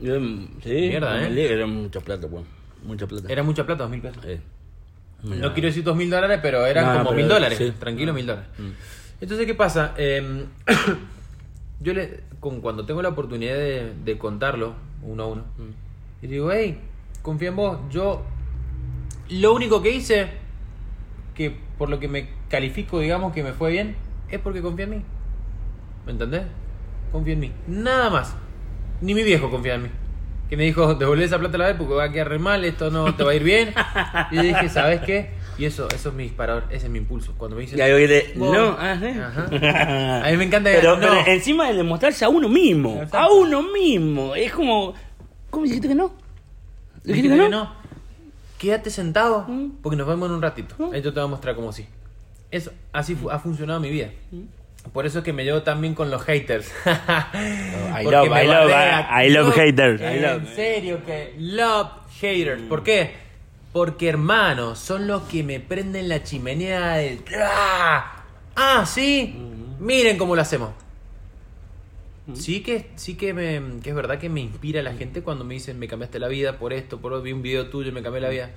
Yo, 0.00 0.18
mm, 0.20 0.48
sí, 0.64 0.70
Mierda, 0.70 1.14
me 1.14 1.26
¿eh? 1.26 1.30
lié, 1.30 1.52
Era 1.52 1.66
mucha 1.66 2.00
plata, 2.00 2.26
weón. 2.26 2.44
Mucha 2.82 3.06
plata. 3.06 3.28
Era 3.30 3.42
mucha 3.44 3.64
plata, 3.66 3.82
dos 3.84 3.90
mil 3.92 4.00
pesos. 4.00 4.24
Eh, 4.24 4.40
No 5.22 5.52
quiero 5.52 5.68
decir 5.68 5.84
dos 5.84 5.96
mil 5.96 6.08
dólares, 6.10 6.38
pero 6.42 6.64
eran 6.66 6.84
No, 6.86 6.92
como 6.98 7.10
pero 7.10 7.16
mil 7.16 7.28
dólares. 7.28 7.58
sí. 7.58 7.72
Tranquilo, 7.78 8.12
mil 8.12 8.26
dólares. 8.26 8.48
Mm. 8.58 8.70
Entonces, 9.20 9.46
¿qué 9.46 9.54
pasa? 9.54 9.94
Eh, 9.98 10.44
yo 11.80 11.92
le, 11.94 12.20
con, 12.40 12.60
cuando 12.60 12.86
tengo 12.86 13.02
la 13.02 13.10
oportunidad 13.10 13.54
de, 13.54 13.92
de 14.04 14.18
contarlo 14.18 14.74
uno 15.02 15.22
a 15.22 15.26
uno, 15.26 15.44
y 16.22 16.26
digo, 16.26 16.50
hey, 16.50 16.78
confía 17.22 17.48
en 17.50 17.56
vos. 17.56 17.78
Yo, 17.90 18.24
lo 19.30 19.54
único 19.54 19.82
que 19.82 19.90
hice, 19.90 20.28
que 21.34 21.56
por 21.78 21.88
lo 21.90 21.98
que 22.00 22.08
me 22.08 22.28
califico, 22.48 23.00
digamos, 23.00 23.32
que 23.32 23.42
me 23.42 23.52
fue 23.52 23.70
bien, 23.72 23.96
es 24.30 24.38
porque 24.40 24.60
confía 24.62 24.84
en 24.84 24.90
mí. 24.90 25.02
¿Me 26.06 26.12
entendés? 26.12 26.42
Confía 27.12 27.34
en 27.34 27.40
mí. 27.40 27.52
Nada 27.66 28.10
más. 28.10 28.34
Ni 29.00 29.14
mi 29.14 29.22
viejo 29.22 29.50
confía 29.50 29.74
en 29.74 29.84
mí. 29.84 29.88
Que 30.48 30.56
me 30.56 30.64
dijo, 30.64 30.94
devolver 30.94 31.24
esa 31.26 31.38
plata 31.38 31.56
a 31.56 31.58
la 31.58 31.66
vez 31.66 31.76
porque 31.76 31.94
va 31.94 32.04
a 32.04 32.10
quedar 32.12 32.28
re 32.30 32.38
mal, 32.38 32.64
esto 32.64 32.90
no 32.90 33.14
te 33.14 33.22
va 33.22 33.32
a 33.32 33.34
ir 33.34 33.44
bien. 33.44 33.74
Y 34.30 34.36
yo 34.36 34.42
dije, 34.42 34.68
¿sabes 34.70 35.00
qué? 35.02 35.30
Y 35.58 35.64
eso, 35.66 35.88
eso 35.94 36.08
es 36.08 36.14
mi 36.14 36.22
disparador, 36.22 36.64
ese 36.70 36.86
es 36.86 36.90
mi 36.92 36.98
impulso. 36.98 37.34
Cuando 37.36 37.56
me 37.56 37.62
dicen, 37.62 37.78
Y 37.78 37.82
ahí 37.82 38.32
vos- 38.36 38.50
no. 38.56 38.70
Ajá. 38.78 40.24
A 40.24 40.30
mí 40.30 40.36
me 40.38 40.44
encanta 40.44 40.70
Pero, 40.70 40.96
no. 40.96 41.00
pero 41.00 41.26
encima 41.26 41.68
de 41.68 41.74
demostrarse 41.74 42.24
a 42.24 42.28
uno 42.30 42.48
mismo. 42.48 42.94
Exacto. 42.94 43.18
A 43.18 43.32
uno 43.32 43.62
mismo. 43.62 44.34
Es 44.34 44.52
como. 44.52 44.94
¿Cómo 45.50 45.64
dijiste 45.66 45.88
que 45.88 45.94
no? 45.94 46.12
Dijiste 47.04 47.28
que 47.28 47.48
no. 47.48 47.74
Quédate 48.58 48.90
sentado 48.90 49.44
Mm. 49.48 49.70
porque 49.82 49.96
nos 49.96 50.06
vemos 50.06 50.28
en 50.28 50.34
un 50.34 50.42
ratito. 50.42 50.74
Ahí 50.92 51.00
yo 51.02 51.12
te 51.12 51.20
voy 51.20 51.26
a 51.28 51.30
mostrar 51.30 51.54
cómo 51.54 51.72
sí. 51.72 51.86
Eso, 52.50 52.72
así 52.92 53.14
fu- 53.14 53.30
ha 53.30 53.38
funcionado 53.38 53.78
mi 53.80 53.90
vida. 53.90 54.10
Por 54.92 55.06
eso 55.06 55.18
es 55.18 55.24
que 55.24 55.32
me 55.32 55.44
llevo 55.44 55.62
tan 55.62 55.80
bien 55.80 55.94
con 55.94 56.10
los 56.10 56.22
haters. 56.22 56.72
I 56.84 58.04
love, 58.04 58.28
I 58.28 58.46
love. 58.46 58.70
I 58.70 59.28
love 59.30 59.54
haters. 59.54 60.00
I 60.00 60.04
En 60.04 60.22
love. 60.22 60.54
serio 60.54 61.00
que 61.04 61.34
love 61.38 61.88
haters. 62.20 62.62
¿Por 62.62 62.82
qué? 62.82 63.12
Porque 63.72 64.08
hermanos, 64.08 64.78
son 64.78 65.06
los 65.06 65.22
que 65.24 65.42
me 65.44 65.60
prenden 65.60 66.08
la 66.08 66.22
chimenea 66.24 66.94
del... 66.96 67.20
¡Ah! 67.42 68.24
Ah, 68.56 68.84
sí. 68.86 69.36
Miren 69.78 70.16
cómo 70.16 70.34
lo 70.34 70.42
hacemos. 70.42 70.70
Sí 72.34 72.62
que, 72.62 72.90
sí 72.96 73.16
que, 73.16 73.32
me, 73.32 73.80
que 73.80 73.90
es 73.90 73.96
verdad 73.96 74.18
que 74.18 74.28
me 74.28 74.40
inspira 74.40 74.82
la 74.82 74.92
gente 74.92 75.22
cuando 75.22 75.44
me 75.44 75.54
dicen 75.54 75.78
me 75.78 75.88
cambiaste 75.88 76.18
la 76.18 76.28
vida 76.28 76.58
por 76.58 76.72
esto, 76.72 77.00
por 77.00 77.22
vi 77.22 77.32
un 77.32 77.42
video 77.42 77.68
tuyo 77.68 77.92
me 77.92 78.02
cambié 78.02 78.20
la 78.20 78.28
vida. 78.28 78.50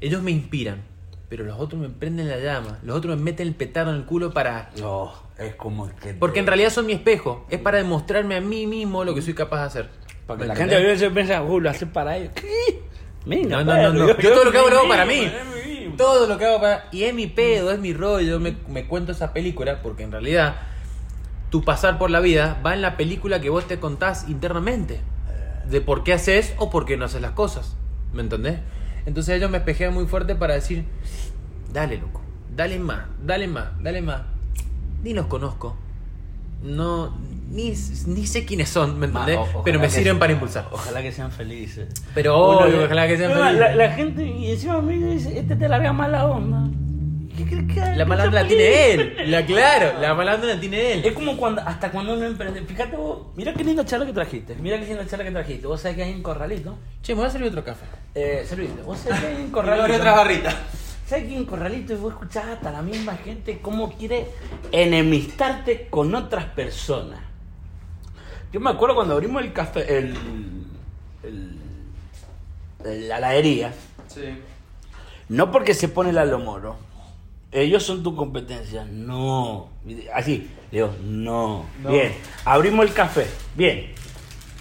Ellos 0.00 0.22
me 0.22 0.30
inspiran, 0.30 0.82
pero 1.28 1.44
los 1.44 1.60
otros 1.60 1.80
me 1.80 1.90
prenden 1.90 2.28
la 2.28 2.38
llama, 2.38 2.78
los 2.82 2.96
otros 2.96 3.16
me 3.16 3.22
meten 3.22 3.48
el 3.48 3.54
petardo 3.54 3.90
en 3.90 3.98
el 3.98 4.04
culo 4.04 4.32
para... 4.32 4.70
No, 4.80 5.12
es 5.38 5.54
como 5.56 5.94
que. 5.96 6.14
Porque 6.14 6.40
en 6.40 6.46
realidad 6.46 6.70
son 6.70 6.86
mi 6.86 6.92
espejo, 6.94 7.46
es 7.50 7.60
para 7.60 7.78
demostrarme 7.78 8.36
a 8.36 8.40
mí 8.40 8.66
mismo 8.66 9.04
lo 9.04 9.14
que 9.14 9.22
soy 9.22 9.34
capaz 9.34 9.60
de 9.60 9.66
hacer. 9.66 9.88
Para 10.26 10.38
que 10.38 10.44
¿Me 10.44 10.48
la 10.48 10.56
gente 10.56 10.74
a 10.76 10.78
veces 10.78 11.12
piensa, 11.12 11.42
uh, 11.42 11.60
lo 11.60 11.68
hace 11.70 11.86
para 11.86 12.16
ellos. 12.16 12.32
¿Qué? 12.34 12.82
Venga, 13.26 13.62
No, 13.62 13.64
no, 13.64 13.92
no, 13.92 14.06
no. 14.06 14.18
Yo 14.18 14.32
todo 14.32 14.44
lo 14.44 14.52
que 14.52 14.58
hago 14.58 14.70
lo 14.70 14.78
hago 14.78 14.88
para 14.88 15.04
mí. 15.04 15.30
Todo 15.96 16.26
lo 16.26 16.38
que 16.38 16.46
hago 16.46 16.60
para... 16.60 16.88
Y 16.90 17.04
es 17.04 17.14
mi 17.14 17.26
pedo, 17.26 17.70
es 17.70 17.78
mi 17.78 17.92
rollo. 17.92 18.26
Yo 18.26 18.40
me, 18.40 18.56
me 18.68 18.86
cuento 18.86 19.12
esa 19.12 19.32
película 19.32 19.82
porque 19.82 20.02
en 20.02 20.12
realidad 20.12 20.56
tu 21.52 21.62
pasar 21.62 21.98
por 21.98 22.10
la 22.10 22.18
vida 22.20 22.58
va 22.64 22.72
en 22.72 22.80
la 22.80 22.96
película 22.96 23.40
que 23.42 23.50
vos 23.50 23.66
te 23.68 23.78
contás 23.78 24.26
internamente. 24.28 25.00
De 25.68 25.80
por 25.82 26.02
qué 26.02 26.14
haces 26.14 26.54
o 26.56 26.70
por 26.70 26.86
qué 26.86 26.96
no 26.96 27.04
haces 27.04 27.20
las 27.20 27.32
cosas. 27.32 27.76
¿Me 28.12 28.22
entendés? 28.22 28.58
Entonces 29.06 29.36
ellos 29.36 29.50
me 29.50 29.58
espejean 29.58 29.92
muy 29.94 30.06
fuerte 30.06 30.34
para 30.34 30.54
decir, 30.54 30.86
dale 31.72 31.98
loco, 31.98 32.22
dale 32.56 32.78
más, 32.78 33.04
dale 33.24 33.46
más, 33.48 33.66
dale 33.82 34.00
más. 34.00 34.22
Ni 35.02 35.12
los 35.12 35.26
conozco. 35.26 35.76
No, 36.62 37.14
ni, 37.50 37.74
ni 38.06 38.26
sé 38.26 38.44
quiénes 38.46 38.68
son, 38.68 38.98
¿me 38.98 39.06
entendés? 39.06 39.36
o- 39.36 39.62
Pero 39.64 39.78
me 39.80 39.90
sirven 39.90 40.18
para 40.18 40.32
impulsar. 40.32 40.68
Ojalá 40.72 41.02
que 41.02 41.10
sean 41.12 41.30
felices. 41.32 41.88
Pero 42.14 42.38
obvio, 42.38 42.84
ojalá 42.84 43.06
que 43.08 43.16
sean 43.16 43.32
felices. 43.32 43.58
La, 43.58 43.74
la 43.74 43.90
gente, 43.92 44.24
y 44.24 44.52
encima 44.52 44.74
a 44.76 44.80
mí 44.82 44.96
dice, 44.96 45.38
este 45.38 45.56
te 45.56 45.68
larga 45.68 45.92
mala 45.92 46.26
onda. 46.26 46.68
¿Qué 47.36 47.44
crees 47.46 47.66
que 47.66 47.96
La 47.96 48.04
malandra 48.04 48.42
la 48.42 48.48
tiene 48.48 48.92
él. 48.92 49.30
La 49.30 49.44
claro, 49.46 49.98
la 50.00 50.14
malandra 50.14 50.54
la 50.54 50.60
tiene 50.60 50.98
Es 50.98 51.06
él. 51.06 51.14
como 51.14 51.36
cuando, 51.36 51.62
hasta 51.62 51.90
cuando 51.90 52.14
uno 52.14 52.24
emprende. 52.26 52.60
Fíjate 52.62 52.96
vos, 52.96 53.28
mira 53.36 53.54
qué 53.54 53.64
linda 53.64 53.84
charla 53.84 54.04
que 54.06 54.12
trajiste. 54.12 54.54
Mira 54.56 54.78
qué 54.78 54.86
linda 54.86 55.06
charla 55.06 55.24
que 55.24 55.30
trajiste. 55.30 55.66
Vos 55.66 55.80
sabés 55.80 55.96
que 55.96 56.02
hay 56.04 56.12
un 56.14 56.22
corralito. 56.22 56.76
Che, 57.02 57.14
me 57.14 57.20
voy 57.20 57.28
a 57.28 57.30
servir 57.32 57.48
otro 57.48 57.64
café. 57.64 57.86
Eh, 58.14 58.44
serviste. 58.46 58.82
Vos 58.82 58.98
sabés 58.98 59.20
que 59.20 59.26
hay 59.28 59.36
un 59.36 59.50
corralito. 59.52 59.96
otras 59.96 60.16
barritas. 60.16 60.54
¿Sabes 61.06 61.24
que 61.24 61.30
hay 61.32 61.38
un 61.38 61.46
corralito 61.46 61.92
y 61.92 61.96
vos 61.96 62.12
escuchás 62.12 62.44
hasta 62.46 62.70
la 62.70 62.82
misma 62.82 63.16
gente 63.16 63.58
cómo 63.60 63.92
quiere 63.92 64.26
enemistarte 64.70 65.86
con 65.90 66.14
otras 66.14 66.44
personas? 66.46 67.20
Yo 68.52 68.60
me 68.60 68.70
acuerdo 68.70 68.94
cuando 68.94 69.14
abrimos 69.14 69.42
el 69.42 69.52
café, 69.52 69.98
el, 69.98 70.14
el- 71.22 71.58
la 73.08 73.18
heladería, 73.18 73.72
Sí. 74.08 74.22
no 75.28 75.50
porque 75.52 75.72
se 75.74 75.88
pone 75.88 76.12
la 76.12 76.24
lomoro, 76.24 76.76
ellos 77.52 77.82
son 77.82 78.02
tu 78.02 78.16
competencia, 78.16 78.84
no. 78.90 79.68
Así, 80.14 80.48
le 80.70 80.78
digo, 80.78 80.94
no. 81.04 81.66
No. 81.82 81.90
Bien, 81.90 82.14
abrimos 82.44 82.86
el 82.86 82.94
café, 82.94 83.26
bien. 83.54 83.92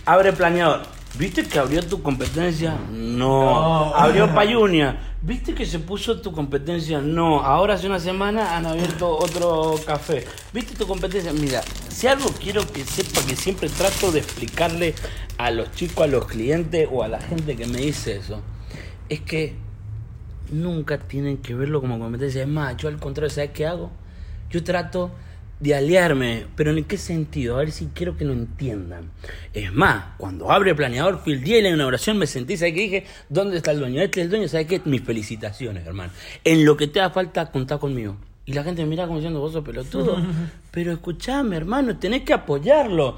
Abre 0.06 0.34
planeador. 0.34 0.82
¿Viste 1.18 1.44
que 1.44 1.60
abrió 1.60 1.82
tu 1.84 2.02
competencia? 2.02 2.78
No. 2.90 3.44
No. 3.44 3.96
Abrió 3.96 4.34
Payunia. 4.34 5.14
¿Viste 5.22 5.54
que 5.54 5.66
se 5.66 5.80
puso 5.80 6.20
tu 6.22 6.32
competencia? 6.32 7.00
No. 7.00 7.42
Ahora 7.42 7.76
hace 7.76 7.88
una 7.88 8.00
semana 8.00 8.58
han 8.58 8.66
abierto 8.66 9.18
otro 9.18 9.76
café. 9.86 10.26
¿Viste 10.54 10.74
tu 10.76 10.88
competencia? 10.88 11.32
Mira, 11.34 11.62
si 11.90 12.08
algo 12.08 12.30
quiero 12.42 12.66
que 12.66 12.84
sepa 12.84 13.22
que 13.28 13.36
siempre 13.36 13.70
trato 13.70 14.12
de 14.12 14.20
explicarle 14.20 14.96
a 15.38 15.52
los 15.52 15.72
chicos, 15.74 16.06
a 16.06 16.08
los 16.08 16.26
clientes 16.26 16.88
o 16.92 17.04
a 17.04 17.08
la 17.08 17.22
gente 17.22 17.56
que 17.56 17.68
me 17.68 17.80
dice 17.80 18.18
eso, 18.18 18.42
es 19.10 19.22
que 19.22 19.56
nunca 20.52 20.98
tienen 21.00 21.38
que 21.38 21.56
verlo 21.56 21.82
como 21.82 22.00
competencia. 22.00 22.42
Es 22.42 22.48
más, 22.48 22.78
yo 22.78 22.90
al 22.90 23.00
contrario, 23.00 23.30
¿sabes 23.30 23.52
qué 23.52 23.66
hago? 23.66 23.92
Yo 24.50 24.64
trato 24.64 25.12
de 25.60 25.76
aliarme, 25.76 26.48
pero 26.56 26.72
¿en 26.76 26.84
qué 26.84 26.98
sentido? 26.98 27.56
A 27.56 27.60
ver 27.60 27.72
si 27.72 27.88
quiero 27.94 28.18
que 28.18 28.26
lo 28.26 28.34
entiendan. 28.34 29.12
Es 29.54 29.72
más, 29.72 30.16
cuando 30.18 30.52
abre 30.52 30.74
planeador, 30.74 31.20
fui 31.24 31.34
el 31.34 31.44
día 31.44 31.58
de 31.58 31.62
la 31.64 31.70
inauguración, 31.70 32.18
me 32.18 32.26
sentí, 32.26 32.58
¿sabes 32.58 32.74
qué 32.74 32.82
dije? 32.82 33.06
¿Dónde 33.30 33.58
está 33.58 33.72
el 33.72 33.80
dueño? 33.80 34.02
Este 34.02 34.22
es 34.22 34.26
el 34.26 34.32
dueño, 34.32 34.48
¿sabes 34.48 34.68
qué? 34.68 34.82
Mis 34.86 35.02
felicitaciones, 35.02 35.86
hermano. 35.86 36.12
En 36.44 36.66
lo 36.66 36.76
que 36.76 36.88
te 36.88 37.00
haga 37.00 37.12
falta, 37.12 37.52
contá 37.52 37.78
conmigo. 37.78 38.18
Y 38.52 38.54
la 38.54 38.64
gente 38.64 38.82
me 38.84 38.90
mira 38.90 39.06
como 39.06 39.20
diciendo, 39.20 39.40
vos 39.40 39.54
sos 39.54 39.64
pelotudo. 39.64 40.18
Pero 40.72 40.92
escuchame, 40.92 41.56
hermano, 41.56 41.98
tenés 41.98 42.24
que 42.24 42.34
apoyarlo. 42.34 43.18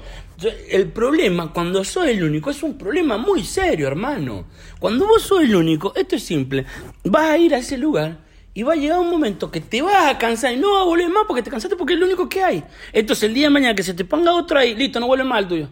El 0.70 0.92
problema, 0.92 1.52
cuando 1.52 1.82
sos 1.82 2.06
el 2.06 2.22
único, 2.22 2.50
es 2.50 2.62
un 2.62 2.78
problema 2.78 3.18
muy 3.18 3.42
serio, 3.42 3.88
hermano. 3.88 4.44
Cuando 4.78 5.08
vos 5.08 5.22
sos 5.22 5.42
el 5.42 5.56
único, 5.56 5.92
esto 5.96 6.14
es 6.14 6.22
simple. 6.22 6.64
Vas 7.02 7.30
a 7.30 7.38
ir 7.38 7.52
a 7.52 7.58
ese 7.58 7.76
lugar 7.76 8.18
y 8.54 8.62
va 8.62 8.74
a 8.74 8.76
llegar 8.76 9.00
un 9.00 9.10
momento 9.10 9.50
que 9.50 9.60
te 9.60 9.82
vas 9.82 10.14
a 10.14 10.18
cansar 10.18 10.52
y 10.52 10.56
no 10.56 10.74
vas 10.74 10.82
a 10.82 10.84
volver 10.84 11.08
más 11.08 11.24
porque 11.26 11.42
te 11.42 11.50
cansaste 11.50 11.74
porque 11.74 11.94
es 11.94 11.98
lo 11.98 12.06
único 12.06 12.28
que 12.28 12.40
hay. 12.40 12.62
Entonces 12.92 13.24
el 13.24 13.34
día 13.34 13.46
de 13.46 13.50
mañana 13.50 13.74
que 13.74 13.82
se 13.82 13.94
te 13.94 14.04
ponga 14.04 14.32
otro 14.32 14.56
ahí, 14.56 14.76
listo, 14.76 15.00
no 15.00 15.08
vuelve 15.08 15.24
más 15.24 15.38
al 15.38 15.48
tuyo. 15.48 15.68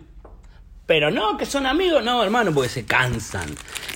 Pero 0.85 1.13
no, 1.13 1.37
que 1.37 1.47
son 1.47 1.65
amigos, 1.65 2.03
no, 2.05 2.23
hermano, 2.23 2.53
porque 2.53 2.69
se 2.69 2.85
cansan. 2.85 3.49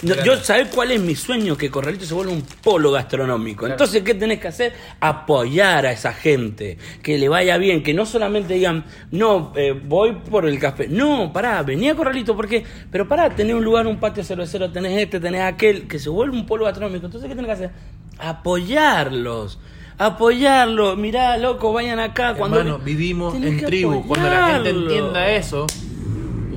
No, 0.03 0.15
Claro. 0.15 0.25
Yo, 0.25 0.45
¿sabés 0.45 0.69
cuál 0.69 0.93
es 0.93 1.01
mi 1.01 1.17
sueño? 1.17 1.57
Que 1.57 1.71
Corralito 1.71 2.05
se 2.05 2.15
vuelva 2.15 2.33
un 2.33 2.43
polo 2.43 2.93
gastronómico. 2.93 3.61
Claro. 3.61 3.75
Entonces, 3.75 4.03
¿qué 4.03 4.15
tenés 4.15 4.39
que 4.39 4.49
hacer? 4.49 4.73
Apoyar 5.01 5.87
a 5.87 5.93
esa 5.93 6.13
gente, 6.13 6.79
que 7.03 7.19
le 7.19 7.29
vaya 7.29 7.57
bien, 7.57 7.83
que 7.83 7.93
no 7.93 8.07
solamente 8.07 8.55
digan, 8.55 8.85
no, 9.11 9.53
eh, 9.57 9.73
voy 9.73 10.13
por 10.13 10.47
el 10.47 10.59
café. 10.59 10.87
No, 10.87 11.33
pará, 11.33 11.63
vení 11.63 11.89
a 11.89 11.97
Corralito, 11.97 12.37
porque, 12.37 12.63
pero 12.91 13.09
pará, 13.09 13.31
tenés 13.31 13.57
un 13.57 13.65
lugar, 13.65 13.87
un 13.87 13.99
patio 13.99 14.23
cervecero, 14.23 14.71
tenés 14.71 14.99
este, 14.99 15.19
tenés 15.19 15.43
aquel, 15.43 15.89
que 15.89 15.99
se 15.99 16.09
vuelve 16.09 16.37
un 16.37 16.47
polo 16.47 16.67
gastronómico. 16.67 17.07
Entonces, 17.07 17.29
¿qué 17.29 17.35
tenés 17.35 17.49
que 17.49 17.65
hacer? 17.65 17.71
Apoyarlos. 18.19 19.59
Apoyarlos, 19.99 20.99
mirá, 20.99 21.39
loco, 21.39 21.73
vayan 21.73 21.99
acá. 21.99 22.35
Cuando 22.35 22.59
Hermano, 22.59 22.79
vivimos 22.79 23.35
en 23.35 23.65
tribu. 23.65 24.07
Cuando 24.07 24.29
la 24.29 24.49
gente 24.49 24.71
entienda 24.71 25.31
eso, 25.31 25.67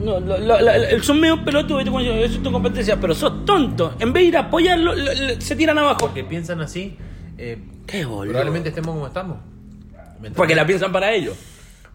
No, 0.02 0.20
lo- 0.20 0.38
lo- 0.38 0.60
la- 0.62 1.04
son 1.04 1.20
medio 1.20 1.44
pelotudos, 1.44 1.84
eso 1.86 2.10
es 2.38 2.44
tu 2.44 2.52
competencia, 2.52 3.00
pero 3.00 3.14
sos 3.14 3.46
tonto. 3.46 3.96
En 4.00 4.14
vez 4.14 4.24
de 4.24 4.28
ir 4.30 4.38
a 4.38 4.42
apoyarlo, 4.42 4.96
lo- 4.96 5.14
lo- 5.14 5.42
se 5.42 5.56
tiran 5.56 5.78
abajo. 5.78 6.00
porque 6.00 6.24
piensan 6.24 6.62
así, 6.62 6.98
eh, 7.38 7.58
Qué 7.86 8.06
boludo. 8.06 8.32
probablemente 8.34 8.70
estemos 8.70 8.94
como 8.94 9.08
estamos. 9.08 9.38
¿Me? 10.22 10.32
Porque 10.32 10.56
la 10.56 10.66
piensan 10.66 10.92
para 10.92 11.12
ellos. 11.14 11.36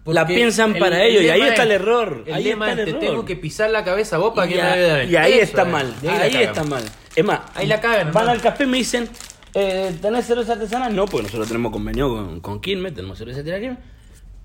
la 0.07 0.27
piensan 0.27 0.73
el- 0.75 0.79
para 0.79 1.03
el 1.03 1.11
ellos 1.13 1.23
y 1.25 1.29
ahí 1.31 1.41
está 1.43 1.63
el 1.63 1.71
error. 1.73 2.25
El 2.27 2.35
ahí 2.35 2.45
lema 2.45 2.71
está 2.71 2.83
es, 2.83 2.89
el 2.89 2.95
te 2.95 3.07
tengo 3.07 3.25
que 3.25 3.37
pisar 3.37 3.71
la 3.71 3.85
cabeza 3.85 4.19
vos 4.19 4.35
para 4.35 4.47
y, 4.47 4.51
que 4.51 4.57
me 4.57 4.63
a- 4.63 5.05
mí. 5.05 5.11
y 5.11 5.17
ahí 5.17 5.33
Eso 5.35 5.43
está 5.43 5.63
es. 5.63 5.69
mal. 5.69 5.95
Ahí, 6.09 6.37
está 6.37 6.65
mal. 6.65 6.85
Es 7.17 7.25
más, 7.25 7.41
Ahí 7.55 7.67
la 7.67 7.81
cagan, 7.81 7.99
Van 7.99 8.09
hermano. 8.09 8.31
al 8.33 8.41
café 8.41 8.65
y 8.65 8.67
me 8.67 8.77
dicen, 8.79 9.09
eh, 9.55 9.95
¿tenés 10.03 10.27
cerveza 10.27 10.53
artesanal? 10.55 10.95
No, 10.95 11.07
porque 11.07 11.23
nosotros 11.25 11.47
tenemos 11.49 11.71
convenio 11.73 12.09
con, 12.09 12.41
con 12.41 12.61
Quilmes, 12.61 12.95
tenemos 12.95 13.17
cerveza 13.17 13.41
artesanal. 13.41 13.79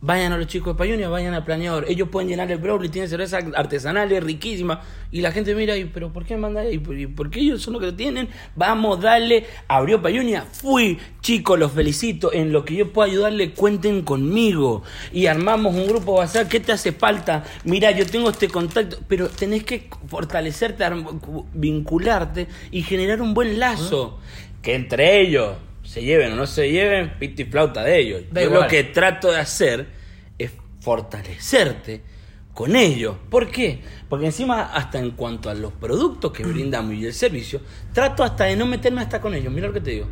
Vayan 0.02 0.32
a 0.32 0.38
los 0.38 0.48
chicos 0.48 0.76
de 0.76 0.78
Payunia, 0.78 1.10
vayan 1.10 1.34
a 1.34 1.44
Planeador. 1.44 1.84
Ellos 1.90 2.08
pueden 2.08 2.30
llenar 2.30 2.50
el 2.50 2.58
Broly, 2.58 2.88
tienen 2.88 3.10
cerveza 3.10 3.40
artesanales, 3.54 4.24
riquísima. 4.24 4.82
Y 5.12 5.20
la 5.20 5.34
gente 5.34 5.54
mira, 5.54 5.76
y, 5.76 5.86
pero 5.86 6.14
¿por 6.14 6.24
qué 6.26 6.38
manda 6.38 6.64
y 6.72 6.78
por 6.78 7.30
qué 7.30 7.42
ellos 7.42 7.62
son 7.62 7.74
los 7.74 7.82
que 7.82 7.88
lo 7.88 7.96
tienen? 7.96 8.30
Vamos, 8.56 9.02
dale. 9.02 9.46
Abrió 9.68 10.02
Payunia, 10.02 10.46
fui. 10.50 10.98
Chicos, 11.20 11.60
los 11.60 11.74
felicito. 11.74 12.32
En 12.32 12.54
lo 12.54 12.64
que 12.64 12.76
yo 12.76 12.94
pueda 12.94 13.10
ayudarle, 13.10 13.52
cuenten 13.52 14.04
conmigo. 14.04 14.84
Y 15.12 15.26
armamos 15.26 15.76
un 15.76 15.88
grupo 15.88 16.14
WhatsApp. 16.14 16.48
¿Qué 16.48 16.62
te 16.62 16.72
hace 16.72 16.94
falta? 16.94 17.44
Mira, 17.66 17.92
yo 17.92 18.06
tengo 18.06 18.30
este 18.30 18.48
contacto. 18.48 19.00
Pero 19.06 19.28
tenés 19.28 19.66
que 19.66 19.90
fortalecerte, 20.08 20.86
vincularte 21.54 22.48
y 22.72 22.84
generar 22.84 23.22
un 23.22 23.34
buen 23.34 23.60
lazo. 23.60 24.18
Que 24.62 24.76
entre 24.76 25.22
ellos 25.22 25.56
se 25.90 26.04
lleven 26.04 26.34
o 26.34 26.36
no 26.36 26.46
se 26.46 26.70
lleven, 26.70 27.18
pito 27.18 27.42
y 27.42 27.46
flauta 27.46 27.84
de 27.84 28.00
ellos. 28.00 28.22
Da 28.30 28.42
yo 28.42 28.50
igual. 28.50 28.62
lo 28.62 28.68
que 28.68 28.84
trato 28.84 29.32
de 29.32 29.40
hacer 29.40 29.88
es 30.38 30.52
fortalecerte 30.82 32.04
con 32.54 32.76
ellos. 32.76 33.16
¿Por 33.32 33.50
qué? 33.50 33.80
Porque 34.08 34.28
encima, 34.28 34.72
hasta 34.72 35.00
en 35.00 35.12
cuanto 35.12 35.50
a 35.50 35.56
los 35.56 35.74
productos 35.74 36.32
que 36.32 36.44
brindamos 36.44 36.94
y 36.94 37.08
el 37.08 37.14
servicio, 37.14 37.62
trato 37.92 38.24
hasta 38.24 38.44
de 38.44 38.56
no 38.56 38.68
meterme 38.68 39.02
hasta 39.02 39.20
con 39.20 39.34
ellos. 39.34 39.52
Mira 39.52 39.66
lo 39.66 39.74
que 39.74 39.82
te 39.82 39.90
digo. 39.90 40.06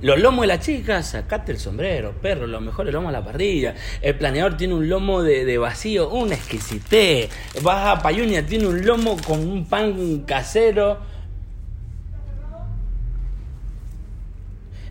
Los 0.00 0.18
lomos 0.18 0.44
de 0.44 0.46
la 0.46 0.60
chica, 0.60 1.02
sacate 1.02 1.52
el 1.52 1.58
sombrero, 1.58 2.14
perro, 2.22 2.46
lo 2.46 2.62
mejor 2.62 2.86
el 2.86 2.94
lomo 2.94 3.10
a 3.10 3.12
la 3.12 3.22
parrilla. 3.22 3.74
El 4.00 4.16
planeador 4.16 4.56
tiene 4.56 4.72
un 4.72 4.88
lomo 4.88 5.22
de, 5.22 5.44
de 5.44 5.58
vacío, 5.58 6.08
una 6.08 6.36
exquisitez. 6.36 7.28
Vas 7.60 7.98
a 7.98 8.02
Payunia, 8.02 8.46
tiene 8.46 8.66
un 8.66 8.86
lomo 8.86 9.18
con 9.26 9.40
un 9.40 9.66
pan 9.66 10.20
casero. 10.26 11.17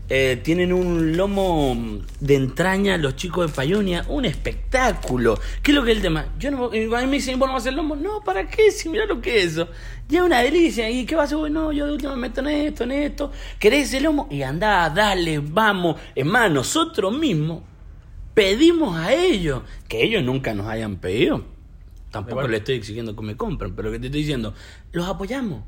Eh, 0.09 0.39
tienen 0.41 0.71
un 0.71 1.17
lomo 1.17 1.99
de 2.21 2.35
entraña 2.35 2.97
los 2.97 3.17
chicos 3.17 3.51
de 3.51 3.53
Payunia, 3.53 4.05
un 4.07 4.23
espectáculo. 4.23 5.37
¿Qué 5.61 5.71
es 5.71 5.75
lo 5.75 5.83
que 5.83 5.91
es 5.91 5.97
el 5.97 6.03
tema? 6.03 6.27
Yo 6.39 6.49
no, 6.49 6.73
y 6.73 6.85
a 6.85 7.01
mí 7.01 7.07
me 7.07 7.17
dicen, 7.17 7.37
¿vos 7.37 7.47
no 7.47 7.53
vas 7.53 7.63
a 7.63 7.69
hacer 7.69 7.73
lomo? 7.73 7.95
No, 7.97 8.21
¿para 8.23 8.49
qué? 8.49 8.71
Si 8.71 8.87
mira 8.87 9.05
lo 9.05 9.19
que 9.19 9.37
es 9.37 9.51
eso. 9.51 9.67
Ya 10.07 10.19
es 10.19 10.25
una 10.25 10.39
delicia. 10.39 10.89
¿Y 10.89 11.05
qué 11.05 11.15
vas 11.15 11.23
a 11.23 11.25
hacer? 11.25 11.37
Bueno, 11.37 11.73
yo 11.73 11.87
de 11.87 11.91
última 11.91 12.15
me 12.15 12.21
meto 12.21 12.39
en 12.39 12.47
esto, 12.47 12.85
en 12.85 12.91
esto. 12.93 13.31
¿Querés 13.59 13.89
ese 13.89 13.99
lomo? 13.99 14.27
Y 14.31 14.43
andá, 14.43 14.89
dale, 14.89 15.39
vamos. 15.39 15.99
Es 16.15 16.25
más, 16.25 16.49
nosotros 16.49 17.17
mismos 17.17 17.63
pedimos 18.33 18.95
a 18.95 19.13
ellos, 19.13 19.63
que 19.89 20.03
ellos 20.03 20.23
nunca 20.23 20.53
nos 20.53 20.67
hayan 20.67 20.97
pedido. 20.97 21.43
Tampoco 22.11 22.47
le 22.47 22.57
estoy 22.57 22.75
exigiendo 22.75 23.13
que 23.13 23.23
me 23.23 23.35
compren, 23.35 23.75
pero 23.75 23.91
que 23.91 23.99
te 23.99 24.05
estoy 24.05 24.21
diciendo, 24.21 24.53
los 24.93 25.05
apoyamos. 25.05 25.63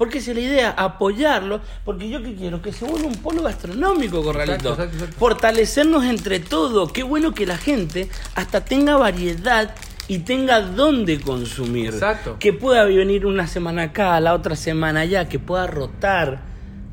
Porque 0.00 0.16
esa 0.16 0.30
es 0.30 0.38
la 0.38 0.42
idea, 0.42 0.70
apoyarlos, 0.70 1.60
porque 1.84 2.08
yo 2.08 2.22
que 2.22 2.34
quiero 2.34 2.62
que 2.62 2.72
se 2.72 2.86
vuelva 2.86 3.06
un 3.06 3.16
polo 3.16 3.42
gastronómico, 3.42 4.22
Corralito. 4.22 4.54
Exacto, 4.54 4.70
exacto, 4.70 4.96
exacto. 4.96 5.16
Fortalecernos 5.18 6.04
entre 6.06 6.40
todos. 6.40 6.90
Qué 6.90 7.02
bueno 7.02 7.34
que 7.34 7.44
la 7.44 7.58
gente 7.58 8.08
hasta 8.34 8.64
tenga 8.64 8.96
variedad 8.96 9.74
y 10.08 10.20
tenga 10.20 10.62
dónde 10.62 11.20
consumir. 11.20 11.88
Exacto. 11.92 12.38
Que 12.38 12.54
pueda 12.54 12.84
venir 12.84 13.26
una 13.26 13.46
semana 13.46 13.82
acá, 13.82 14.18
la 14.20 14.32
otra 14.32 14.56
semana 14.56 15.00
allá, 15.00 15.28
que 15.28 15.38
pueda 15.38 15.66
rotar, 15.66 16.40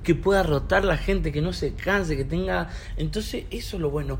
que 0.03 0.13
pueda 0.13 0.43
rotar 0.43 0.83
la 0.83 0.97
gente, 0.97 1.31
que 1.31 1.41
no 1.41 1.53
se 1.53 1.75
canse, 1.75 2.17
que 2.17 2.25
tenga... 2.25 2.67
Entonces, 2.97 3.45
eso 3.51 3.77
es 3.77 3.81
lo 3.81 3.89
bueno. 3.89 4.19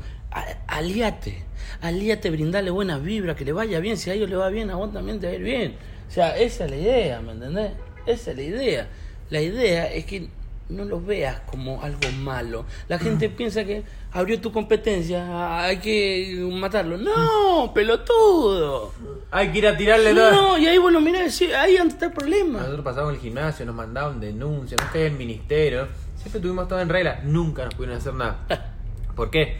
Aliate, 0.66 1.44
aliate, 1.82 2.30
brindarle 2.30 2.70
buenas 2.70 3.02
vibras, 3.02 3.36
que 3.36 3.44
le 3.44 3.52
vaya 3.52 3.80
bien. 3.80 3.98
Si 3.98 4.08
a 4.08 4.14
ellos 4.14 4.30
le 4.30 4.36
va 4.36 4.48
bien, 4.48 4.70
a 4.70 4.76
vos 4.76 4.90
también 4.94 5.20
te 5.20 5.26
va 5.26 5.32
a 5.34 5.36
ir 5.36 5.42
bien. 5.42 5.76
O 6.08 6.10
sea, 6.10 6.38
esa 6.38 6.64
es 6.64 6.70
la 6.70 6.76
idea, 6.78 7.20
¿me 7.20 7.32
entendés? 7.32 7.72
Esa 8.06 8.30
es 8.30 8.36
la 8.36 8.42
idea. 8.42 8.88
La 9.30 9.40
idea 9.40 9.92
es 9.92 10.06
que 10.06 10.28
no 10.68 10.84
lo 10.84 11.00
veas 11.00 11.40
como 11.40 11.82
algo 11.82 12.10
malo. 12.18 12.64
La 12.88 12.98
gente 12.98 13.28
piensa 13.28 13.64
que 13.64 13.84
abrió 14.12 14.40
tu 14.40 14.52
competencia, 14.52 15.64
hay 15.64 15.78
que 15.78 16.46
matarlo. 16.52 16.96
No, 16.98 17.72
pelotudo. 17.74 18.92
Hay 19.30 19.50
que 19.50 19.58
ir 19.58 19.66
a 19.66 19.76
tirarle 19.76 20.14
todo. 20.14 20.30
No, 20.30 20.58
y 20.58 20.66
ahí 20.66 20.78
bueno, 20.78 21.00
mira, 21.00 21.28
sí, 21.30 21.52
ahí 21.52 21.76
donde 21.76 21.94
está 21.94 22.06
el 22.06 22.12
problema. 22.12 22.60
Nosotros 22.60 22.84
pasamos 22.84 23.14
el 23.14 23.20
gimnasio, 23.20 23.64
nos 23.66 23.74
mandaban 23.74 24.20
denuncias, 24.20 24.80
no 24.82 24.92
sé, 24.92 25.06
el 25.06 25.14
ministerio. 25.14 25.88
Siempre 26.16 26.40
tuvimos 26.40 26.68
todo 26.68 26.80
en 26.80 26.88
regla, 26.88 27.20
nunca 27.24 27.64
nos 27.64 27.74
pudieron 27.74 27.98
hacer 27.98 28.14
nada. 28.14 28.74
¿Por 29.14 29.30
qué? 29.30 29.58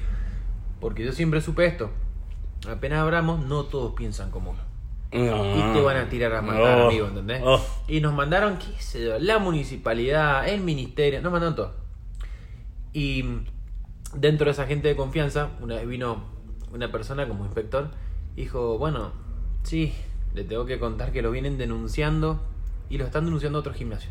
Porque 0.80 1.05
yo 1.05 1.12
siempre 1.12 1.41
supe 1.41 1.66
esto. 1.66 1.91
Apenas 2.68 3.01
abramos, 3.01 3.45
no 3.47 3.64
todos 3.64 3.95
piensan 3.95 4.30
como 4.30 4.51
uno. 4.51 4.67
Y 5.11 5.72
te 5.72 5.80
van 5.80 5.96
a 5.96 6.09
tirar 6.09 6.34
a 6.34 6.42
matar, 6.42 6.78
Oh. 6.80 6.86
amigo, 6.88 7.06
¿entendés? 7.06 7.40
Oh. 7.44 7.61
Y 7.88 8.00
nos 8.00 8.12
mandaron, 8.14 8.59
qué 8.59 8.80
sé 8.82 9.04
yo, 9.04 9.18
la 9.18 9.38
municipalidad, 9.38 10.46
el 10.48 10.61
ministerio, 10.61 11.22
nos 11.22 11.32
mandaron 11.32 11.56
todo. 11.56 11.74
Y 12.92 13.24
dentro 14.14 14.46
de 14.46 14.50
esa 14.52 14.66
gente 14.66 14.88
de 14.88 14.96
confianza, 14.96 15.48
una 15.61 15.76
vez 15.76 15.86
vino 15.88 16.24
una 16.72 16.90
persona 16.92 17.26
como 17.26 17.44
inspector, 17.44 17.90
dijo, 18.36 18.76
bueno, 18.78 19.12
sí, 19.62 19.94
le 20.34 20.44
tengo 20.44 20.66
que 20.66 20.78
contar 20.78 21.12
que 21.12 21.22
lo 21.22 21.30
vienen 21.30 21.56
denunciando 21.59 22.40
y 22.90 22.98
lo 22.98 23.04
están 23.04 23.24
denunciando 23.24 23.59
a 23.59 23.61
otro 23.61 23.72
gimnasio. 23.74 24.11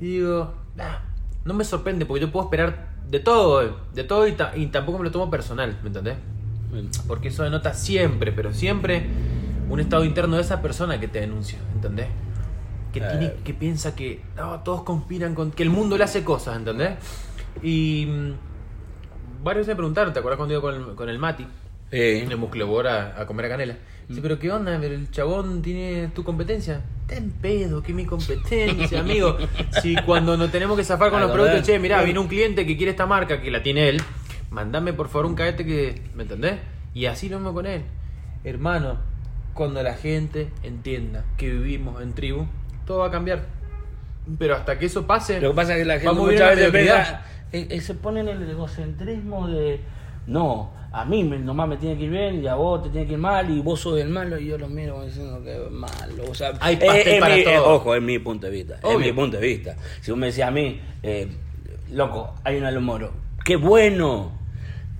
Y 0.00 0.06
digo, 0.18 0.54
"Ah, 0.78 1.00
no 1.44 1.54
me 1.54 1.64
sorprende 1.64 2.06
porque 2.06 2.20
yo 2.26 2.32
puedo 2.32 2.46
esperar 2.46 2.90
de 3.08 3.20
todo, 3.20 3.78
de 3.94 4.04
todo 4.04 4.26
y, 4.26 4.32
ta- 4.32 4.56
y 4.56 4.66
tampoco 4.66 4.98
me 4.98 5.04
lo 5.04 5.10
tomo 5.10 5.30
personal, 5.30 5.78
¿me 5.82 5.88
entendés? 5.88 6.16
Porque 7.06 7.28
eso 7.28 7.42
denota 7.42 7.74
siempre, 7.74 8.32
pero 8.32 8.52
siempre 8.54 9.06
un 9.72 9.80
estado 9.80 10.04
interno 10.04 10.36
de 10.36 10.42
esa 10.42 10.60
persona 10.60 11.00
que 11.00 11.08
te 11.08 11.20
denuncia, 11.20 11.58
¿entendés? 11.74 12.06
Que, 12.92 12.98
Eh. 13.00 13.06
tiene, 13.10 13.32
que 13.42 13.54
piensa 13.54 13.94
que 13.96 14.20
todos 14.64 14.82
conspiran 14.82 15.34
con. 15.34 15.50
que 15.50 15.62
el 15.62 15.70
mundo 15.70 15.96
le 15.96 16.04
hace 16.04 16.22
cosas, 16.24 16.56
¿entendés? 16.56 16.90
Y. 17.62 18.06
mm, 18.06 19.42
varios 19.44 19.66
me 19.66 19.74
preguntaron, 19.74 20.12
¿te 20.12 20.18
acuerdas 20.18 20.36
cuando 20.36 20.52
iba 20.54 20.60
con 20.60 20.74
el, 20.74 20.94
con 20.94 21.08
el 21.08 21.18
Mati? 21.18 21.44
Sí. 21.90 21.98
En 21.98 22.30
el 22.30 22.36
Musclebor 22.38 22.86
a, 22.86 23.20
a 23.20 23.26
comer 23.26 23.46
a 23.46 23.48
canela. 23.50 23.76
Dice, 24.08 24.20
pero 24.20 24.38
¿qué 24.38 24.50
onda? 24.50 24.74
El 24.76 25.10
chabón 25.10 25.62
tiene 25.62 26.08
tu 26.14 26.22
competencia. 26.24 26.82
Está 27.02 27.16
en 27.16 27.30
pedo, 27.30 27.82
que 27.82 27.92
mi 27.94 28.04
competencia, 28.04 29.00
amigo. 29.00 29.36
Si 29.82 29.96
cuando 30.04 30.36
nos 30.36 30.50
tenemos 30.50 30.76
que 30.76 30.84
zafar 30.84 31.10
con 31.10 31.20
los 31.20 31.30
productos, 31.30 31.62
che, 31.62 31.78
mirá, 31.78 32.02
viene 32.02 32.18
un 32.18 32.28
cliente 32.28 32.66
que 32.66 32.76
quiere 32.76 32.90
esta 32.90 33.06
marca, 33.06 33.40
que 33.40 33.50
la 33.50 33.62
tiene 33.62 33.88
él. 33.88 34.02
Mandame 34.50 34.92
por 34.92 35.08
favor 35.08 35.26
un 35.26 35.34
caete 35.34 35.64
que. 35.64 36.02
¿Me 36.14 36.24
entendés? 36.24 36.60
Y 36.94 37.06
así 37.06 37.28
lo 37.30 37.38
mismo 37.38 37.54
con 37.54 37.64
él. 37.66 37.82
Hermano, 38.44 38.98
cuando 39.54 39.82
la 39.82 39.94
gente 39.94 40.48
entienda 40.62 41.24
que 41.36 41.50
vivimos 41.50 42.00
en 42.02 42.12
tribu, 42.14 42.46
todo 42.86 42.98
va 42.98 43.06
a 43.08 43.10
cambiar. 43.10 43.44
Pero 44.38 44.54
hasta 44.56 44.78
que 44.78 44.86
eso 44.86 45.06
pase. 45.06 45.40
Lo 45.40 45.50
que 45.50 45.56
pasa 45.56 45.72
es 45.72 45.78
que 45.80 45.84
la 45.84 45.98
gente 45.98 46.14
muchas 46.20 46.56
veces 46.56 46.70
piensa- 46.70 47.24
eh, 47.52 47.66
eh, 47.70 47.80
se 47.80 47.94
pone 47.94 48.20
en 48.20 48.28
el 48.28 48.48
egocentrismo 48.48 49.48
de 49.48 49.80
no, 50.26 50.70
a 50.92 51.04
mí 51.04 51.22
nomás 51.24 51.68
me 51.68 51.76
tiene 51.76 51.98
que 51.98 52.04
ir 52.04 52.10
bien 52.10 52.42
y 52.42 52.46
a 52.46 52.54
vos 52.54 52.82
te 52.82 52.90
tiene 52.90 53.06
que 53.06 53.14
ir 53.14 53.18
mal 53.18 53.50
y 53.50 53.60
vos 53.60 53.80
sos 53.80 53.98
el 54.00 54.08
malo 54.08 54.38
y 54.38 54.46
yo 54.46 54.56
lo 54.58 54.68
miro 54.68 55.04
diciendo 55.04 55.42
que 55.42 55.64
es 55.64 55.70
malo. 55.70 56.24
O 56.30 56.34
sea, 56.34 56.52
Hay 56.60 56.76
pastel 56.76 57.18
para 57.20 57.36
mi- 57.36 57.44
todo. 57.44 57.74
ojo, 57.74 57.94
es 57.96 58.02
mi 58.02 58.18
punto 58.20 58.46
de 58.46 58.52
vista. 58.52 58.78
Es 58.82 58.98
mi 58.98 59.12
punto 59.12 59.38
de 59.38 59.46
vista. 59.46 59.76
Si 60.00 60.10
vos 60.12 60.18
me 60.20 60.26
decías 60.26 60.48
a 60.48 60.52
mí, 60.52 60.80
eh, 61.02 61.28
loco, 61.90 62.34
hay 62.44 62.56
un 62.58 62.64
alomoro. 62.64 63.12
¡Qué 63.44 63.56
bueno! 63.56 64.30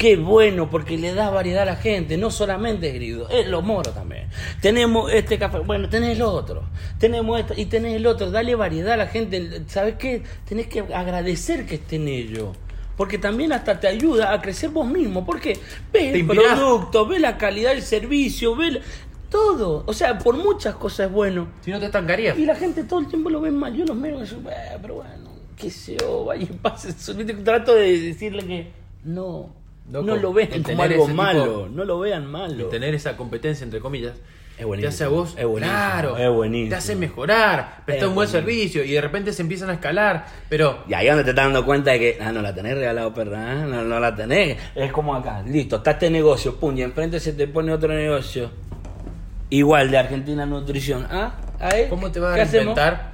Qué 0.03 0.17
bueno, 0.17 0.69
porque 0.69 0.99
le 0.99 1.15
da 1.15 1.31
variedad 1.31 1.63
a 1.63 1.67
la 1.67 1.77
gente, 1.77 2.17
no 2.17 2.33
solamente 2.33 2.89
es 2.89 2.95
grido, 2.95 3.29
es 3.29 3.47
los 3.47 3.63
moros 3.63 3.95
también. 3.95 4.27
Tenemos 4.61 5.13
este 5.13 5.39
café, 5.39 5.61
bueno, 5.61 5.89
tenés 5.89 6.17
el 6.17 6.23
otro, 6.23 6.65
tenemos 6.99 7.39
esto 7.39 7.55
y 7.57 7.67
tenés 7.67 7.95
el 7.95 8.05
otro, 8.09 8.29
dale 8.33 8.57
variedad 8.57 8.95
a 8.95 8.97
la 8.97 9.07
gente. 9.07 9.63
¿Sabes 9.69 9.95
qué? 10.01 10.25
Tenés 10.45 10.67
que 10.67 10.81
agradecer 10.81 11.67
que 11.67 11.77
estén 11.77 12.09
ellos. 12.09 12.49
Porque 12.97 13.17
también 13.17 13.53
hasta 13.53 13.79
te 13.79 13.87
ayuda 13.87 14.33
a 14.33 14.43
crecer 14.43 14.71
vos 14.71 14.89
mismo. 14.89 15.25
Porque 15.25 15.57
ves 15.93 16.15
el 16.17 16.27
producto, 16.27 17.07
ves 17.07 17.21
la 17.21 17.39
calidad 17.39 17.71
del 17.71 17.83
servicio, 17.83 18.57
ves 18.57 18.73
la- 18.73 18.81
todo. 19.31 19.85
O 19.87 19.93
sea, 19.93 20.19
por 20.19 20.37
muchas 20.37 20.75
cosas 20.75 21.07
es 21.07 21.13
bueno. 21.13 21.47
Si 21.65 21.71
no 21.71 21.79
te 21.79 21.87
estancarías. 21.87 22.37
Y 22.37 22.45
la 22.45 22.57
gente 22.57 22.83
todo 22.83 22.99
el 22.99 23.07
tiempo 23.07 23.31
lo 23.31 23.41
ve 23.41 23.53
mal. 23.53 23.73
Yo 23.73 23.85
los 23.85 23.97
miro 23.97 24.21
y 24.21 24.27
digo, 24.27 24.51
"Eh, 24.51 24.79
pero 24.83 24.95
bueno, 24.97 25.31
qué 25.57 25.71
sé 25.71 25.97
yo, 26.01 26.25
vaya 26.25 26.43
y 26.43 26.47
pase. 26.47 26.89
eso". 26.89 27.15
Viste, 27.15 27.35
Trato 27.35 27.73
de 27.73 28.01
decirle 28.01 28.45
que 28.45 28.73
no, 29.05 29.62
Loco, 29.91 30.07
no 30.07 30.17
lo 30.17 30.33
vean 30.33 30.63
como 30.63 30.83
algo 30.83 31.09
malo, 31.09 31.69
no 31.71 31.85
lo 31.85 31.99
vean 31.99 32.25
Y 32.25 32.27
malo. 32.27 32.67
tener 32.67 32.95
esa 32.95 33.17
competencia, 33.17 33.65
entre 33.65 33.81
comillas, 33.81 34.15
Es 34.59 34.65
buenísimo, 34.65 34.89
te 34.91 34.95
hace 34.95 35.05
a 35.05 35.09
vos, 35.09 35.35
es 35.37 35.45
buenísimo, 35.47 35.79
claro, 35.79 36.17
es 36.19 36.31
buenísimo. 36.31 36.69
te 36.71 36.75
hace 36.77 36.95
mejorar, 36.97 37.83
prestar 37.85 38.05
Es 38.05 38.09
un 38.09 38.15
buen 38.15 38.29
servicio 38.29 38.85
y 38.85 38.93
de 38.93 39.01
repente 39.01 39.33
se 39.33 39.43
empiezan 39.43 39.71
a 39.71 39.75
escalar, 39.75 40.27
pero 40.49 40.85
Y 40.89 40.95
ahí 40.95 41.07
donde 41.09 41.25
te 41.25 41.31
estás 41.31 41.45
dando 41.47 41.65
cuenta 41.67 41.91
de 41.91 41.99
que, 41.99 42.19
ah, 42.21 42.31
no 42.33 42.41
la 42.43 42.55
tenés 42.55 42.75
regalado, 42.75 43.13
perra, 43.13 43.51
ah, 43.51 43.55
no, 43.67 43.83
no 43.83 43.99
la 44.01 44.15
tenés. 44.15 44.57
Es 44.75 44.93
como 44.93 45.15
acá, 45.15 45.43
listo, 45.43 45.77
está 45.77 45.91
este 45.93 46.09
negocio, 46.11 46.57
pum, 46.57 46.77
y 46.79 46.83
enfrente 46.83 47.19
se 47.21 47.33
te 47.33 47.47
pone 47.49 47.73
otro 47.73 47.93
negocio. 47.93 48.51
Igual 49.51 49.91
de 49.91 49.99
Argentina 49.99 50.47
Nutrición. 50.47 51.07
¿Ah? 51.11 51.35
¿Ahí? 51.61 51.87
¿cómo 51.91 52.11
te 52.11 52.19
vas 52.21 52.35
¿Qué 52.35 52.41
a 52.41 52.45
hacemos? 52.45 52.63
inventar? 52.69 53.13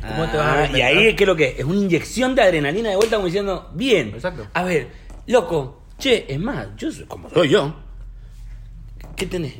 ¿Cómo 0.00 0.30
te 0.30 0.36
vas 0.38 0.46
a 0.46 0.52
Ah, 0.52 0.56
reinventar? 0.62 0.78
Y 0.78 0.82
ahí, 1.06 1.14
¿qué 1.16 1.24
es 1.24 1.28
lo 1.28 1.36
que 1.36 1.48
es? 1.48 1.58
Es 1.58 1.64
una 1.64 1.76
inyección 1.76 2.34
de 2.34 2.42
adrenalina 2.42 2.88
de 2.90 2.96
vuelta 2.96 3.16
como 3.16 3.26
diciendo, 3.26 3.70
bien. 3.74 4.08
Exacto. 4.14 4.46
A 4.54 4.62
ver, 4.64 4.88
loco, 5.26 5.82
che, 5.98 6.32
es 6.32 6.40
más, 6.40 6.68
yo 6.76 6.90
soy 6.90 7.04
como 7.04 7.28
soy 7.30 7.48
yo. 7.48 7.74
¿Qué 9.16 9.26
tenés? 9.26 9.54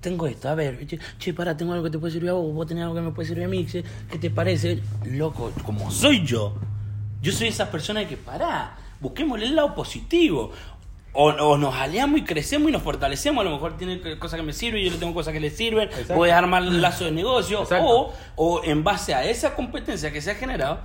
Tengo 0.00 0.26
esto, 0.26 0.48
a 0.48 0.54
ver, 0.54 0.86
che, 0.86 0.98
che, 1.18 1.32
para, 1.32 1.56
tengo 1.56 1.72
algo 1.72 1.84
que 1.84 1.90
te 1.90 1.98
puede 1.98 2.12
servir 2.12 2.30
a 2.30 2.34
vos, 2.34 2.54
vos 2.54 2.66
tenés 2.66 2.82
algo 2.84 2.94
que 2.94 3.00
me 3.00 3.10
puede 3.10 3.28
servir 3.28 3.44
a 3.44 3.48
mí, 3.48 3.66
che, 3.66 3.82
¿qué 4.10 4.18
te 4.18 4.30
parece? 4.30 4.80
Loco, 5.04 5.50
como 5.64 5.90
soy 5.90 6.24
yo, 6.24 6.54
yo 7.22 7.32
soy 7.32 7.48
esa 7.48 7.70
persona 7.70 8.06
que, 8.06 8.16
pará, 8.16 8.76
busquémosle 9.00 9.46
el 9.46 9.56
lado 9.56 9.74
positivo. 9.74 10.52
o, 11.14 11.28
o 11.28 11.56
nos 11.56 11.74
aliamos 11.74 12.18
y 12.18 12.24
crecemos 12.24 12.68
y 12.68 12.72
nos 12.72 12.82
fortalecemos. 12.82 13.40
A 13.40 13.44
lo 13.44 13.54
mejor 13.54 13.76
tiene 13.76 14.18
cosas 14.18 14.38
que 14.40 14.44
me 14.44 14.52
sirven 14.52 14.82
y 14.82 14.86
yo 14.86 14.90
le 14.90 14.98
tengo 14.98 15.14
cosas 15.14 15.32
que 15.32 15.40
le 15.40 15.50
sirven. 15.50 15.88
Exacto. 15.88 16.14
Voy 16.14 16.30
a 16.30 16.38
armar 16.38 16.62
un 16.62 16.82
lazo 16.82 17.04
de 17.04 17.12
negocio. 17.12 17.64
O, 17.80 18.12
o 18.36 18.64
en 18.64 18.82
base 18.82 19.14
a 19.14 19.24
esa 19.24 19.54
competencia 19.54 20.12
que 20.12 20.20
se 20.20 20.32
ha 20.32 20.34
generado, 20.34 20.80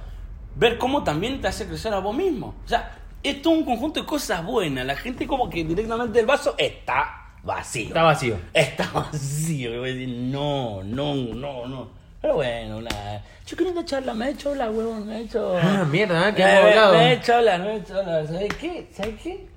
ver 0.55 0.77
cómo 0.77 1.03
también 1.03 1.41
te 1.41 1.47
hace 1.47 1.65
crecer 1.65 1.93
a 1.93 1.99
vos 1.99 2.15
mismo. 2.15 2.55
O 2.63 2.67
sea, 2.67 2.95
es 3.23 3.41
todo 3.41 3.53
un 3.53 3.65
conjunto 3.65 3.99
de 4.01 4.05
cosas 4.05 4.43
buenas. 4.45 4.85
La 4.85 4.95
gente 4.95 5.27
como 5.27 5.49
que 5.49 5.63
directamente 5.63 6.19
el 6.19 6.25
vaso 6.25 6.55
está 6.57 7.31
vacío. 7.43 7.87
Está 7.87 8.03
vacío. 8.03 8.37
Está 8.53 8.89
vacío. 8.91 9.73
Y 9.75 9.77
voy 9.79 9.89
a 9.89 9.93
decir, 9.93 10.09
no, 10.09 10.83
no, 10.83 11.13
no, 11.15 11.65
no. 11.67 11.89
Pero 12.21 12.35
bueno, 12.35 12.81
nada. 12.81 13.23
Yo 13.45 13.55
quería 13.57 13.71
una 13.71 13.85
charla, 13.85 14.13
me 14.13 14.27
he 14.27 14.31
hecho 14.31 14.49
hablar, 14.49 14.69
huevón, 14.71 15.07
me 15.07 15.17
he 15.17 15.21
hecho... 15.21 15.57
Ah, 15.57 15.85
mierda, 15.89 16.29
¿eh? 16.29 16.35
que 16.35 16.41
hemos 16.43 16.63
me- 16.63 16.69
hablado. 16.69 16.93
Me 16.93 17.09
he 17.09 17.13
hecho 17.13 17.35
hablar, 17.35 17.59
me 17.61 17.73
he 17.73 17.77
hecho 17.77 17.97
hablar. 17.99 18.27
¿Sabes 18.27 18.53
qué? 18.55 18.89
¿Sabes 18.93 19.21
qué? 19.21 19.49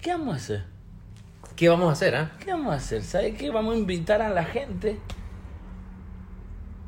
¿Qué 0.00 0.10
vamos 0.12 0.34
a 0.34 0.36
hacer? 0.36 0.64
¿Qué 1.56 1.68
vamos 1.68 1.88
a 1.88 1.92
hacer, 1.92 2.14
ah? 2.14 2.30
¿Qué 2.42 2.52
vamos 2.52 2.72
a 2.72 2.76
hacer? 2.76 3.02
¿Sabes 3.02 3.36
qué? 3.36 3.50
Vamos 3.50 3.74
a 3.74 3.78
invitar 3.78 4.22
a 4.22 4.28
la 4.30 4.44
gente 4.44 4.98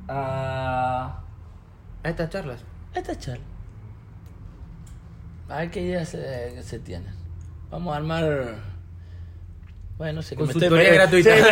a, 0.08 1.20
A 2.02 2.08
estas 2.08 2.30
charlas. 2.30 2.60
a 2.94 2.98
esta 2.98 3.18
charla. 3.18 3.44
A 5.50 5.58
ver 5.60 5.70
qué 5.70 5.80
ideas 5.82 6.08
se, 6.08 6.62
se 6.62 6.78
tienen. 6.78 7.12
Vamos 7.70 7.92
a 7.94 7.96
armar. 7.98 8.70
Bueno, 9.98 10.14
no 10.14 10.22
sé 10.22 10.34
me 10.36 10.44
estoy- 10.44 10.52
Consultoría 10.54 10.90
me- 10.90 10.94
gratuita. 10.96 11.36
Sí, 11.36 11.42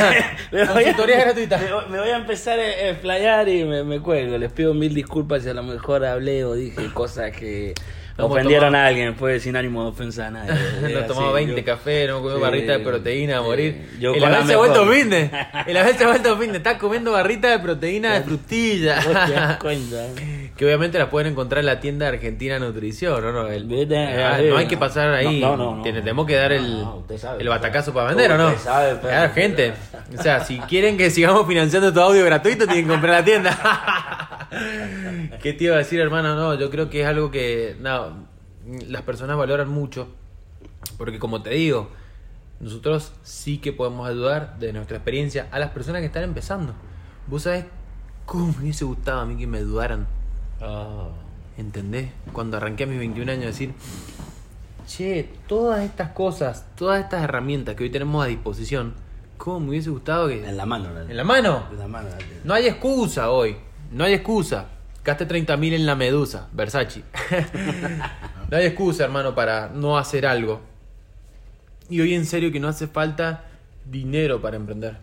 me- 0.53 0.59
me 0.59 0.65
voy 0.65 0.69
a- 0.69 0.73
Consultoría 0.87 1.21
gratuita. 1.21 1.59
Me, 1.59 1.73
voy- 1.73 1.89
me 1.91 1.99
voy 2.01 2.09
a 2.11 2.17
empezar 2.17 2.59
a 2.59 2.89
explayar 2.91 3.49
y 3.49 3.65
me, 3.65 4.01
cuelgo. 4.01 4.39
Les 4.39 4.51
pido 4.53 4.73
mil 4.75 4.95
disculpas 4.95 5.43
si 5.43 5.51
a 5.51 5.55
lo 5.55 5.63
mejor 5.63 6.05
hablé 6.05 6.45
o 6.45 6.55
dije 6.55 6.93
cosas 6.95 7.33
que 7.33 7.75
ofendieron 8.27 8.69
tomado- 8.69 8.85
a 8.85 8.87
alguien. 8.89 9.15
Fue 9.15 9.39
sin 9.41 9.57
ánimo 9.57 9.83
de 9.85 9.89
ofensa 9.91 10.27
a 10.27 10.31
nadie. 10.31 10.53
Nos 10.93 11.07
tomamos 11.07 11.35
20 11.35 11.65
cafés, 11.65 12.09
no 12.09 12.19
Sí, 12.35 12.41
barrita 12.41 12.73
de 12.73 12.79
proteína 12.81 13.39
a 13.39 13.43
morir. 13.43 13.89
Yo 14.01 14.13
el 14.15 14.25
Abel 14.25 14.47
se 14.47 14.55
ha 14.55 14.57
vuelto 14.57 14.87
fitness. 14.87 15.31
El 15.67 15.77
Abel 15.77 15.97
se 15.97 16.05
ha 16.05 16.09
vuelto 16.09 16.37
fitness. 16.37 16.57
Está 16.57 16.79
comiendo 16.79 17.13
barrita 17.13 17.49
de 17.51 17.59
proteína 17.59 18.15
de 18.15 18.23
frutilla. 18.23 19.59
que 20.59 20.65
obviamente 20.65 20.99
la 20.99 21.09
pueden 21.09 21.33
encontrar 21.33 21.61
en 21.61 21.67
la 21.67 21.79
tienda 21.79 22.09
Argentina 22.09 22.59
Nutrición, 22.59 23.23
¿no? 23.23 23.31
no, 23.33 23.47
el- 23.49 23.69
Ah, 24.19 24.39
no 24.43 24.57
hay 24.57 24.67
que 24.67 24.77
pasar 24.77 25.11
ahí. 25.15 25.41
No, 25.41 25.57
no, 25.57 25.71
no, 25.71 25.77
no. 25.77 25.83
tenemos 25.85 26.27
que 26.27 26.35
dar 26.35 26.51
No, 26.51 26.57
el, 26.57 26.73
no, 26.81 27.05
sabe. 27.17 27.41
el 27.43 27.49
batacazo 27.49 27.95
para 27.95 28.09
vender, 28.09 28.33
¿o 28.33 28.39
no? 28.39 28.59
Sabe, 28.59 28.97
pero- 28.97 29.09
Claro, 29.09 29.33
gente. 29.35 29.73
O 30.19 30.23
sea, 30.23 30.45
si 30.45 30.59
quieren 30.61 30.97
que 30.97 31.11
sigamos 31.11 31.47
financiando 31.47 31.93
tu 31.93 32.01
audio 32.01 32.25
gratuito, 32.25 32.67
tienen 32.67 32.87
que 32.87 32.91
comprar 32.91 33.15
la 33.21 33.25
tienda. 33.25 33.57
¿Qué 35.43 35.53
te 35.53 35.65
iba 35.65 35.75
a 35.75 35.79
decir, 35.79 36.01
hermano? 36.01 36.35
No, 36.35 36.55
yo 36.55 36.71
creo 36.71 36.91
que 36.91 37.03
es 37.03 37.07
algo 37.07 37.31
que 37.31 37.77
no, 37.81 38.27
las 38.89 39.03
personas 39.03 39.37
valoran 39.37 39.69
mucho. 39.69 40.09
Porque 40.97 41.19
como 41.19 41.43
te 41.43 41.51
digo, 41.51 41.91
nosotros 42.61 43.13
sí 43.23 43.59
que 43.59 43.73
podemos 43.73 44.09
ayudar 44.09 44.59
de 44.59 44.73
nuestra 44.73 44.97
experiencia 44.97 45.49
a 45.51 45.59
las 45.59 45.71
personas 45.71 46.01
que 46.01 46.07
están 46.07 46.25
empezando. 46.25 46.73
Vos 47.27 47.43
sabés 47.43 47.67
cómo 48.27 48.49
me 48.49 48.59
hubiese 48.63 48.85
gustado 48.85 49.21
a 49.21 49.27
mí 49.27 49.37
que 49.37 49.47
me 49.47 49.59
ayudaran. 49.59 50.07
¿Entendés? 51.57 52.11
Cuando 52.33 52.57
arranqué 52.57 52.85
a 52.85 52.87
mis 52.87 52.99
21 52.99 53.33
años 53.33 53.47
decir, 53.47 53.75
che, 54.87 55.29
todas 55.47 55.85
estas 55.85 56.11
cosas, 56.11 56.67
todas 56.77 57.03
estas 57.03 57.23
herramientas 57.23 57.75
que 57.75 57.85
hoy 57.85 57.91
tenemos 57.91 58.25
a 58.25 58.29
disposición, 58.29 58.95
¿cómo 59.37 59.61
me 59.61 59.69
hubiese 59.71 59.91
gustado 59.91 60.29
que... 60.29 60.45
En 60.47 60.57
la 60.57 60.67
mano. 60.67 60.89
En 61.01 61.17
la 61.17 61.25
mano. 61.25 61.65
En 61.71 61.79
la 61.79 61.89
mano. 61.89 62.09
No 62.45 62.55
hay 62.55 62.67
excusa 62.67 63.31
hoy. 63.31 63.57
No 63.91 64.05
hay 64.05 64.15
excusa. 64.15 64.67
Gaste 65.05 65.27
30 65.27 65.57
mil 65.57 65.73
en 65.75 65.87
la 65.87 65.95
medusa, 65.95 66.49
Versace. 66.53 67.03
no 68.51 68.57
hay 68.57 68.67
excusa, 68.67 69.05
hermano, 69.05 69.35
para 69.35 69.69
no 69.69 69.97
hacer 69.97 70.27
algo. 70.27 70.61
Y 71.89 72.01
hoy 72.01 72.15
en 72.15 72.27
serio 72.27 72.53
que 72.53 72.61
no 72.61 72.69
hace 72.69 72.87
falta 72.87 73.45
dinero 73.85 74.41
para 74.43 74.57
emprender. 74.57 74.99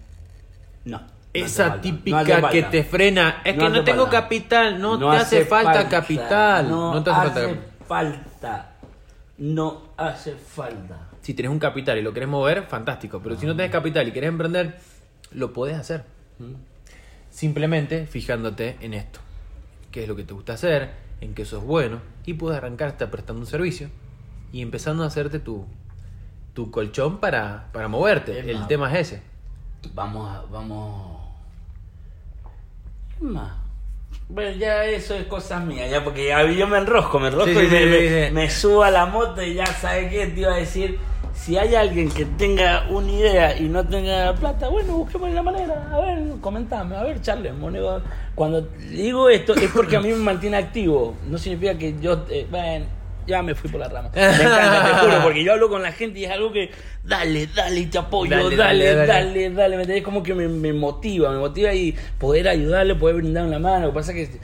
No. 0.84 1.02
Esa 1.34 1.82
típica 1.82 2.40
No 2.40 2.50
que 2.50 2.64
te 2.64 2.84
frena. 2.84 3.42
Es 3.44 3.58
No 3.58 3.64
que 3.66 3.70
no 3.70 3.84
tengo 3.84 4.04
falta. 4.04 4.22
capital. 4.22 4.80
No, 4.80 4.98
te 4.98 5.18
hace, 5.18 5.46
falta, 5.46 5.90
capital. 5.90 6.70
No, 6.70 7.04
te 7.04 7.10
hace 7.10 7.20
hace 7.30 7.42
falta 7.42 7.76
falta. 7.88 8.72
No 9.38 9.82
hace 9.98 10.36
falta. 10.36 11.10
Si 11.22 11.34
tenés 11.34 11.52
un 11.52 11.60
capital 11.60 11.98
y 11.98 12.02
lo 12.02 12.14
querés 12.14 12.30
mover, 12.30 12.64
fantástico. 12.64 13.20
Pero 13.22 13.36
si 13.36 13.46
no 13.46 13.56
tenés 13.56 13.72
capital 13.72 14.08
y 14.08 14.12
querés 14.12 14.30
emprender, 14.30 14.78
lo 15.32 15.52
podés 15.52 15.78
hacer. 15.78 16.04
Simplemente 17.40 18.08
fijándote 18.08 18.78
en 18.80 18.94
esto. 18.94 19.20
¿Qué 19.92 20.04
es 20.04 20.08
lo 20.08 20.16
que 20.16 20.24
te 20.24 20.34
gusta 20.34 20.54
hacer? 20.54 20.92
¿En 21.20 21.34
qué 21.34 21.44
sos 21.44 21.66
bueno? 21.66 22.00
Y 22.26 22.36
puedes 22.36 22.58
arrancar 22.58 22.88
hasta 22.88 23.12
prestando 23.12 23.42
un 23.42 23.46
servicio 23.46 23.90
y 24.54 24.62
empezando 24.62 25.04
a 25.04 25.08
hacerte 25.08 25.40
tu, 25.40 25.66
tu 26.54 26.72
colchón 26.72 27.18
para, 27.20 27.68
para 27.74 27.90
moverte. 27.90 28.40
Es 28.40 28.48
El 28.48 28.60
más. 28.60 28.68
tema 28.70 28.94
es 28.98 29.12
ese. 29.12 29.22
Vamos 29.94 30.34
a. 30.34 30.44
Vamos. 30.50 31.20
¿Qué 33.20 33.26
más? 33.26 33.52
Bueno, 34.30 34.56
ya 34.58 34.86
eso 34.86 35.14
es 35.16 35.26
cosa 35.26 35.60
mía, 35.60 35.88
ya 35.88 36.06
porque 36.06 36.28
ya 36.28 36.50
yo 36.50 36.68
me 36.68 36.78
enrosco, 36.78 37.20
me 37.20 37.28
enrosco 37.28 37.52
Sí, 37.52 37.66
y 37.66 37.70
sí, 37.70 37.76
me, 37.76 37.82
sí, 37.82 38.10
me- 38.14 38.32
me 38.32 38.50
subo 38.50 38.84
a 38.84 38.92
la 38.92 39.06
moto 39.08 39.42
y 39.44 39.56
ya 39.56 39.66
sabes 39.66 40.10
qué 40.10 40.28
te 40.28 40.40
iba 40.40 40.54
a 40.54 40.58
decir. 40.58 40.98
Si 41.36 41.58
hay 41.58 41.76
alguien 41.76 42.10
que 42.10 42.26
tenga 42.26 42.88
una 42.90 43.12
idea 43.12 43.60
y 43.60 43.64
no 43.66 43.86
tenga 43.86 44.34
plata, 44.36 44.70
bueno, 44.70 44.98
busquemos 44.98 45.30
la 45.32 45.44
manera. 45.44 45.90
A 45.92 46.00
ver, 46.00 46.24
comentame, 46.42 46.96
a 46.96 47.04
ver, 47.04 47.22
charlemos. 47.22 47.74
Cuando 48.34 48.62
digo 48.90 49.30
esto 49.30 49.54
es 49.54 49.70
porque 49.72 49.98
a 49.98 50.00
mí 50.02 50.10
me 50.10 50.16
mantiene 50.16 50.58
activo. 50.58 51.16
No 51.30 51.38
significa 51.38 51.78
que 51.78 51.96
yo. 52.02 52.26
eh, 52.32 52.48
bueno, 52.50 52.86
ya 53.28 53.42
me 53.44 53.54
fui 53.54 53.70
por 53.70 53.80
la 53.82 53.90
rama. 53.90 54.10
Me 54.16 54.22
encanta, 54.22 54.86
te 54.86 54.94
juro, 55.06 55.24
porque 55.24 55.44
yo 55.44 55.52
hablo 55.54 55.68
con 55.70 55.82
la 55.84 55.92
gente 55.92 56.20
y 56.20 56.26
es 56.26 56.32
algo 56.32 56.52
que. 56.54 56.72
Dale, 57.04 57.48
dale, 57.56 57.86
te 57.88 57.98
apoyo, 57.98 58.32
Dale, 58.36 58.56
dale, 58.56 58.96
dale, 58.96 59.50
dale, 59.52 59.78
dale. 59.78 60.04
Como 60.04 60.24
que 60.24 60.34
me, 60.34 60.48
me 60.48 60.74
motiva, 60.74 61.32
me 61.32 61.38
motiva 61.40 61.74
y 61.74 61.94
poder 62.18 62.48
ayudarle, 62.48 62.96
poder 62.96 63.18
brindar 63.18 63.46
una 63.46 63.60
mano. 63.60 63.88
Lo 63.88 63.92
que 63.92 63.96
pasa 63.96 64.14
es 64.14 64.30
que 64.30 64.40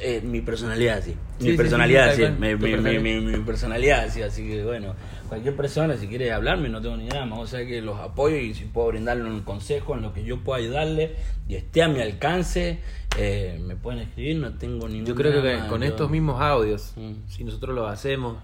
eh, 0.00 0.20
mi 0.22 0.40
personalidad, 0.40 1.02
sí. 1.02 1.14
Sí, 1.38 1.44
Mi 1.44 1.50
sí, 1.50 1.56
personalidad, 1.56 2.10
sí, 2.10 2.16
sí. 2.16 2.22
cual. 2.22 2.38
Mi, 2.38 2.98
mi- 2.98 3.20
mi 3.20 3.38
personalidad, 3.44 4.08
sí. 4.10 4.22
Así 4.22 4.46
que 4.48 4.64
bueno, 4.64 4.94
cualquier 5.26 5.54
persona, 5.56 5.96
si 5.96 6.06
quiere 6.08 6.32
hablarme, 6.32 6.68
no 6.68 6.80
tengo 6.80 6.96
ni 6.96 7.06
nada 7.06 7.26
más. 7.26 7.38
O 7.40 7.46
sea 7.46 7.66
que 7.66 7.80
los 7.82 7.98
apoyo 8.00 8.36
y 8.36 8.54
si 8.54 8.64
puedo 8.64 8.88
brindarle 8.88 9.24
un 9.24 9.40
consejo 9.42 9.94
en 9.94 10.02
lo 10.02 10.12
que 10.12 10.24
yo 10.24 10.38
pueda 10.42 10.58
ayudarle 10.58 11.16
y 11.48 11.54
esté 11.56 11.82
a 11.82 11.88
mi 11.88 12.00
alcance, 12.00 12.78
eh, 13.18 13.60
me 13.64 13.76
pueden 13.76 14.00
escribir, 14.00 14.36
no 14.36 14.54
tengo 14.54 14.88
ningún 14.88 15.06
Yo 15.06 15.14
creo 15.14 15.42
que 15.42 15.68
con 15.68 15.80
yo- 15.82 15.86
estos 15.86 16.10
mismos 16.10 16.40
audios, 16.40 16.92
Mm. 16.96 17.12
si 17.28 17.44
nosotros 17.44 17.74
lo 17.74 17.86
hacemos. 17.86 18.36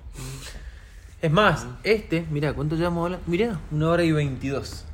Es 1.20 1.30
más, 1.30 1.66
este, 1.84 2.24
mira, 2.30 2.52
¿cuánto 2.52 2.74
llevamos 2.76 3.04
hablando? 3.04 3.24
Mirá, 3.28 3.60
una 3.70 3.88
hora 3.90 4.02
y 4.04 4.10
veintidós. 4.12 4.84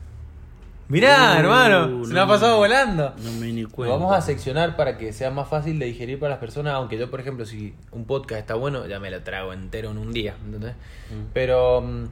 Mirá, 0.88 1.34
Uh, 1.34 1.40
hermano, 1.40 2.04
se 2.04 2.08
no 2.08 2.14
me 2.14 2.20
ha 2.20 2.26
pasado 2.26 2.56
volando. 2.56 3.14
No 3.22 3.32
me 3.32 3.52
Lo 3.52 3.68
cuenta. 3.68 3.94
vamos 3.94 4.16
a 4.16 4.22
seccionar 4.22 4.74
para 4.76 4.96
que 4.96 5.12
sea 5.12 5.30
más 5.30 5.48
fácil 5.48 5.78
de 5.78 5.86
digerir 5.86 6.18
para 6.18 6.30
las 6.30 6.38
personas, 6.38 6.72
aunque 6.74 6.96
yo, 6.96 7.10
por 7.10 7.20
ejemplo, 7.20 7.44
si 7.44 7.74
un 7.92 8.06
podcast 8.06 8.40
está 8.40 8.54
bueno, 8.54 8.86
ya 8.86 8.98
me 8.98 9.10
lo 9.10 9.22
trago 9.22 9.52
entero 9.52 9.90
en 9.90 9.98
un 9.98 10.12
día, 10.12 10.34
¿entendés? 10.44 10.72
Mm. 11.10 11.30
Pero 11.34 11.82
mm, 11.82 12.04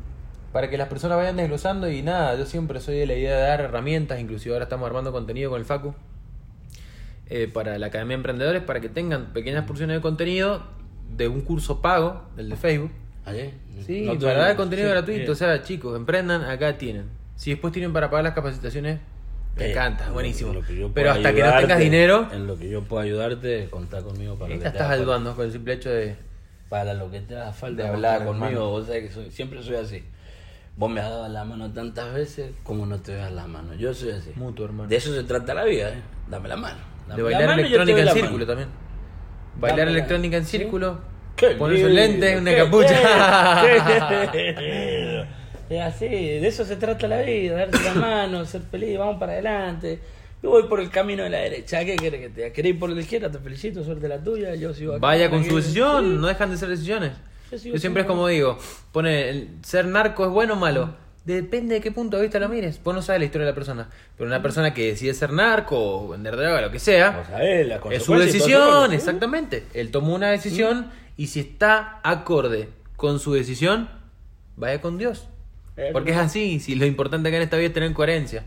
para 0.52 0.68
que 0.68 0.76
las 0.76 0.88
personas 0.88 1.16
vayan 1.16 1.36
desglosando 1.36 1.88
y 1.90 2.02
nada, 2.02 2.36
yo 2.36 2.44
siempre 2.44 2.80
soy 2.80 2.96
de 2.96 3.06
la 3.06 3.14
idea 3.14 3.34
de 3.36 3.42
dar 3.42 3.60
herramientas, 3.62 4.20
inclusive 4.20 4.54
ahora 4.54 4.64
estamos 4.64 4.86
armando 4.86 5.10
contenido 5.10 5.50
con 5.50 5.58
el 5.58 5.64
Facu, 5.64 5.94
eh, 7.28 7.48
para 7.52 7.78
la 7.78 7.86
Academia 7.86 8.10
de 8.16 8.20
Emprendedores, 8.20 8.62
para 8.62 8.80
que 8.80 8.88
tengan 8.90 9.32
pequeñas 9.32 9.64
porciones 9.64 9.96
de 9.96 10.02
contenido 10.02 10.62
de 11.16 11.28
un 11.28 11.40
curso 11.40 11.80
pago, 11.80 12.22
el 12.36 12.50
de 12.50 12.56
Facebook. 12.56 12.90
¿Ayer? 13.24 13.54
Sí, 13.86 14.02
No 14.02 14.18
para 14.18 14.38
dar 14.38 14.56
contenido 14.56 14.88
sí, 14.88 14.92
gratuito. 14.92 15.18
bien. 15.20 15.30
O 15.30 15.34
sea, 15.34 15.62
chicos, 15.62 15.96
emprendan, 15.96 16.44
acá 16.44 16.78
tienen. 16.78 17.06
Si 17.36 17.50
después 17.50 17.72
tienen 17.72 17.92
para 17.92 18.10
pagar 18.10 18.24
las 18.24 18.34
capacitaciones, 18.34 18.98
me 19.56 19.64
Eh, 19.66 19.70
encanta, 19.70 20.06
en 20.08 20.12
buenísimo. 20.12 20.52
Pero 20.94 21.12
hasta 21.12 21.32
que 21.34 21.42
no 21.42 21.56
tengas 21.56 21.78
dinero, 21.78 22.28
En 22.32 22.46
lo 22.46 22.58
que 22.58 22.68
yo 22.68 22.82
pueda 22.82 23.04
ayudarte, 23.04 23.68
contá 23.70 24.02
conmigo 24.02 24.34
para 24.36 24.50
lo 24.50 24.56
que 24.58 24.62
te 24.62 24.68
estás 24.68 24.90
ayudando 24.90 25.34
con 25.36 25.46
el 25.46 25.52
simple 25.52 25.74
hecho 25.74 25.90
de... 25.90 26.16
Para 26.68 26.94
lo 26.94 27.10
que 27.10 27.20
te 27.20 27.36
haga 27.36 27.52
falta, 27.52 27.84
De 27.84 27.88
hablar, 27.88 28.24
conmigo. 28.24 28.46
hermano. 28.46 28.70
Vos 28.70 28.86
sabés 28.86 29.04
que 29.04 29.10
soy- 29.14 29.30
siempre 29.30 29.62
soy 29.62 29.76
así. 29.76 30.04
Vos 30.76 30.90
me 30.90 31.00
has 31.00 31.08
dado 31.08 31.28
la 31.28 31.44
mano 31.44 31.70
tantas 31.72 32.12
veces 32.12 32.50
como 32.64 32.84
no 32.86 32.98
te 33.00 33.14
das 33.14 33.30
la 33.32 33.46
mano. 33.46 33.72
Yo 33.74 33.94
soy 33.94 34.10
así. 34.10 34.32
Mutuo, 34.34 34.66
hermano. 34.66 34.88
De 34.88 34.96
eso 34.96 35.14
se 35.14 35.22
trata 35.22 35.54
la 35.54 35.64
vida, 35.64 35.90
¿eh? 35.90 36.02
Dame 36.28 36.48
la 36.48 36.56
mano. 36.56 36.78
Dame 37.08 37.22
De 37.22 37.30
la 37.30 37.36
bailar 37.38 37.48
mano 37.56 37.60
electrónica 37.62 38.00
en 38.02 38.08
círculo 38.08 38.46
también. 38.46 38.68
Bailar 39.58 39.78
Dame 39.78 39.90
la- 39.92 39.96
electrónica 39.98 40.36
en 40.38 40.44
¿Sí? 40.44 40.58
círculo, 40.58 40.98
Qué 41.36 41.50
ponerse 41.50 41.86
un 41.86 41.94
lente, 41.94 42.36
una 42.38 42.50
qué 42.50 42.56
capucha. 42.56 43.62
qué 44.32 44.52
lindo. 44.52 45.26
Es 45.68 45.80
así, 45.82 46.06
de 46.06 46.46
eso 46.46 46.64
se 46.64 46.76
trata 46.76 47.08
la 47.08 47.22
vida, 47.22 47.66
darse 47.66 47.82
la 47.84 47.94
mano, 47.94 48.44
ser 48.44 48.62
feliz, 48.62 48.96
vamos 48.98 49.18
para 49.18 49.32
adelante. 49.32 49.98
Yo 50.42 50.50
voy 50.50 50.64
por 50.68 50.78
el 50.80 50.90
camino 50.90 51.24
de 51.24 51.30
la 51.30 51.38
derecha, 51.38 51.84
¿qué 51.84 51.96
querés 51.96 52.20
que 52.20 52.28
te 52.28 52.40
diga? 52.42 52.52
¿Querés 52.52 52.70
ir 52.74 52.78
por 52.78 52.90
la 52.90 53.00
izquierda? 53.00 53.30
Te 53.30 53.38
felicito, 53.38 53.82
suerte 53.82 54.06
la 54.06 54.22
tuya, 54.22 54.54
yo 54.54 54.72
sigo 54.74 54.92
acá. 54.92 55.00
Vaya 55.00 55.28
con 55.30 55.44
su 55.44 55.56
decisión, 55.56 56.04
Sí. 56.04 56.16
no 56.20 56.26
dejan 56.28 56.50
de 56.50 56.56
ser 56.56 56.68
decisiones. 56.68 57.12
Yo 57.50 57.56
Yo 57.58 57.78
siempre 57.78 58.02
es 58.02 58.08
como 58.08 58.28
digo, 58.28 58.58
pone, 58.92 59.28
el- 59.30 59.48
ser 59.62 59.86
narco 59.86 60.24
es 60.24 60.30
bueno 60.30 60.54
o 60.54 60.56
malo. 60.56 60.94
Depende 61.24 61.74
de 61.76 61.80
qué 61.80 61.90
punto 61.90 62.16
de 62.16 62.22
vista 62.24 62.38
lo 62.38 62.48
mires. 62.48 62.80
Vos 62.84 62.94
no 62.94 63.02
sabes 63.02 63.18
la 63.20 63.24
historia 63.26 63.46
de 63.46 63.50
la 63.50 63.54
persona. 63.56 63.88
Pero 64.16 64.28
una 64.28 64.40
persona 64.42 64.72
que 64.72 64.86
decide 64.86 65.12
ser 65.14 65.32
narco 65.32 65.76
o 66.04 66.08
vender 66.08 66.36
droga, 66.36 66.60
lo 66.60 66.70
que 66.70 66.78
sea, 66.78 67.20
O 67.24 67.26
sea, 67.26 67.42
es, 67.42 67.66
la 67.66 67.80
es 67.90 68.02
su 68.04 68.14
decisión, 68.14 68.90
¿sí? 68.90 68.96
exactamente. 68.96 69.64
Él 69.74 69.90
tomó 69.90 70.14
una 70.14 70.30
decisión 70.30 70.90
y 71.16 71.26
si 71.26 71.40
está 71.40 71.98
acorde 72.04 72.68
con 72.96 73.18
su 73.18 73.32
decisión, 73.32 73.88
vaya 74.56 74.80
con 74.80 74.98
Dios. 74.98 75.28
Porque 75.92 76.12
es 76.12 76.16
así, 76.16 76.60
si 76.60 76.74
lo 76.74 76.86
importante 76.86 77.28
acá 77.28 77.36
en 77.36 77.42
esta 77.42 77.56
vida 77.56 77.68
es 77.68 77.72
tener 77.74 77.92
coherencia. 77.92 78.44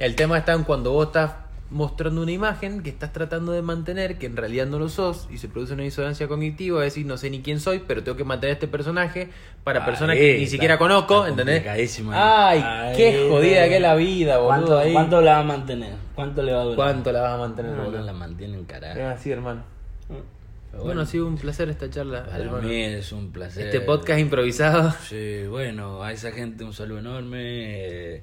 El 0.00 0.14
tema 0.16 0.38
está 0.38 0.52
en 0.52 0.64
cuando 0.64 0.92
vos 0.92 1.06
estás 1.06 1.32
mostrando 1.70 2.22
una 2.22 2.30
imagen 2.30 2.82
que 2.82 2.90
estás 2.90 3.12
tratando 3.12 3.50
de 3.50 3.62
mantener, 3.62 4.16
que 4.18 4.26
en 4.26 4.36
realidad 4.36 4.66
no 4.66 4.78
lo 4.78 4.88
sos, 4.88 5.26
y 5.32 5.38
se 5.38 5.48
produce 5.48 5.72
una 5.74 5.82
disonancia 5.82 6.28
cognitiva, 6.28 6.78
es 6.86 6.92
decir, 6.94 7.06
no 7.06 7.16
sé 7.16 7.30
ni 7.30 7.40
quién 7.40 7.58
soy, 7.58 7.80
pero 7.86 8.04
tengo 8.04 8.16
que 8.16 8.22
mantener 8.22 8.54
este 8.54 8.68
personaje 8.68 9.30
para 9.64 9.82
Ah, 9.82 9.86
personas 9.86 10.16
que 10.16 10.34
eh, 10.34 10.36
ni 10.36 10.42
está- 10.44 10.52
siquiera 10.52 10.78
conozco, 10.78 11.26
¿entendés? 11.26 11.64
Ay, 11.66 11.88
Ay, 12.12 12.96
qué 12.96 13.26
jodida 13.28 13.64
eh. 13.66 13.68
que 13.70 13.76
es 13.76 13.82
la 13.82 13.94
vida, 13.96 14.36
boludo. 14.38 14.48
¿Cuánto, 14.48 14.78
ahí. 14.78 14.92
cuánto 14.92 15.20
la 15.20 15.32
va 15.32 15.38
a 15.40 15.44
mantener? 15.44 15.94
¿Cuánto 16.14 16.42
le 16.42 16.52
va 16.52 16.60
a 16.60 16.64
durar? 16.64 16.76
¿Cuánto 16.76 17.12
la 17.12 17.20
vas 17.22 17.32
a 17.32 17.38
mantener, 17.38 17.72
No, 17.72 17.78
no 17.78 17.84
boludo? 17.86 18.02
la 18.02 18.12
mantienen, 18.12 18.64
carajo. 18.66 18.98
Es 19.00 19.06
así, 19.06 19.30
hermano. 19.32 19.62
Bueno, 20.82 21.00
ha 21.02 21.06
sido 21.06 21.26
un 21.26 21.36
placer 21.36 21.68
esta 21.68 21.90
charla, 21.90 22.24
Para 22.26 22.44
mí 22.60 22.82
es 22.82 23.10
un 23.12 23.30
placer. 23.32 23.66
Este 23.66 23.80
podcast 23.80 24.18
improvisado. 24.20 24.94
Sí, 25.08 25.42
bueno, 25.48 26.02
a 26.02 26.12
esa 26.12 26.30
gente 26.32 26.64
un 26.64 26.72
saludo 26.72 26.98
enorme. 27.00 27.38
eh, 28.16 28.22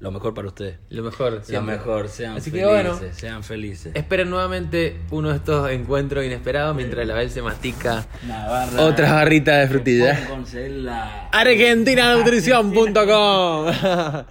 Lo 0.00 0.10
mejor 0.12 0.32
para 0.34 0.46
ustedes. 0.48 0.78
Lo 0.90 1.02
mejor. 1.02 1.42
Lo 1.48 1.62
mejor, 1.62 2.08
sean 2.08 2.36
Así 2.36 2.50
que 2.52 2.60
felices, 2.60 2.98
bueno. 2.98 3.14
sean 3.14 3.42
felices. 3.42 3.92
Esperen 3.96 4.30
nuevamente 4.30 5.00
uno 5.10 5.30
de 5.30 5.36
estos 5.36 5.70
encuentros 5.70 6.24
inesperados 6.24 6.76
mientras 6.76 7.04
la 7.06 7.14
Bel 7.14 7.30
se 7.30 7.42
mastica 7.42 8.06
Navarra, 8.26 8.82
otras 8.84 9.10
barritas 9.12 9.58
de 9.60 9.68
frutilla. 9.68 10.24
pónganse 10.28 10.68
la- 10.68 11.28
ArgentinaNutrición.com 11.32 13.66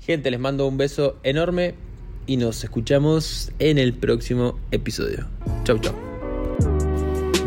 Gente, 0.00 0.30
les 0.30 0.40
mando 0.40 0.66
un 0.66 0.76
beso 0.78 1.18
enorme 1.22 1.74
y 2.26 2.36
nos 2.36 2.62
escuchamos 2.64 3.50
en 3.58 3.78
el 3.78 3.94
próximo 3.94 4.58
episodio. 4.70 5.26
Chau, 5.64 5.78
chau. 5.80 6.09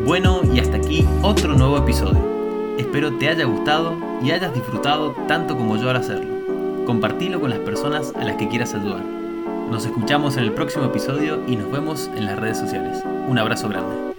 Bueno, 0.05 0.41
y 0.53 0.59
hasta 0.59 0.75
aquí 0.75 1.07
otro 1.21 1.53
nuevo 1.53 1.77
episodio. 1.77 2.19
Espero 2.77 3.13
te 3.13 3.29
haya 3.29 3.45
gustado 3.45 3.95
y 4.21 4.31
hayas 4.31 4.53
disfrutado 4.53 5.15
tanto 5.29 5.55
como 5.55 5.77
yo 5.77 5.89
al 5.89 5.95
hacerlo. 5.95 6.85
Compartilo 6.85 7.39
con 7.39 7.51
las 7.51 7.59
personas 7.59 8.11
a 8.15 8.25
las 8.25 8.35
que 8.35 8.49
quieras 8.49 8.73
ayudar. 8.73 9.03
Nos 9.71 9.85
escuchamos 9.85 10.35
en 10.35 10.43
el 10.43 10.51
próximo 10.51 10.85
episodio 10.85 11.41
y 11.47 11.55
nos 11.55 11.71
vemos 11.71 12.11
en 12.17 12.25
las 12.25 12.37
redes 12.37 12.57
sociales. 12.57 13.01
Un 13.29 13.39
abrazo 13.39 13.69
grande. 13.69 14.12